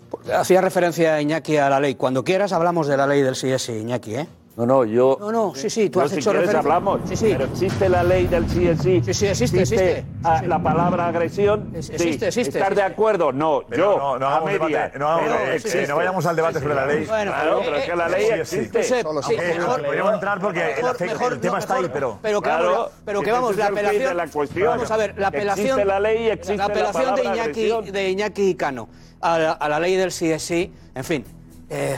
[0.09, 1.93] Porque Hacía referencia a Iñaki a la ley.
[1.95, 4.27] Cuando quieras hablamos de la ley del sí sí, Iñaki, ¿eh?
[4.55, 5.17] No, no, yo.
[5.19, 6.59] No, no, sí, sí, tú has si hecho quieres referencia.
[6.75, 7.01] hablamos.
[7.09, 7.29] Sí, sí.
[7.31, 9.01] Pero existe la ley del sí es sí.
[9.03, 10.05] Sí, sí, existe, existe.
[10.23, 11.69] ah, La palabra agresión.
[11.71, 11.77] sí.
[11.93, 12.81] existe, existe, ¿Estar de existe.
[12.83, 13.31] acuerdo?
[13.31, 13.97] No, Pero yo.
[13.97, 14.67] no, no a hagamos media.
[14.91, 15.87] debate, no Pero eh, eh, existe.
[15.87, 17.05] no vayamos al debate sobre la ley.
[17.05, 18.57] Bueno, Claro, eh, pero es que la ley sí, sí.
[18.59, 18.83] existe.
[18.83, 22.19] Sí, podríamos entrar porque el, mejor- el mejor- tema no, está ahí, mejor- pero.
[22.21, 24.67] pero que Claro, vamos, pero que vamos, la es apelación, la cuestión.
[24.67, 27.91] vamos a ver, la Existe apelación, la ley y existe la la apelación de Iñaki,
[27.91, 28.87] de Iñaki Cano
[29.19, 31.25] a la, a la ley del sí es sí, en fin,
[31.71, 31.97] eh,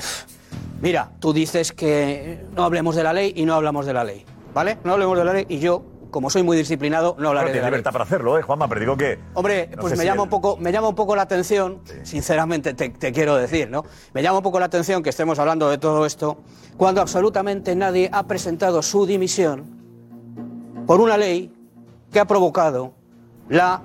[0.81, 4.25] mira, tú dices que no hablemos de la ley y no hablamos de la ley,
[4.53, 4.77] ¿vale?
[4.83, 7.61] No hablemos de la ley y yo, como soy muy disciplinado, no hablaré de la
[7.63, 7.71] ley.
[7.71, 8.67] libertad para hacerlo, ¿eh, Juanma?
[8.67, 9.19] Pero digo que.
[9.33, 11.81] Hombre, no pues me si llama el- un poco, me llama un poco la atención,
[12.03, 13.83] sinceramente te, te quiero decir, ¿no?
[14.13, 16.37] Me llama un poco la atención que estemos hablando de todo esto
[16.77, 19.63] cuando absolutamente nadie ha presentado su dimisión
[20.87, 21.51] por una ley
[22.11, 22.93] que ha provocado
[23.49, 23.81] la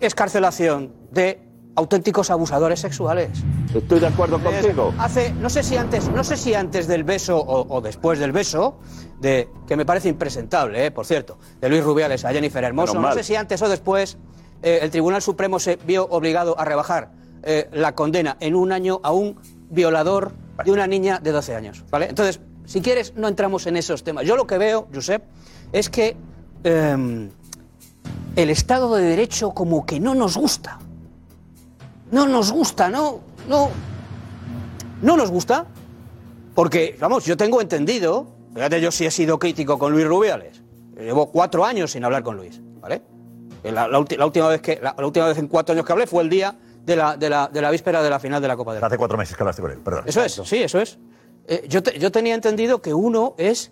[0.00, 1.40] escarcelación de
[1.80, 3.30] auténticos abusadores sexuales.
[3.74, 4.92] Estoy de acuerdo contigo.
[4.98, 8.32] Hace, no sé si antes, no sé si antes del beso o, o después del
[8.32, 8.78] beso,
[9.18, 13.12] de, que me parece impresentable, eh, por cierto, de Luis Rubiales a Jennifer Hermoso, no
[13.14, 14.18] sé si antes o después
[14.62, 17.12] eh, el Tribunal Supremo se vio obligado a rebajar
[17.42, 19.38] eh, la condena en un año a un
[19.70, 20.32] violador
[20.64, 22.06] de una niña de 12 años, ¿vale?
[22.10, 24.26] Entonces, si quieres, no entramos en esos temas.
[24.26, 25.22] Yo lo que veo, Josep,
[25.72, 26.16] es que
[26.62, 27.30] em,
[28.36, 30.78] el Estado de Derecho como que no nos gusta.
[32.10, 33.70] No nos gusta, no, no,
[35.02, 35.66] no nos gusta,
[36.54, 40.60] porque, vamos, yo tengo entendido, fíjate, yo sí he sido crítico con Luis Rubiales,
[40.98, 43.02] llevo cuatro años sin hablar con Luis, ¿vale?
[43.62, 45.92] La, la ulti- la última vez que, la, la última vez en cuatro años que
[45.92, 48.48] hablé fue el día de la, de la, de la víspera de la final de
[48.48, 48.86] la Copa del Rey.
[48.88, 50.04] Hace cuatro meses que hablaste con él, perdón.
[50.06, 50.98] Eso es, sí, eso es.
[51.46, 53.70] Eh, yo, te- yo tenía entendido que uno es,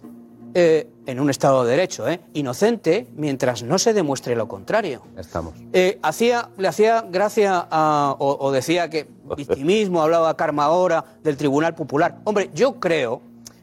[0.55, 5.03] eh, en un Estado de Derecho, eh, inocente mientras no se demuestre lo contrario.
[5.17, 5.55] Estamos.
[5.73, 11.37] Eh, hacía, le hacía gracia a- o, o decía que victimismo, hablaba Karma ahora del
[11.37, 12.19] Tribunal Popular.
[12.25, 13.21] Hombre, yo creo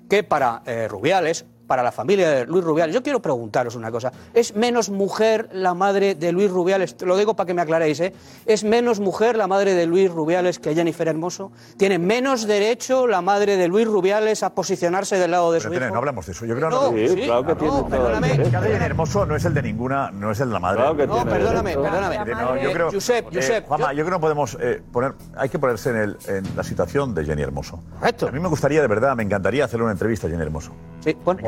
[0.09, 4.11] que para Rubiales, para la familia de Luis Rubiales, yo quiero preguntaros una cosa.
[4.33, 6.95] ¿Es menos mujer la madre de Luis Rubiales?
[6.95, 8.13] Te lo digo para que me aclaréis, ¿eh?
[8.45, 11.51] ¿Es menos mujer la madre de Luis Rubiales que Jennifer Hermoso?
[11.77, 15.79] ¿Tiene menos derecho la madre de Luis Rubiales a posicionarse del lado de Pero, su
[15.79, 15.91] hijo?
[15.91, 16.45] no hablamos de eso.
[16.45, 16.97] Yo creo No, no.
[16.97, 18.31] sí, claro que el perdóname.
[18.33, 20.77] El caso de Hermoso no es el de ninguna, no es el de la madre.
[20.81, 21.81] Claro que No, tiene perdóname, derecho.
[21.91, 22.35] perdóname.
[22.35, 25.49] No, yo creo, Josep, eh, Josep, Juanma, yo, creo que no podemos eh, poner, hay
[25.49, 27.81] que ponerse en, el, en la situación de Jenny Hermoso.
[27.99, 28.27] Correcto.
[28.27, 30.71] A mí me gustaría, de verdad, me encantaría hacerle una entrevista a Jenny Hermoso.
[31.03, 31.41] Sí, bueno.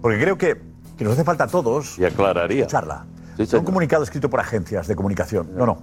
[0.00, 0.60] Porque creo que,
[0.98, 2.60] que nos hace falta a todos Y aclararía.
[2.60, 3.04] escucharla.
[3.36, 3.60] Sí, no señor.
[3.60, 5.50] un comunicado escrito por agencias de comunicación.
[5.56, 5.78] No, no.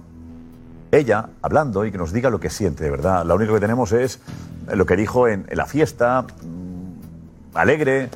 [0.90, 3.24] Ella hablando y que nos diga lo que siente, de verdad.
[3.26, 4.20] Lo único que tenemos es
[4.72, 8.08] lo que dijo en, en la fiesta, mm, alegre,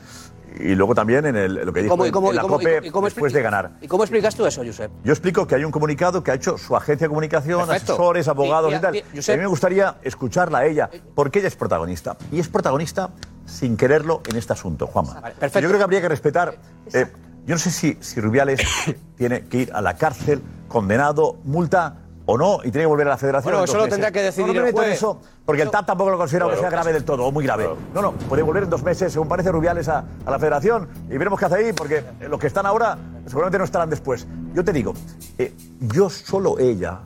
[0.58, 2.42] y luego también en el- lo que dijo ¿Cómo- y en- cómo- en y la
[2.42, 3.72] cómo- COPE y cómo después de ganar.
[3.80, 4.90] ¿Y cómo explicas tú eso, Josep?
[5.04, 7.92] Yo explico que hay un comunicado que ha hecho su agencia de comunicación, Perfecto.
[7.94, 8.94] asesores, abogados Y- y, y- tal.
[8.96, 12.16] y- Y Josep- a mí me gustaría escucharla a ella, porque ella es protagonista.
[12.30, 13.10] Y es protagonista
[13.46, 15.20] sin quererlo en este asunto, Juanma.
[15.20, 15.60] perfecto.
[15.60, 16.56] Yo creo que habría que respetar.
[16.92, 17.06] eh,
[17.44, 18.60] yo no sé si, si Rubiales
[19.16, 23.10] tiene que ir a la cárcel, condenado, multa o no y tiene que volver a
[23.10, 23.52] la federación.
[23.52, 24.96] Bueno, en eso lo tendrá que decidir no, no me el meto en juez.
[24.98, 27.68] eso, porque el TAP tampoco lo considera que sea grave del todo o muy grave.
[27.92, 31.18] No, no, puede volver en dos meses, según parece Rubiales, a, a la federación y
[31.18, 32.96] veremos qué hace ahí, porque los que están ahora
[33.26, 34.26] seguramente no estarán después.
[34.54, 34.94] Yo te digo,
[35.36, 37.00] eh, yo solo ella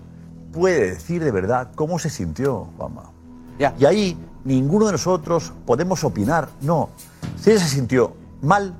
[0.52, 3.04] puede decir de verdad cómo se sintió, Juanma.
[3.78, 6.48] Y ahí ninguno de nosotros podemos opinar.
[6.62, 6.88] No.
[7.40, 8.74] Si ella se sintió mal,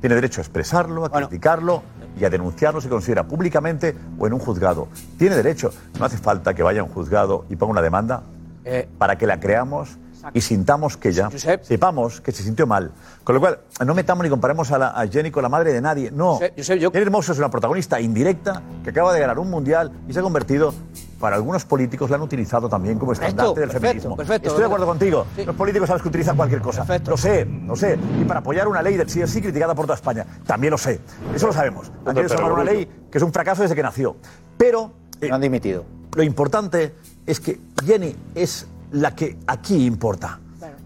[0.00, 1.82] tiene derecho a expresarlo, a criticarlo
[2.18, 4.88] y a denunciarlo si considera públicamente o en un juzgado.
[5.18, 5.70] Tiene derecho.
[5.98, 8.22] No hace falta que vaya a un juzgado y ponga una demanda
[8.64, 9.96] Eh, para que la creamos
[10.34, 11.30] y sintamos que ella,
[11.62, 12.90] sepamos que se sintió mal.
[13.24, 15.80] Con lo cual, no metamos ni comparemos a, la- a Jenny con la madre de
[15.80, 16.10] nadie.
[16.10, 16.38] No.
[16.38, 20.22] Jenny Hermoso es una protagonista indirecta que acaba de ganar un mundial y se ha
[20.22, 20.74] convertido,
[21.18, 24.16] para algunos políticos la han utilizado también como estandarte del perfecto, feminismo.
[24.16, 24.48] perfecto.
[24.48, 25.26] Estoy de acuerdo contigo.
[25.44, 26.86] Los políticos sabes que utilizan cualquier cosa.
[27.06, 27.98] Lo sé, lo sé.
[28.20, 30.24] Y para apoyar una ley del sí es sí criticada por toda España.
[30.46, 31.00] También lo sé.
[31.34, 31.90] Eso lo sabemos.
[32.06, 34.16] Han querido salvar una ley que es un fracaso desde que nació.
[34.56, 34.92] Pero.
[35.28, 35.84] no han dimitido.
[36.14, 36.94] Lo importante
[37.26, 40.38] es que Jenny es la que aquí importa.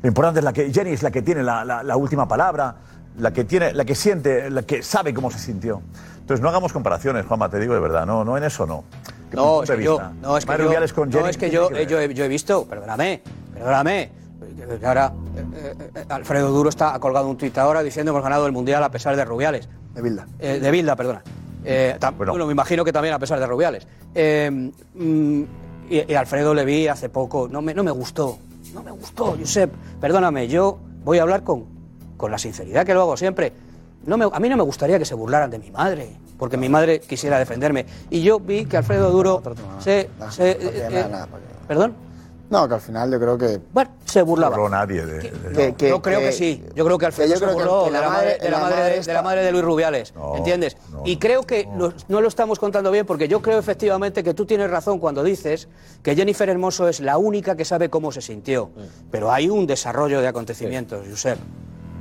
[0.03, 2.75] Lo importante es la que Jenny es la que tiene la, la- la última palabra,
[3.19, 5.81] la que tiene, la que siente, la que sabe cómo se sintió.
[6.21, 8.85] Entonces no hagamos comparaciones, Juanma, te digo de verdad, no, no en eso no.
[9.33, 10.81] ¿Qué No, es que yo, no, es que yo,
[11.21, 13.23] no, es que ¿qué yo, que yo, he, yo he visto, perdóname,
[13.55, 14.11] perdóname,
[14.79, 15.13] que ahora
[15.57, 18.83] eh, eh, Alfredo Duro está ha colgado un tuit ahora diciendo hemos ganado el Mundial
[18.85, 19.69] a pesar de Rubiales.
[19.95, 20.27] De Bilda.
[20.39, 21.23] Eh, de Bilda, perdona.
[21.65, 22.47] Eh, tam- bueno.
[22.47, 23.87] me imagino que también a pesar de Rubiales.
[24.15, 24.51] Eh,
[24.95, 25.43] mm,
[25.91, 28.39] y, y Alfredo le vi hace poco, no me, no me gustó,
[28.75, 31.65] no me gustó, Josep, perdóname, yo voy a hablar con,
[32.17, 33.53] con la sinceridad que lo hago siempre.
[34.07, 36.09] No me- a mí no me gustaría que se burlaran de mi madre,
[36.39, 37.87] porque mi madre quisiera defenderme.
[38.11, 39.43] Y yo vi que Alfredo Duro
[39.81, 40.11] se...
[40.31, 41.07] se- eh,
[41.69, 41.95] ¿Perdón?
[42.51, 43.61] No, que al final yo creo que.
[43.73, 44.55] Bueno, se burlaba.
[44.59, 46.63] No nadie de, yo creo que, sí.
[46.75, 48.59] Yo creo que Alfredo yo se creo que- burló que de, la madre, de, la
[48.59, 50.13] madre de- de la esta- madre de Luis Rubiales.
[50.37, 50.77] ¿Entiendes?
[51.07, 54.45] y creo que lo- no lo estamos contando bien porque yo creo efectivamente que tú
[54.45, 55.69] tienes razón cuando dices
[56.03, 58.69] que Jennifer Hermoso es la única que sabe cómo se sintió.
[59.11, 61.39] Pero hay un desarrollo de acontecimientos, Josep.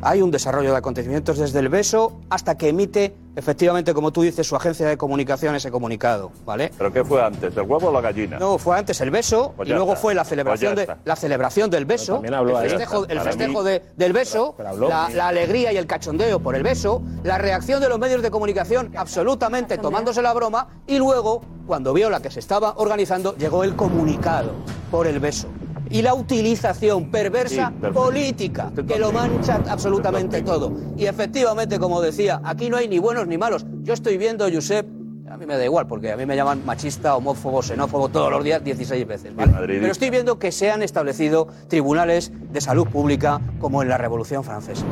[0.03, 4.47] Hay un desarrollo de acontecimientos desde el beso hasta que emite, efectivamente, como tú dices,
[4.47, 6.71] su agencia de comunicación ese comunicado, ¿vale?
[6.75, 8.39] ¿Pero qué fue antes, el huevo o la gallina?
[8.39, 10.01] No, fue antes el beso Pues y luego está.
[10.01, 13.63] fue la Pues celebración, de, la celebración del beso, también habló el festejo, el festejo
[13.63, 14.89] de- del beso, Pero habló.
[14.89, 18.31] la, la alegría y el cachondeo por el beso, la reacción de los medios de
[18.31, 23.63] comunicación absolutamente tomándose la broma y luego, cuando vio la que se estaba organizando, llegó
[23.63, 24.51] el comunicado
[24.89, 25.47] por el beso.
[25.91, 30.73] Y la utilización perversa Sí, política, que lo mancha absolutamente todo.
[30.97, 33.65] Y efectivamente, como decía, aquí no hay ni buenos ni malos.
[33.83, 34.87] Yo estoy viendo, Josep,
[35.29, 38.43] a mí me da igual, porque a mí me llaman machista, homófobo, xenófobo todos los
[38.43, 39.35] días 16 veces.
[39.35, 39.51] ¿vale?
[39.65, 44.43] Pero estoy viendo que se han establecido tribunales de salud pública como en la Revolución
[44.43, 44.85] Francesa.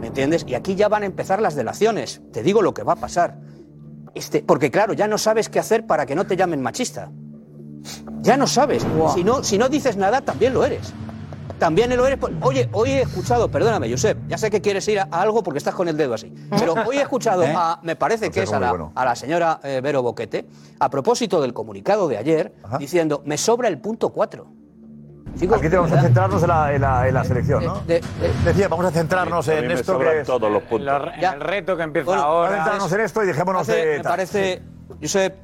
[0.00, 0.44] ¿Me entiendes?
[0.48, 2.22] Y aquí ya van a empezar las delaciones.
[2.32, 3.38] Te digo lo que va a pasar.
[4.14, 7.10] Este, porque claro, ya no sabes qué hacer para que no te llamen machista.
[8.22, 8.86] Ya no sabes.
[9.14, 10.92] Si, no, si no dices nada, también lo eres.
[11.58, 12.18] También lo eres.
[12.18, 15.42] por- Oye, hoy he escuchado, perdóname, Josep, ya sé que quieres ir a, a algo
[15.42, 16.32] porque estás con el dedo así.
[16.58, 17.52] Pero hoy he escuchado ¿Eh?
[17.54, 18.92] a, me parece que es a la, bueno.
[18.94, 20.46] a la señora eh, Vero Boquete,
[20.78, 24.46] a propósito del comunicado de ayer, diciendo, me sobra el punto 4.
[25.34, 27.82] Aquí tenemos que centrarnos en la, en la- en la selección, ¿no?
[28.44, 30.26] Decía, vamos a centrarnos A en me esto que es...
[30.26, 31.02] todos los puntos.
[31.16, 32.50] En el reto que empieza Bueno, ahora.
[32.50, 33.96] Vamos a centrarnos en esto y dejémonos Hace- de...
[33.98, 34.12] me tal.
[34.12, 34.62] parece,
[35.00, 35.36] Josep,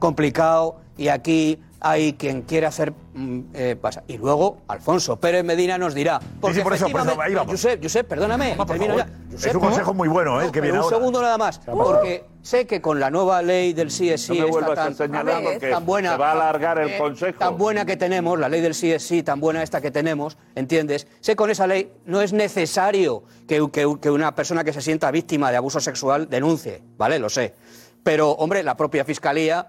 [0.00, 4.02] complicado y aquí hay quien quiere hacer mm, eh, pasa.
[4.06, 6.20] Y luego Alfonso Pérez Medina nos dirá.
[6.40, 7.52] Porque sí, por eso, por eso, ahí vamos.
[7.54, 8.96] Josep, Josep, perdóname, termino.
[9.32, 10.46] Es un consejo muy bueno, ¿eh?
[10.46, 10.96] el que pero viene un ahora.
[10.98, 14.48] segundo nada más, porque sé que con la nueva ley del sí es sí No
[14.58, 17.38] está tan, señalar porque tan buena, se va a alargar el eh, consejo.
[17.38, 20.36] tan buena que tenemos, la ley del sí es sí, tan buena esta que tenemos,
[20.54, 21.06] ¿entiendes?
[21.20, 24.82] Sé que con esa ley no es necesario que, que- que una persona que se
[24.82, 27.18] sienta víctima de abuso sexual denuncie, ¿vale?
[27.18, 27.54] Lo sé.
[28.02, 29.66] Pero, hombre, la propia fiscalía,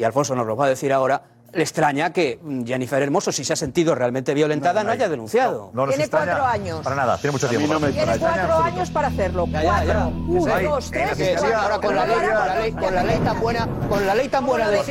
[0.00, 1.20] y Alfonso nos lo va a decir ahora,
[1.52, 5.70] le extraña que Jennifer Hermoso, si se ha sentido realmente violentada, no, haya denunciado.
[5.74, 6.80] No Tiene cuatro años.
[6.80, 7.76] Para nada, tiene mucho tiempo.
[7.78, 9.46] Tiene cuatro años para hacerlo.
[9.48, 9.94] Ya, ya, ya.
[9.94, 10.10] Cuatro.
[10.28, 11.16] Uno, dos, tres.
[11.18, 11.58] Que cuatro.
[11.58, 14.28] ahora con la ley, con la ley, con la ley tan buena, con la ley
[14.28, 14.84] tan buena de la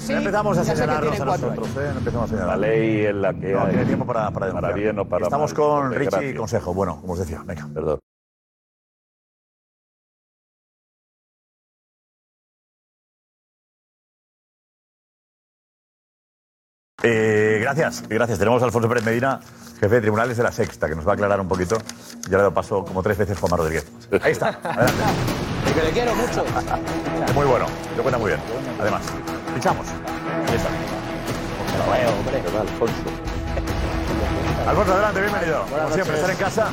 [0.00, 1.90] sí empezamos a señalarnos a nosotros, ¿eh?
[1.92, 2.58] No empezamos a La señalar.
[2.58, 4.74] ley es la que No, tiene tiempo para, para denunciar.
[4.74, 6.34] bien o para Estamos con Richie.
[6.34, 6.74] Consejo.
[6.74, 7.68] Bueno, como os decía, venga.
[7.72, 7.98] Perdón.
[17.02, 18.38] Eh, gracias, gracias.
[18.38, 19.38] Tenemos a Alfonso Pérez Medina,
[19.78, 21.76] jefe de tribunales de la Sexta, que nos va a aclarar un poquito.
[22.30, 23.86] Ya le doy paso como tres veces Juanma Rodríguez.
[24.22, 24.92] Ahí está, adelante.
[25.76, 26.42] Que le quiero mucho.
[27.26, 27.66] Es muy bueno,
[27.96, 28.40] lo cuenta muy bien.
[28.80, 29.02] Además,
[29.54, 29.86] fichamos.
[30.48, 30.68] Ahí está.
[32.60, 32.94] Alfonso.
[34.66, 35.64] Alfonso, adelante, bienvenido.
[35.68, 36.68] Como siempre, estar en casa.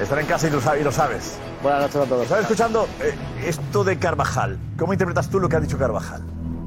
[0.00, 1.34] Estar en casa y lo, sa- y lo sabes.
[1.62, 2.26] Buenas noches a todos.
[2.26, 3.14] ¿Sabes escuchando eh,
[3.44, 4.58] esto de Carvajal?
[4.78, 6.22] ¿Cómo interpretas tú lo que ha dicho Carvajal?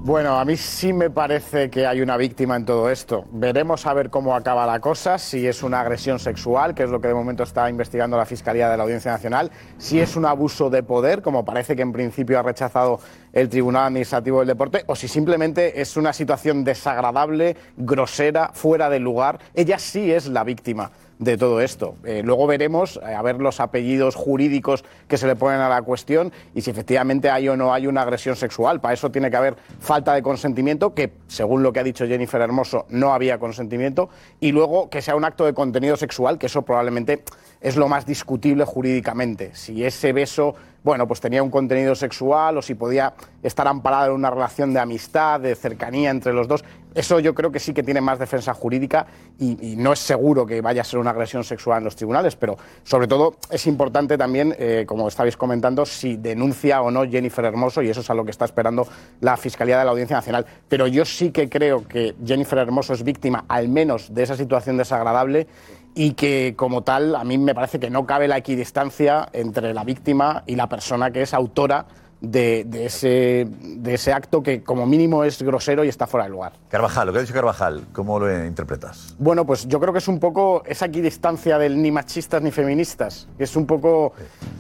[0.05, 3.25] Bueno, a mí sí me parece que hay una víctima en todo esto.
[3.31, 7.01] Veremos a ver cómo acaba la cosa, si es una agresión sexual, que es lo
[7.01, 9.49] que de momento está investigando la Fiscalía de la Audiencia Nacional,
[9.79, 12.99] si es un abuso de poder, como parece que en principio ha rechazado
[13.33, 18.99] el Tribunal Administrativo del Deporte, o si simplemente es una situación desagradable, grosera, fuera de
[18.99, 19.39] lugar.
[19.55, 21.95] Ella sí es la víctima de todo esto.
[22.03, 25.81] Eh, luego veremos, eh, a ver los apellidos jurídicos que se le ponen a la
[25.81, 28.81] cuestión y si efectivamente hay o no hay una agresión sexual.
[28.81, 32.41] Para eso tiene que haber falta de consentimiento, que según lo que ha dicho Jennifer
[32.41, 34.09] Hermoso, no había consentimiento,
[34.39, 37.23] y luego que sea un acto de contenido sexual, que eso probablemente
[37.61, 39.51] es lo más discutible jurídicamente.
[39.53, 40.55] Si ese beso,
[40.85, 44.79] bueno, pues tenía un contenido sexual o si podía estar amparado en una relación de
[44.79, 46.63] amistad, de cercanía entre los dos,
[46.93, 49.07] eso yo creo que sí que tiene más defensa jurídica
[49.39, 52.35] y, y no es seguro que vaya a ser una agresión sexual en los tribunales,
[52.35, 57.43] pero sobre todo es importante también, eh, como estabais comentando, si denuncia o no Jennifer
[57.43, 58.87] Hermoso y eso es a lo que está esperando
[59.21, 60.45] la Fiscalía de la Audiencia Nacional.
[60.69, 64.77] Pero yo sí que creo que Jennifer Hermoso es víctima al menos de esa situación
[64.77, 65.47] desagradable
[65.95, 69.85] y que como tal a mí me parece que no cabe la equidistancia entre la
[69.85, 71.85] víctima y la persona que es autora
[72.21, 76.31] de, de ese, de ese acto que como mínimo es grosero y está fuera de
[76.31, 76.53] lugar.
[76.69, 79.15] Carvajal, lo que ha dicho Carvajal, ¿cómo lo interpretas?
[79.19, 83.27] Bueno, pues yo creo que es un poco esa equidistancia del ni machistas ni feministas.
[83.37, 84.13] Es un poco,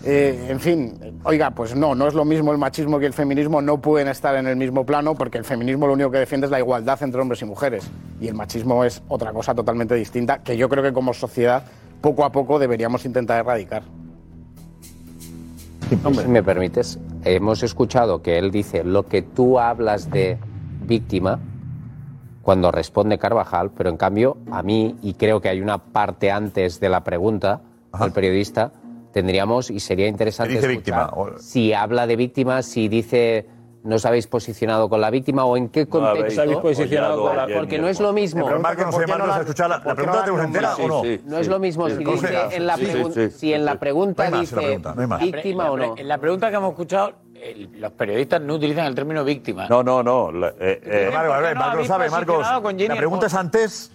[0.03, 3.61] eh, en fin, oiga, pues no, no es lo mismo el machismo que el feminismo,
[3.61, 6.51] no pueden estar en el mismo plano porque el feminismo lo único que defiende es
[6.51, 7.85] la igualdad entre hombres y mujeres
[8.19, 11.63] y el machismo es otra cosa totalmente distinta que yo creo que como sociedad
[12.01, 13.83] poco a poco deberíamos intentar erradicar.
[15.89, 20.39] Si me permites, hemos escuchado que él dice lo que tú hablas de
[20.81, 21.39] víctima
[22.41, 26.79] cuando responde Carvajal, pero en cambio a mí, y creo que hay una parte antes
[26.79, 28.71] de la pregunta al periodista,
[29.11, 31.11] tendríamos, y sería interesante escuchar víctima?
[31.39, 33.47] si habla de víctima, si dice
[33.85, 36.41] no os habéis posicionado con la víctima o en qué No habéis contexto.
[36.41, 38.45] habéis posicionado con la porque no es lo mismo.
[38.45, 40.75] Pero Marco, no sé, Marco, ¿has escuchado la- la ¿por pregunta no tenemos la entera
[40.75, 41.01] o no?
[41.03, 43.13] Sí, sí, No es lo mismo si ¿Cómo se- dice en la, Sí, sí, pregun-
[43.13, 45.95] sí, si en la pregunta No la dice pregunta, no víctima o no.
[45.97, 49.67] En la pregunta que hemos escuchado, el- los periodistas no utilizan el término víctima.
[49.69, 50.31] No, no, no.
[50.31, 52.45] la- eh, eh, Marco, a ver, no Marco lo sabe, Marcos.
[52.87, 53.91] La pregunta es antes.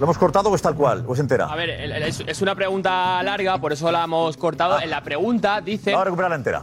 [0.00, 1.04] ¿Lo hemos cortado o es tal cual?
[1.06, 1.46] ¿O es entera?
[1.46, 4.80] A ver, es, es una pregunta larga, por eso la hemos cortado.
[4.80, 5.92] En la pregunta dice.
[5.92, 6.62] Vamos a recuperarla entera.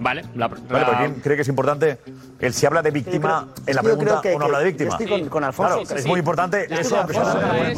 [0.00, 0.60] Vale, la, Vale,
[0.92, 1.98] la- ¿quién cree que es importante
[2.46, 4.90] el si habla de víctima en la pregunta creo que- o no habla de víctima?
[4.98, 6.08] yo estoy con- con Alfonso, Claro, que es sí.
[6.08, 6.96] muy importante eso.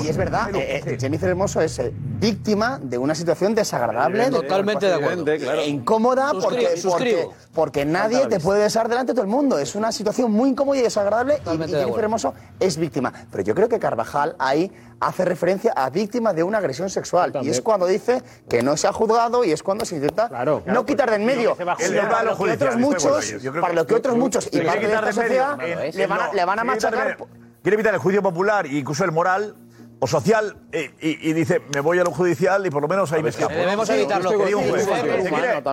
[0.02, 4.46] Y es verdad, eh, eh, Jennifer Hermoso es eh, víctima de una situación desagradable, Evidente,
[4.46, 5.30] totalmente de acuerdo.
[5.32, 5.64] e claro.
[5.64, 7.34] incómoda porque, porque, suscribo.
[7.54, 9.58] porque nadie te puede besar delante de todo el mundo.
[9.58, 12.04] Es una situación muy incómoda y desagradable y, y de Jennifer.
[12.04, 13.12] Hermoso es víctima.
[13.30, 17.50] Pero yo creo que Carvajal ahí hace referencia a víctima de una agresión sexual y
[17.50, 20.30] es cuando dice que no se ha juzgado y es cuando se intenta
[20.64, 21.54] no quitar de en medio.
[21.54, 24.48] se va a para Él va a lo que otros creo para lo que muchos
[24.56, 26.90] y de quitar de medio, eh, le van a, no, le van a quiere quitar
[26.92, 27.18] de machacar.
[27.18, 29.54] medio- Quiere evitar el juicio popular e incluso el moral
[29.98, 33.10] o social eh, y, y dice me voy a lo judicial y por lo menos
[33.12, 33.54] ahí me escapo.
[33.54, 34.30] Debemos evitarlo.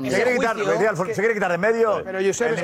[0.09, 0.55] Se quiere- quitar-
[1.13, 2.63] se quiere quitar de medio Pero Josep, y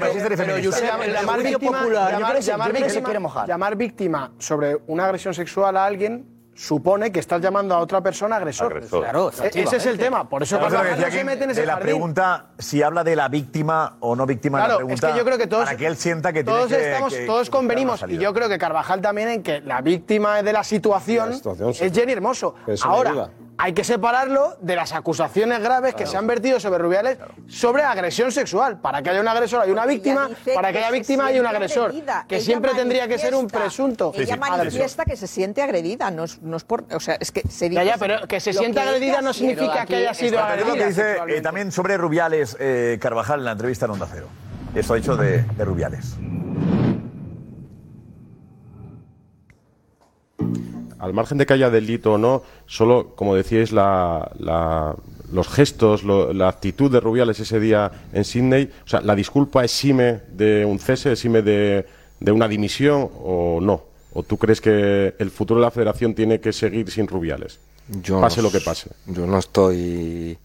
[3.48, 6.26] llamar víctima sobre una agresión sexual a alguien
[6.60, 8.74] supone que estás llamando a otra persona agresor.
[8.74, 9.02] Agresor.
[9.04, 10.28] Claro, E- Ese es el tema.
[10.28, 11.86] Por eso lo que Carvajal decía no se aquí, mete en de ese la jardín.
[11.88, 15.18] pregunta si habla de la víctima o no víctima en la Claro, es pregunta que
[15.18, 17.50] yo creo que todos, para que él sienta que todos tiene que- estamos, que- todos
[17.50, 21.30] que convenimos, y yo creo que Carvajal también en que la víctima de la situación,
[21.30, 21.86] La situación, sí.
[21.86, 22.56] es Jenny Hermoso.
[22.84, 23.30] Ahora.
[23.62, 27.18] Hay que separarlo de las acusaciones graves que se han vertido sobre Rubiales
[27.50, 28.80] sobre agresión sexual.
[28.80, 31.88] Para que haya un agresor hay una víctima, para que haya víctima hay un agresor.
[31.90, 32.26] agredida.
[32.26, 36.24] Que Ella siempre tendría que ser un presunto Ella manifiesta que se siente agredida, no
[36.24, 36.86] es, no es por.
[36.94, 37.92] O sea, es que se Ya, dice.
[37.92, 40.86] ya, pero que se sienta agredida no significa que haya sido lo que agredida.
[40.88, 44.28] dice eh, también sobre Rubiales eh, Carvajal en la entrevista en Onda Cero.
[44.74, 46.16] Eso ha dicho de, de Rubiales.
[51.00, 54.96] Al margen de que haya delito o no, solo, como decíais, la, la-
[55.32, 59.64] los gestos, lo- la actitud de Rubiales ese día en Sydney, o sea, ¿la disculpa
[59.64, 61.86] exime de un cese, exime de,
[62.20, 63.84] de una dimisión o no?
[64.14, 67.60] ¿O tú crees que el futuro de la federación tiene que seguir sin Rubiales?
[68.04, 68.90] Yo pase no lo que pase.
[69.08, 70.38] Yo no estoy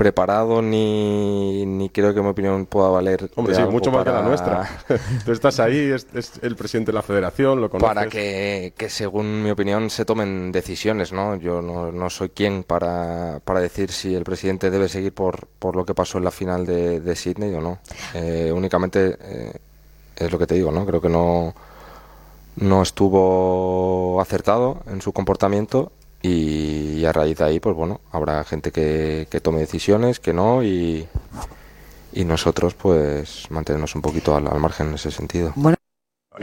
[0.00, 3.30] preparado ni, ni creo que mi opinión pueda valer.
[3.36, 4.80] Hombre, sí, mucho más que la para- nuestra.
[5.26, 7.94] Tú estás ahí, es, es el presidente de la federación, lo conoces.
[7.94, 11.36] para que, que, según mi opinión, se tomen decisiones, ¿no?
[11.36, 15.76] Yo no, no soy quien para, para decir si el presidente debe seguir por, por
[15.76, 17.78] lo que pasó en la final de, de Sydney o no.
[18.14, 19.52] Eh, únicamente eh,
[20.16, 20.86] es lo que te digo, ¿no?
[20.86, 21.54] Creo que no,
[22.56, 28.72] no estuvo acertado en su comportamiento y, a raíz de ahí, pues bueno, habrá gente
[28.72, 31.06] que, tome decisiones, que no y,
[32.12, 35.52] y nosotros pues mantenernos un poquito al, al margen en ese sentido.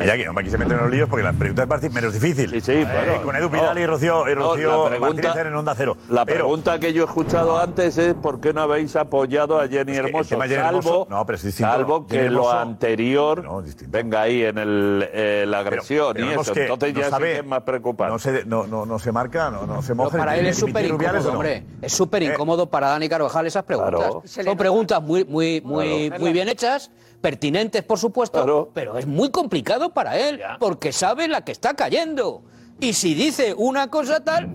[0.06, 2.50] Ya que no me quise meter en los líos porque la pregunta es menos difícil.
[2.52, 2.72] Sí, sí.
[2.74, 5.98] Eh, con Edu Pidal y Rocío, pregunta, en Onda Cero.
[6.10, 9.96] La pregunta que yo he escuchado antes es por qué no habéis apoyado a Jenny
[9.96, 11.08] Hermoso,
[11.52, 13.44] salvo, que lo anterior
[13.88, 16.54] venga ahí en el, eh, la agresión y eso.
[16.56, 18.12] Entonces ya es más preocupante.
[18.12, 20.18] No se, no, no, no se marca, no, se moja.
[20.18, 21.64] para él es súper incómodo, hombre.
[21.82, 22.68] Eh.
[22.70, 24.14] Para Dani Carvajal esas preguntas.
[24.26, 26.92] Son preguntas muy, muy, muy bien hechas
[27.22, 32.44] pertinentes por supuesto, pero es muy complicado para él, porque sabe la que está cayendo.
[32.80, 34.50] Y si dice una cosa tal,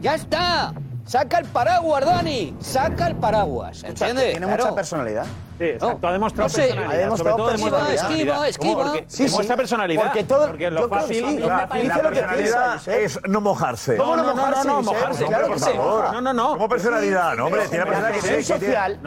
[0.00, 0.74] ya está.
[1.04, 2.54] Saca el paraguas, Dani.
[2.60, 3.82] Saca el paraguas.
[3.84, 4.32] ¿Entiendes?
[4.32, 5.26] Tiene mucha personalidad.
[5.60, 5.98] Exacto.
[6.02, 6.92] No, ha demostrado no sé, personalidad.
[6.92, 7.94] Ha demostrado sobre todo personalidad.
[7.94, 9.04] Esquivo, esquivo, esquivo.
[9.08, 10.02] Sí, demuestra sí, personalidad.
[10.04, 10.46] Porque todo...
[10.48, 11.16] Porque lo fácil...
[11.16, 13.96] Sí, la, la, la, personalidad que es no mojarse.
[13.96, 15.24] No, no, no, no, no, mojarse.
[15.26, 15.70] Claro que sí.
[15.74, 16.48] No, no, no.
[16.52, 17.68] Como personalidad, no, hombre.
[17.68, 19.00] Tiene personalidad que social.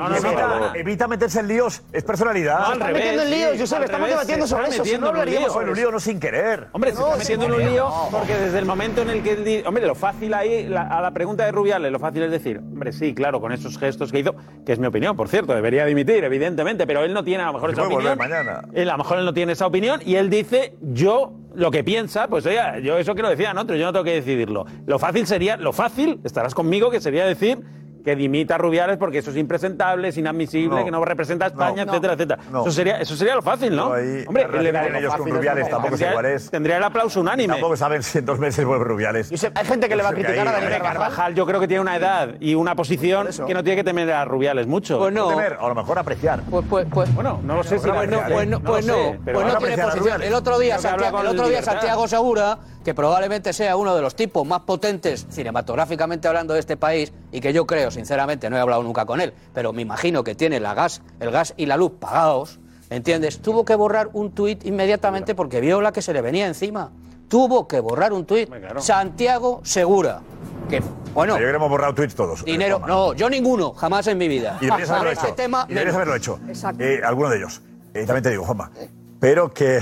[0.76, 1.82] Evita meterse en líos.
[1.91, 2.65] Es personalidad.
[2.65, 2.94] Al revés.
[2.94, 3.84] metiendo en líos, Josep.
[3.84, 4.84] Estamos debatiendo sobre eso.
[4.84, 6.68] Si no hablaríamos en un lío, no sin querer.
[6.73, 9.32] Hombre, se metiendo en un lío porque desde el momento en el que...
[9.32, 12.91] Él, hombre, lo fácil ahí, a la pregunta de Rubiales, lo fácil es decir, hombre,
[12.91, 16.23] sí, claro, con esos gestos que hizo, que es mi opinión, por cierto, debería dimitir,
[16.23, 18.18] evidentemente evidentemente, pero él no tiene a lo mejor esa opinión.
[18.18, 18.62] mañana.
[18.74, 21.84] Él a lo mejor él no tiene esa opinión y él dice, yo lo que
[21.84, 24.66] piensa, pues oiga, yo eso quiero decir a nosotros, yo no tengo que decidirlo.
[24.86, 27.60] Lo fácil sería, lo fácil, estarás conmigo, que sería decir
[28.03, 31.48] que dimita a Rubiales porque eso es impresentable, es inadmisible, no, que no representa a
[31.49, 32.40] España, no, etcétera, etcétera.
[32.52, 32.61] No.
[32.61, 33.94] Eso, sería, eso sería lo fácil, ¿no?
[33.94, 36.49] Ahí, Hombre, la le daré ellos con Rubiales tampoco tendría, es.
[36.49, 37.53] Tendría el aplauso unánime.
[37.53, 39.28] Tampoco saben si en dos meses vuelve Rubiales.
[39.28, 41.36] Sé, hay gente que yo le va a criticar a Daniel Carvajal.
[41.36, 44.26] Yo creo que tiene una edad y una posición que no tiene que temer a
[44.26, 44.98] Rubiales mucho.
[44.99, 45.30] Pues no.
[45.30, 46.41] Temer, a lo mejor apreciar.
[46.49, 49.78] Pues, pues, pues bueno, no lo sé si pues, no, pues no, pues no, tiene
[49.84, 50.22] posición.
[50.22, 56.28] El otro día Santiago Segura que probablemente sea uno de los tipos más potentes cinematográficamente
[56.28, 59.34] hablando de este país y que yo creo, sinceramente, no he hablado nunca con él,
[59.53, 62.60] pero me imagino que tiene la gas, el gas y la luz pagados,
[62.90, 63.41] ¿entiendes?
[63.41, 66.91] Tuvo que borrar un tuit inmediatamente porque vio la que se le venía encima.
[67.28, 68.49] Tuvo que borrar un tuit.
[68.80, 70.22] Santiago Segura.
[70.70, 70.82] Que,
[71.14, 71.40] bueno.
[71.40, 72.44] Yo hemos borrado tweets todos.
[72.44, 74.58] Dinero, no, yo ninguno, jamás en mi vida.
[74.60, 75.32] Y deberías haberlo este.
[75.32, 76.40] Tema, y deberías haberlo hecho.
[76.80, 77.62] Eh, alguno de ellos.
[77.94, 78.72] Eh, también te digo, Juanma.
[79.20, 79.82] Pero que.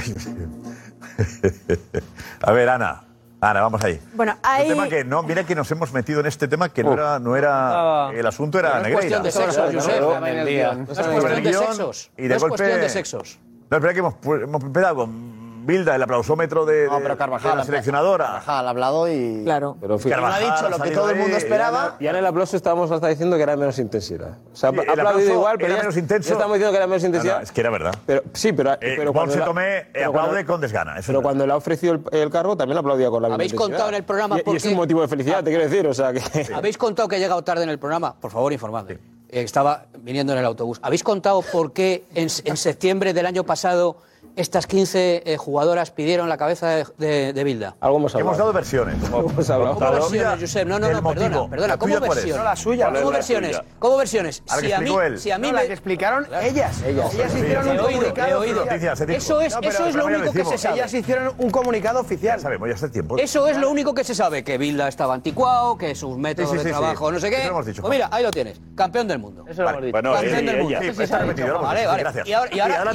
[2.42, 3.04] a ver, Ana.
[3.42, 4.02] Ana, vamos ahí.
[4.14, 4.68] Bueno, este hay...
[4.68, 7.20] Un tema que no, mira que nos hemos metido en este tema que no era,
[7.20, 9.18] no era el asunto era no Negreira.
[9.18, 12.12] Es cuestión de sexos, Josep, no, es cuestión de sexos.
[12.18, 13.40] Y de es cuestión de sexos.
[13.70, 15.29] No, espera que hemos, hemos empezado con
[15.70, 18.26] Bilda, el aplausómetro de, Carvajal, la seleccionadora.
[18.26, 19.44] Carvajal ha hablado y.
[19.44, 19.78] Claro.
[19.80, 21.96] Pero Carvajal, ha dicho lo que todo el mundo esperaba.
[22.00, 24.38] y en el aplauso estábamos hasta diciendo que era menos intensidad.
[24.64, 25.74] Ha aplaudido igual, pero.
[25.74, 26.34] Era menos intenso.
[26.34, 27.44] Estamos diciendo que era menos intensidad.
[27.44, 27.96] Es que era verdad.
[28.06, 28.74] Pero, sí, pero.
[28.74, 30.96] Eh, pero cuando se tomé, eh, aplaude cuando, con desgana.
[31.06, 33.90] Pero cuando le ha ofrecido el, el, cargo también lo aplaudía con la Habéis contado
[33.90, 34.40] en el programa.
[34.40, 34.58] Y, porque...
[34.58, 35.86] es un motivo de felicidad, te quiero decir.
[35.86, 36.52] O sea, que...
[36.54, 38.16] Habéis contado que ha llegado tarde en el programa.
[38.16, 38.94] Por favor, informadme.
[39.30, 40.80] Eh, estaba viniendo en el autobús.
[40.82, 43.98] ¿Habéis contado por qué en septiembre del año pasado
[44.40, 47.76] estas 15 eh, jugadoras pidieron la cabeza de, de, de Bilda.
[47.82, 48.30] Algo hemos hablado.
[48.30, 48.96] Hemos dado versiones.
[49.04, 49.76] Hemos hablado.
[49.76, 50.68] ¿Cómo versiones, Josep?
[50.68, 51.78] No, no, no, perdona, perdona.
[51.78, 52.38] ¿Cómo versiones?
[52.38, 52.90] No, la suya.
[52.94, 53.62] ¿Cómo, versiones?
[53.80, 54.42] ¿Cómo versiones?
[54.46, 55.62] Si, a mí, si a mí, no, me...
[55.62, 56.46] la que explicaron claro.
[56.46, 56.82] ellas.
[56.84, 58.40] Ellas, ellas sí, hicieron sí, un comunicado.
[58.40, 59.10] Oído, oficial.
[59.10, 60.76] Eso es, no, pero, eso es lo único que se sabe.
[60.76, 62.38] Ellas hicieron un comunicado oficial.
[62.38, 63.18] Ya sabemos, ya hace tiempo.
[63.18, 66.70] Eso es lo único que se sabe, que Bilda estaba anticuado, que sus métodos de
[66.70, 67.42] trabajo, no sé qué.
[67.42, 69.44] Eso lo hemos Pues mira, ahí lo tienes, campeón del mundo.
[69.50, 70.02] Eso lo hemos dicho.
[70.02, 71.60] Campeón del mundo.
[71.62, 72.24] Vale, vale.
[72.26, 72.94] Y ahora...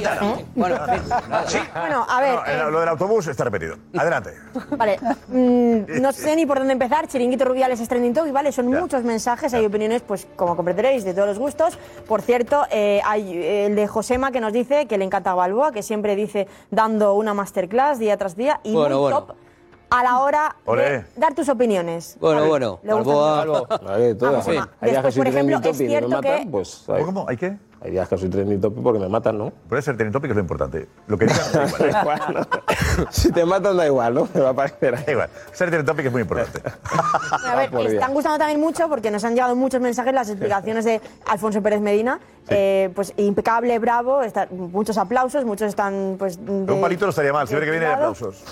[0.55, 0.77] Bueno,
[1.73, 2.39] Ah, bueno, a ver.
[2.47, 3.77] Eh, lo del autobús está repetido.
[3.97, 4.31] Adelante.
[4.77, 4.99] Vale.
[5.27, 7.07] Mm, no sé ni por dónde empezar.
[7.07, 8.51] Chiringuito Rubiales es trending topic, ¿vale?
[8.51, 11.77] Son muchos mensajes, hay opiniones, pues como comprenderéis, de todos los gustos.
[12.07, 15.71] Por cierto, eh, hay eh, el de Josema que nos dice que le encanta Balboa,
[15.71, 19.25] que siempre dice dando una masterclass día tras día y bueno, muy bueno.
[19.25, 19.35] top
[19.89, 22.17] a la hora de dar tus opiniones.
[22.19, 22.79] Bueno, bueno.
[22.83, 23.67] Balboa.
[23.71, 23.97] Ah,
[24.79, 26.47] pues Después, por ejemplo, es cierto que...
[27.05, 27.25] ¿Cómo?
[27.27, 27.57] ¿Hay qué?
[27.81, 29.51] Hay días que soy trending topic porque me matan, ¿no?
[29.69, 30.87] Puede ser trending topic, es lo importante.
[31.07, 32.37] Lo que digan, da igual.
[32.37, 33.05] ¿eh?
[33.09, 34.27] si te matan, da igual, ¿no?
[34.33, 35.05] Me va a parecer.
[35.05, 35.29] Da igual.
[35.51, 36.61] Ser trending es muy importante.
[37.45, 41.01] a ver, están gustando también mucho porque nos han llegado muchos mensajes las explicaciones de
[41.27, 42.19] Alfonso Pérez Medina.
[42.47, 44.21] Eh, pues impecable, bravo,
[44.51, 46.37] muchos aplausos, muchos están pues...
[46.37, 48.43] Un palito no estaría mal, siempre que viene de aplausos.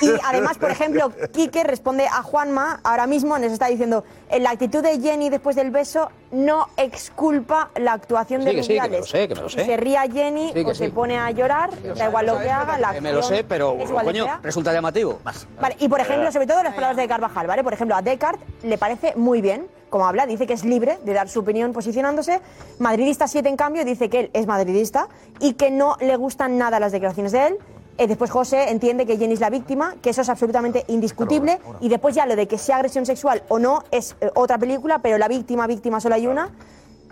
[0.00, 4.50] Y además, por ejemplo, Quique responde a Juanma ahora mismo, nos está diciendo, en la
[4.50, 8.66] actitud de Jenny después del beso no exculpa la actuación de Rubiales.
[8.66, 9.64] Sí, que me lo sé, que me lo sé.
[9.64, 13.04] Se ría Jenny o se pone a llorar, da igual lo que haga, la acción
[13.04, 15.20] Me lo sé, pero coño, resulta llamativo.
[15.24, 15.46] Más.
[15.78, 17.64] Y por ejemplo, sobre todo las palabras de Carvajal, ¿vale?
[17.64, 21.14] Por ejemplo, a Descartes le parece muy bien como habla, dice que es libre de
[21.14, 22.40] dar su opinión posicionándose.
[22.78, 25.08] Madridista 7, en cambio, dice que él es madridista
[25.40, 27.58] y que no le gustan nada las declaraciones de él.
[27.98, 31.58] Eh, después José entiende que Jenny es la víctima, que eso es absolutamente indiscutible.
[31.80, 35.00] Y después ya lo de que sea agresión sexual o no es eh, otra película,
[35.00, 36.50] pero la víctima, víctima solo hay una.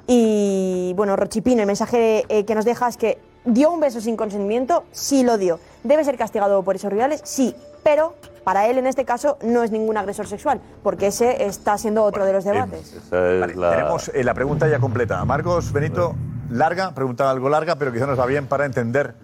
[0.06, 4.16] Y bueno, Rochipino, el mensaje eh, que nos deja es que dio un beso sin
[4.16, 5.58] consentimiento, sí lo dio.
[5.82, 7.20] ¿Debe ser castigado por esos rivales?
[7.24, 8.14] Sí, pero
[8.44, 12.24] para él en este caso no es ningún agresor sexual, porque ese está siendo otro
[12.24, 12.94] de los debates.
[13.10, 15.24] Tenemos la pregunta ya completa.
[15.24, 16.14] Marcos, Benito,
[16.48, 19.14] larga, pregunta algo larga, pero quizá nos va bien para entender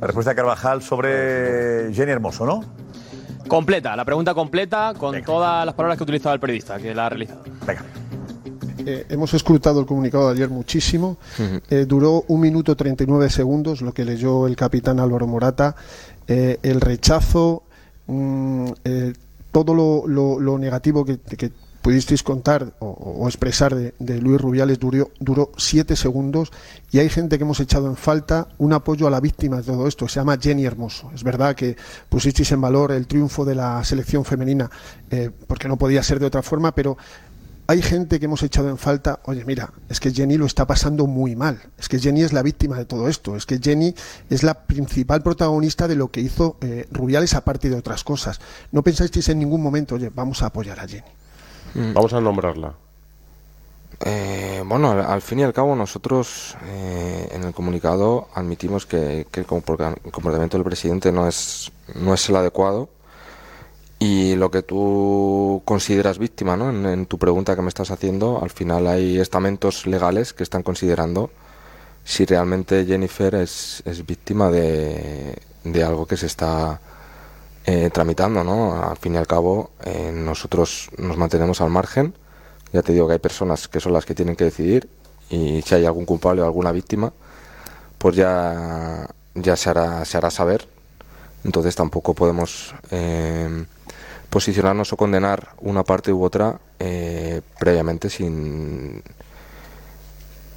[0.00, 2.64] la respuesta de Carvajal sobre Jenny Hermoso, ¿no?
[3.48, 7.06] Completa, la pregunta completa con todas las palabras que ha utilizado el periodista que la
[7.06, 7.42] ha realizado.
[7.66, 7.82] Venga.
[8.86, 11.18] Eh, hemos escrutado el comunicado de ayer muchísimo.
[11.68, 15.74] Eh, duró un minuto 39 segundos, lo que leyó el capitán Álvaro Morata.
[16.28, 17.62] Eh, el rechazo,
[18.06, 19.12] mm, eh,
[19.52, 21.50] todo lo, lo- lo negativo que, que
[21.82, 26.50] pudisteis contar o, expresar de, Luis Rubiales duró, duró siete segundos
[26.90, 29.86] y hay gente que hemos echado en falta un apoyo a la víctima de todo
[29.86, 31.10] esto, se llama Jenny Hermoso.
[31.14, 31.76] Es verdad que
[32.08, 34.70] pusisteis en valor el triunfo de la selección femenina,
[35.10, 36.96] eh, porque no podía ser de otra forma, pero
[37.70, 41.06] hay gente que hemos echado en falta, oye, mira, es que Jenny lo está pasando
[41.06, 43.94] muy mal, es que Jenny es la víctima de todo esto, es que Jenny
[44.28, 48.40] es la principal protagonista de lo que hizo eh, Rubiales aparte de otras cosas.
[48.72, 51.19] No pensasteis en ningún momento, oye, vamos a apoyar a Jenny.
[51.74, 52.74] Vamos a nombrarla.
[54.04, 59.26] Eh, bueno, al, al fin y al cabo nosotros eh, en el comunicado admitimos que,
[59.30, 62.88] que el comportamiento del presidente no es, no es el adecuado
[63.98, 66.70] y lo que tú consideras víctima, ¿no?
[66.70, 70.62] En, en tu pregunta que me estás haciendo, al final hay estamentos legales que están
[70.62, 71.30] considerando
[72.02, 76.80] si realmente Jennifer es, es víctima de, de algo que se está
[77.66, 78.82] eh, tramitando, ¿no?
[78.82, 82.14] Al fin y al cabo, eh, nosotros nos mantenemos al margen.
[82.72, 84.88] Ya te digo que hay personas que son las que tienen que decidir
[85.28, 87.12] y si hay algún culpable o alguna víctima,
[87.98, 90.66] pues ya, ya se, hará, se hará saber.
[91.44, 93.64] Entonces tampoco podemos eh,
[94.28, 99.02] posicionarnos o condenar una parte u otra eh, previamente sin,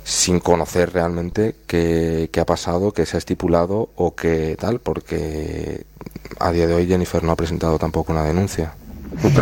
[0.03, 5.85] sin conocer realmente qué, qué ha pasado, qué se ha estipulado o qué tal, porque
[6.39, 8.73] a día de hoy Jennifer no ha presentado tampoco una denuncia.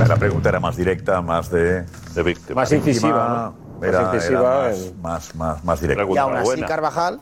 [0.08, 1.84] La pregunta era más directa, más de,
[2.14, 2.62] de víctima.
[2.62, 3.80] Más incisiva, ¿no?
[3.80, 6.04] Más Era, incisiva, era más, el- más, más, más directa.
[6.14, 7.20] Y aún así Carvajal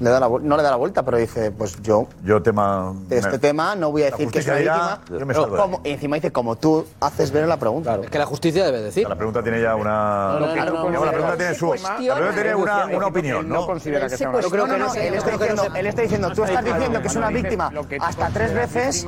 [0.00, 2.92] le da la vuel- no le da la vuelta, pero dice, pues yo Yo tema...
[3.08, 5.00] de este me- tema no voy a decir que es dirá, víctima.
[5.20, 8.00] yo me pero salgo de como- y encima dice, como tú haces ver la pregunta.
[8.00, 9.08] que la justicia debe decir.
[9.08, 10.32] La pregunta tiene ya una...
[10.34, 11.74] No, no, no, Ya, no, la pregunta no, tiene su...
[11.74, 13.66] La pregunta tiene una, una opinión, ¿no?
[13.66, 16.44] considera que sea una Yo creo que no, él está diciendo, él está diciendo, tú
[16.44, 19.04] estás diciendo que es una víctima hasta tres veces,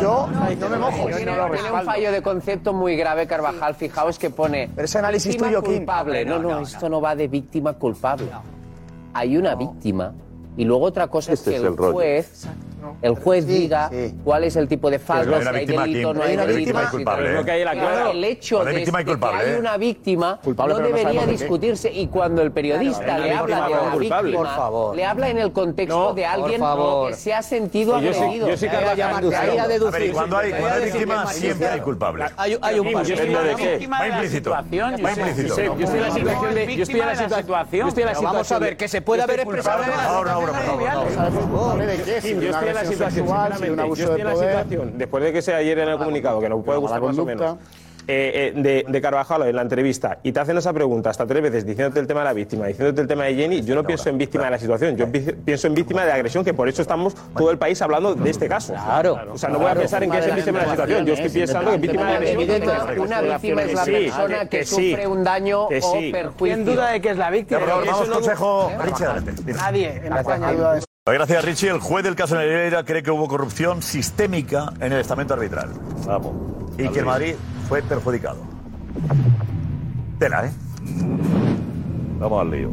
[0.00, 0.28] yo
[0.58, 1.06] no me mojo.
[1.16, 1.32] Tiene,
[1.72, 3.74] un fallo de concepto muy grave, Carvajal.
[3.74, 4.70] Fijaos que pone.
[4.74, 5.76] Pero ese análisis tuyo, Kim.
[5.78, 6.24] culpable.
[6.24, 8.26] No, no, esto no va de víctima culpable.
[9.16, 10.12] Hay una víctima.
[10.58, 11.92] Y luego otra cosa Este es es que el el rollo.
[13.02, 13.90] El juez diga
[14.24, 16.34] cuál es el tipo de fallo, Hay si una hay víctima delito, no hay Hay
[16.34, 16.78] una delito.
[16.78, 16.84] ¿eh?
[17.68, 18.10] hay.
[18.16, 19.58] El hecho de, de culpable, que hay ¿eh?
[19.58, 21.30] una víctima Culpable, no no debería qué.
[21.30, 21.92] discutirse.
[21.92, 23.98] Y cuando el periodista Claro, le hay habla de la culpable.
[24.30, 24.96] víctima, Por favor.
[24.96, 26.60] le habla en el contexto No, de alguien
[27.08, 28.48] que se ha sentido sí- agredido.
[28.48, 28.90] yo sí que hago
[29.60, 30.12] a deducir.
[30.12, 32.24] cuando hay, hay víctima, siempre hay culpable.
[32.36, 33.12] Hay, hay un paso.
[33.14, 34.50] Va implícito.
[34.50, 35.56] Va implícito.
[35.56, 36.76] yo estoy en la situación de.
[36.76, 37.90] Yo estoy en la situación.
[38.22, 39.82] Vamos a ver, que se puede haber expresado.
[39.84, 41.78] Ahora, ahora, por favor.
[41.78, 44.50] Yo estoy en la situación, sexual, un abuso yo estoy de en la poder.
[44.62, 47.24] situación, después de que sea ayer en el comunicado, que nos puede gustar más o
[47.24, 47.34] conducta.
[47.54, 47.58] menos,
[48.08, 51.42] eh, eh, de, de Carvajal en la entrevista y te hacen esa pregunta hasta tres
[51.42, 54.08] veces diciéndote el tema de la víctima, diciéndote el tema de Jenny, yo no pienso
[54.08, 56.82] en víctima de la situación, yo pi- pienso en víctima de agresión, que por eso
[56.82, 58.74] estamos todo el país hablando de este caso.
[58.74, 59.18] Claro.
[59.32, 61.30] O sea, no voy a pensar en que es víctima de la situación, yo estoy
[61.30, 62.38] pensando que víctima de Una agresión.
[62.46, 65.68] víctima- Una víctima es la persona que sufre un daño o
[66.12, 66.36] perjuicio.
[66.38, 67.58] ¿Quién duda de que es la víctima?
[67.58, 68.70] Favor, vamos, consejo.
[69.44, 69.52] Dime.
[69.54, 70.85] Nadie en España duda de eso.
[71.12, 71.68] Gracias, Richie.
[71.68, 75.70] El juez del caso Negreira cree que hubo corrupción sistémica en el estamento arbitral.
[76.04, 76.34] Vamos.
[76.76, 77.36] Y que el Madrid
[77.68, 78.38] fue perjudicado.
[80.18, 80.50] Tela, ¿eh?
[82.18, 82.72] Vamos al lío.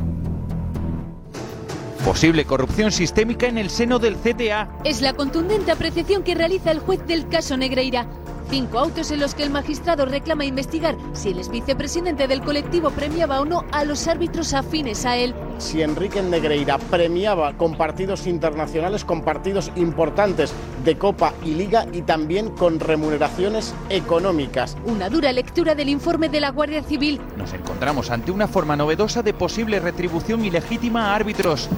[2.04, 4.68] Posible corrupción sistémica en el seno del CTA.
[4.84, 8.08] Es la contundente apreciación que realiza el juez del caso Negreira.
[8.50, 13.42] Cinco autos en los que el magistrado reclama investigar si el exvicepresidente del colectivo premiaba
[13.42, 15.34] o no a los árbitros afines a él.
[15.58, 20.54] si Enrique Negreira premiaba con partidos internacionales, con partidos importantes
[20.84, 24.76] de Copa y Liga y también con remuneraciones económicas.
[24.86, 27.22] Una dura lectura del informe de la Guardia Civil.
[27.38, 31.70] Nos encontramos ante una forma novedosa de posible retribución ilegítima a árbitros.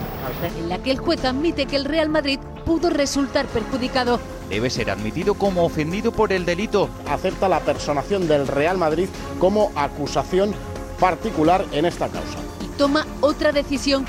[0.57, 4.19] en la que el juez admite que el Real Madrid pudo resultar perjudicado.
[4.49, 6.89] Debe ser admitido como ofendido por el delito.
[7.09, 9.07] Acepta la personación del Real Madrid
[9.39, 10.53] como acusación
[10.99, 12.37] particular en esta causa.
[12.61, 14.05] y toma otra decisión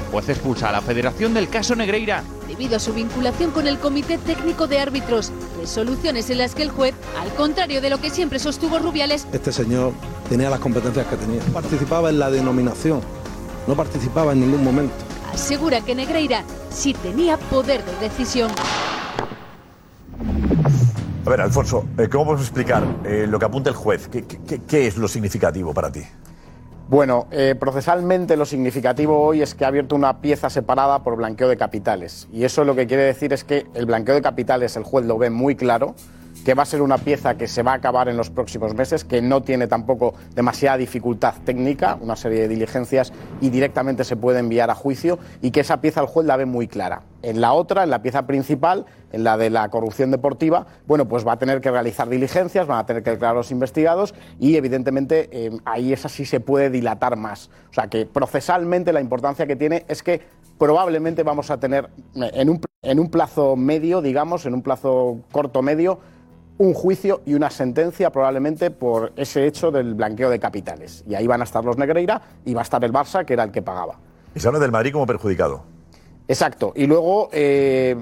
[0.00, 2.24] El juez expulsa a la Federación del caso Negreira.
[2.46, 5.30] debido a su vinculación con el Comité Técnico de Árbitros.
[5.60, 9.52] Resoluciones en las que el juez, al contrario de lo que siempre sostuvo Rubiales, Este
[9.52, 9.92] señor
[10.30, 11.42] tenía las competencias que tenía.
[11.52, 13.00] Participaba en la denominación,
[13.66, 14.94] no participaba en ningún momento.
[15.32, 18.50] Asegura que Negreira sí tenía poder de decisión.
[21.26, 24.08] A ver, Alfonso, eh, ¿cómo podemos explicar eh, lo que apunta el juez?
[24.08, 26.00] ¿Qué, qué- qué es lo significativo para ti?
[26.88, 31.48] Bueno, eh, procesalmente lo significativo hoy es que ha abierto una pieza separada por blanqueo
[31.48, 32.28] de capitales.
[32.32, 35.18] Y eso lo que quiere decir es que el blanqueo de capitales el juez lo
[35.18, 35.94] ve muy claro,
[36.44, 39.04] que va a ser una pieza que se va a acabar en los próximos meses,
[39.04, 44.40] que no tiene tampoco demasiada dificultad técnica, una serie de diligencias y directamente se puede
[44.40, 47.02] enviar a juicio y que esa pieza el juez la ve muy clara.
[47.22, 51.26] En la otra, en la pieza principal, en la de la corrupción deportiva, bueno, pues
[51.26, 55.28] va a tener que realizar diligencias, van a tener que declarar los investigados y evidentemente
[55.32, 57.50] eh, ahí esa sí se puede dilatar más.
[57.70, 60.20] O sea que procesalmente la importancia que tiene es que
[60.58, 65.20] probablemente vamos a tener eh, en un, en un plazo medio, digamos, en un plazo
[65.32, 66.00] corto medio,
[66.58, 71.04] un juicio y una sentencia probablemente por ese hecho del blanqueo de capitales.
[71.08, 73.44] Y ahí van a estar los Negreira y va a estar el Barça, que era
[73.44, 73.98] el que pagaba.
[74.34, 75.62] Y se habla del Madrid como perjudicado.
[76.26, 76.72] Exacto.
[76.76, 77.96] Y luego, eh,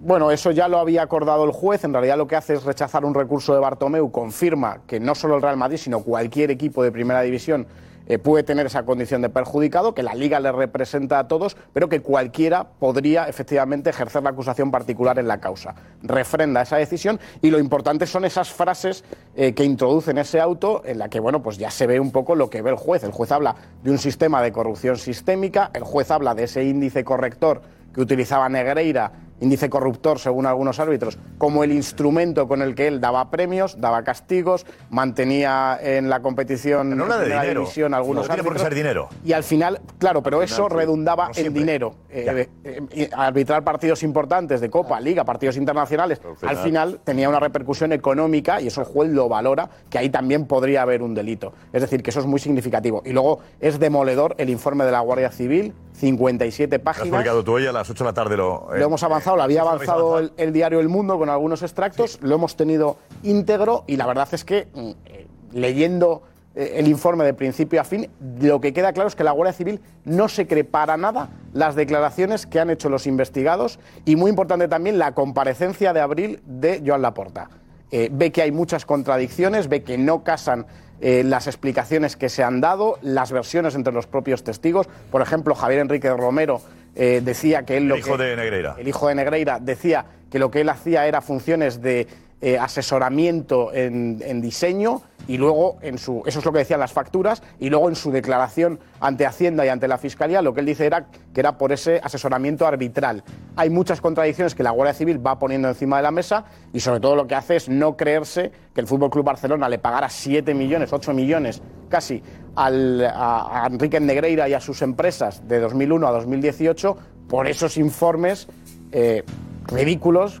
[0.00, 1.84] bueno, eso ya lo había acordado el juez.
[1.84, 4.10] En realidad lo que hace es rechazar un recurso de Bartomeu.
[4.10, 7.66] Confirma que no solo el Real Madrid, sino cualquier equipo de primera división
[8.08, 11.88] eh, puede tener esa condición de perjudicado, que la liga le representa a todos, pero
[11.88, 15.74] que cualquiera podría efectivamente ejercer la acusación particular en la causa.
[16.02, 19.04] Refrenda esa decisión y lo importante son esas frases
[19.36, 22.34] eh, que introducen ese auto en la que, bueno, pues ya se ve un poco
[22.34, 23.04] lo que ve el juez.
[23.04, 27.04] El juez habla de un sistema de corrupción sistémica, el juez habla de ese índice
[27.04, 27.60] corrector
[27.94, 33.00] que utilizaba Negreira, índice corruptor según algunos árbitros, como el instrumento con el que él
[33.00, 37.60] daba premios, daba castigos, mantenía en la competición No habla de primera dinero.
[37.60, 39.08] división algunos no tiene por qué ser dinero.
[39.24, 41.94] Y al final, claro, pero eso redundaba en dinero.
[42.10, 47.40] Eh, eh, arbitrar partidos importantes de Copa, Liga, partidos internacionales, final- al final tenía una
[47.40, 51.52] repercusión económica y eso el juez lo valora, que ahí también podría haber un delito.
[51.72, 53.02] Es decir, que eso es muy significativo.
[53.04, 57.16] Y luego es demoledor el informe de la Guardia Civil, 57 Lo has páginas.
[57.18, 58.36] publicado tú hoy a las 8 de la tarde.
[58.36, 61.62] Lo, eh, Lo hemos avanzado, lo había avanzado el, el diario El Mundo con algunos
[61.62, 66.22] extractos, lo hemos tenido íntegro y la verdad es que mm, eh, leyendo
[66.54, 68.10] eh, el informe de principio a fin,
[68.40, 71.76] lo que queda claro es que la Guardia Civil no se cree para nada las
[71.76, 76.82] declaraciones que han hecho los investigados y muy importante también la comparecencia de abril de
[76.84, 77.48] Joan Laporta.
[77.90, 80.66] Eh, ve que hay muchas contradicciones, ve que no casan
[81.00, 84.88] eh, las explicaciones que se han dado, las versiones entre los propios testigos.
[85.12, 86.60] Por ejemplo, Javier Enrique Romero
[86.98, 88.74] eh, decía que él lo El hijo que- de Negreira.
[88.78, 92.06] el hijo de Negreira decía que lo que él hacía era funciones de
[92.40, 97.42] eh, asesoramiento en, diseño y luego en su eso es lo que decían las facturas
[97.58, 100.86] y luego en su declaración ante Hacienda y ante la Fiscalía lo que él dice
[100.86, 103.24] era que era por ese asesoramiento arbitral.
[103.56, 107.00] Hay muchas contradicciones que la Guardia Civil va poniendo encima de la mesa y sobre
[107.00, 110.54] todo lo que hace es no creerse que el Fútbol Club Barcelona le pagara 7
[110.54, 112.22] millones, 8 millones casi
[112.54, 116.96] al- a, a Enrique Negreira y a sus empresas de 2001 a 2018
[117.28, 118.46] por esos informes
[118.92, 119.24] eh,
[119.68, 120.40] ridículos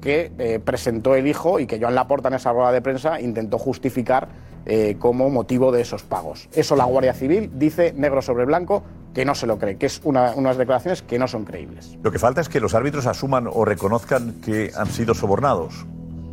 [0.00, 3.58] que eh, presentó el hijo y que Joan Laporta en esa rueda de prensa intentó
[3.58, 4.28] justificar
[4.66, 6.48] eh, como motivo de esos pagos.
[6.52, 8.82] Eso la Guardia Civil dice negro sobre blanco
[9.14, 11.98] que no se lo cree, que es una- unas declaraciones que no son creíbles.
[12.02, 15.86] Lo que falta es que los árbitros asuman o reconozcan que han sido sobornados.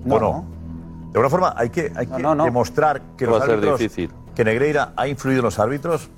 [0.09, 0.45] ¿O no?
[1.11, 4.11] De alguna forma hay que, hay que demostrar que Va los a ser árbitros, difícil.
[4.35, 6.09] que Negreira ha influido en los árbitros.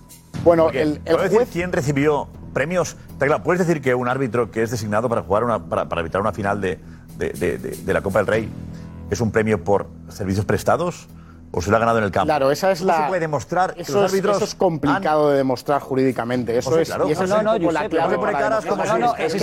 [0.44, 2.96] Bueno, Porque, el- el ¿puedes decir juez- quién recibió premios?
[3.12, 6.00] Está claro, ¿Puedes decir que un árbitro que es designado para jugar una, para, para
[6.02, 6.80] arbitrar una final de,
[7.18, 8.50] de- de- de- de la Copa del Rey
[9.10, 11.08] es un premio por servicios prestados?
[11.52, 12.28] ¿O se lo ha ganado en el campo?
[12.28, 13.02] Claro, esa es ¿Cómo la.
[13.02, 16.56] se puede demostrar que eso los es, árbitros eso es complicado de demostrar jurídicamente.
[16.56, 18.32] Eso O sea, es, claro, y esa no, es no, un no, la clave para
[19.24, 19.34] es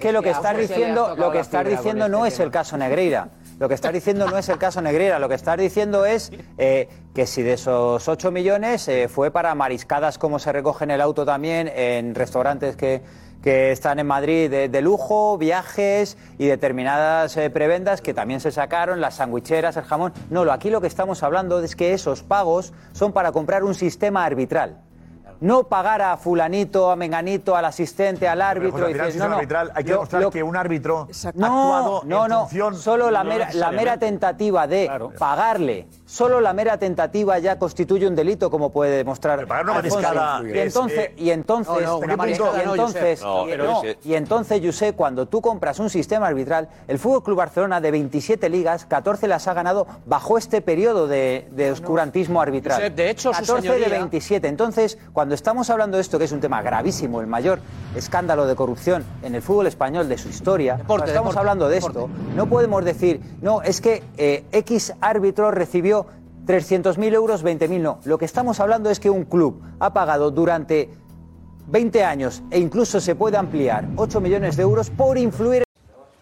[0.00, 2.76] que, que lo que Que estás diciendo, lo que estás diciendo no es el caso
[2.76, 3.28] Negreira.
[3.58, 5.18] Lo que estás diciendo no es el caso Negreira.
[5.18, 9.54] Lo que estás diciendo es eh, que si de esos 8 millones eh, fue para
[9.54, 13.02] mariscadas como se recoge en el auto también en restaurantes que,
[13.42, 18.50] que están en Madrid de, de lujo, viajes y determinadas eh, prebendas que también se
[18.50, 20.12] sacaron, las sandwicheras, el jamón.
[20.30, 23.74] No, lo- aquí lo que estamos hablando es que esos pagos son para comprar un
[23.74, 24.78] sistema arbitral.
[25.42, 28.74] No pagar a fulanito, a menganito, al asistente, al árbitro.
[28.76, 30.22] Pero, José, al y final, dices, si no, es no, arbitral, hay que yo- demostrar
[30.22, 33.48] lo- que un árbitro ha no, actuado no, en no, función- solo la No mera,
[33.52, 34.88] la mera tentativa de
[35.18, 39.46] pagarle, solo la mera tentativa ya constituye un delito, como puede demostrar.
[39.46, 39.96] pagar una Alfonso.
[40.00, 42.32] mariscada y es, entonces, eh, y entonces, No, no, una y
[42.62, 43.22] entonces.
[43.22, 43.52] No, y-
[43.88, 48.48] es entonces, José, cuando tú compras un sistema arbitral, el Fútbol Club Barcelona de 27
[48.48, 52.76] ligas, 14 las ha ganado bajo este periodo de, de oscurantismo arbitral.
[52.78, 54.46] Josep, de hecho, su 14 de señoría- 27.
[54.48, 57.60] Entonces, cuando estamos hablando de esto, que es un tema gravísimo, el mayor
[57.94, 61.78] escándalo de corrupción en el fútbol español de su historia, cuando estamos deporte, hablando de
[61.78, 66.06] esto, no podemos decir, no, es que eh, X árbitro recibió
[66.46, 67.98] 300.000 euros, 20.000 no.
[68.04, 70.90] Lo que estamos hablando es que un club ha pagado durante
[71.66, 75.64] 20 años e incluso se puede ampliar 8 millones de euros por influir.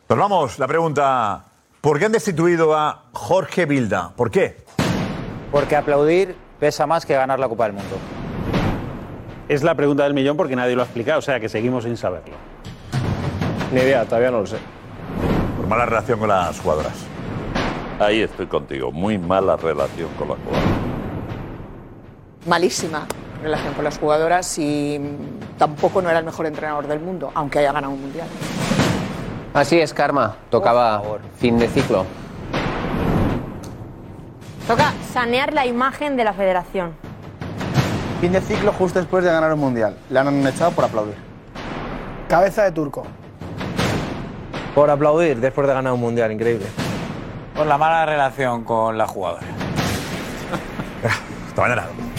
[0.08, 1.44] Nos vamos, la pregunta.
[1.80, 4.12] ¿Por qué han destituido a Jorge Bilda?
[4.14, 4.64] ¿Por qué?
[5.50, 7.96] Porque aplaudir pesa más que ganar la Copa del Mundo.
[9.50, 11.96] Es la pregunta del millón porque nadie lo ha explicado, o sea que seguimos sin
[11.96, 12.36] saberlo.
[13.72, 14.58] Ni idea, todavía no lo sé.
[15.56, 16.92] Por mala relación con las jugadoras.
[17.98, 18.92] Ahí estoy contigo.
[18.92, 20.70] Muy mala relación con las jugadoras.
[22.46, 23.08] Malísima
[23.42, 25.00] relación con las jugadoras y
[25.58, 28.28] tampoco no era el mejor entrenador del mundo, aunque haya ganado un mundial.
[29.52, 30.36] Así es, Karma.
[30.48, 31.02] Tocaba
[31.38, 32.06] fin de ciclo.
[34.68, 37.09] Toca sanear la imagen de la federación.
[38.20, 39.96] Fin de ciclo justo después de ganar un mundial.
[40.10, 41.14] Le han echado por aplaudir.
[42.28, 43.06] Cabeza de turco.
[44.74, 46.66] Por aplaudir después de ganar un mundial, increíble.
[47.56, 49.46] Por la mala relación con la jugadora.
[51.48, 52.09] Hasta mañana.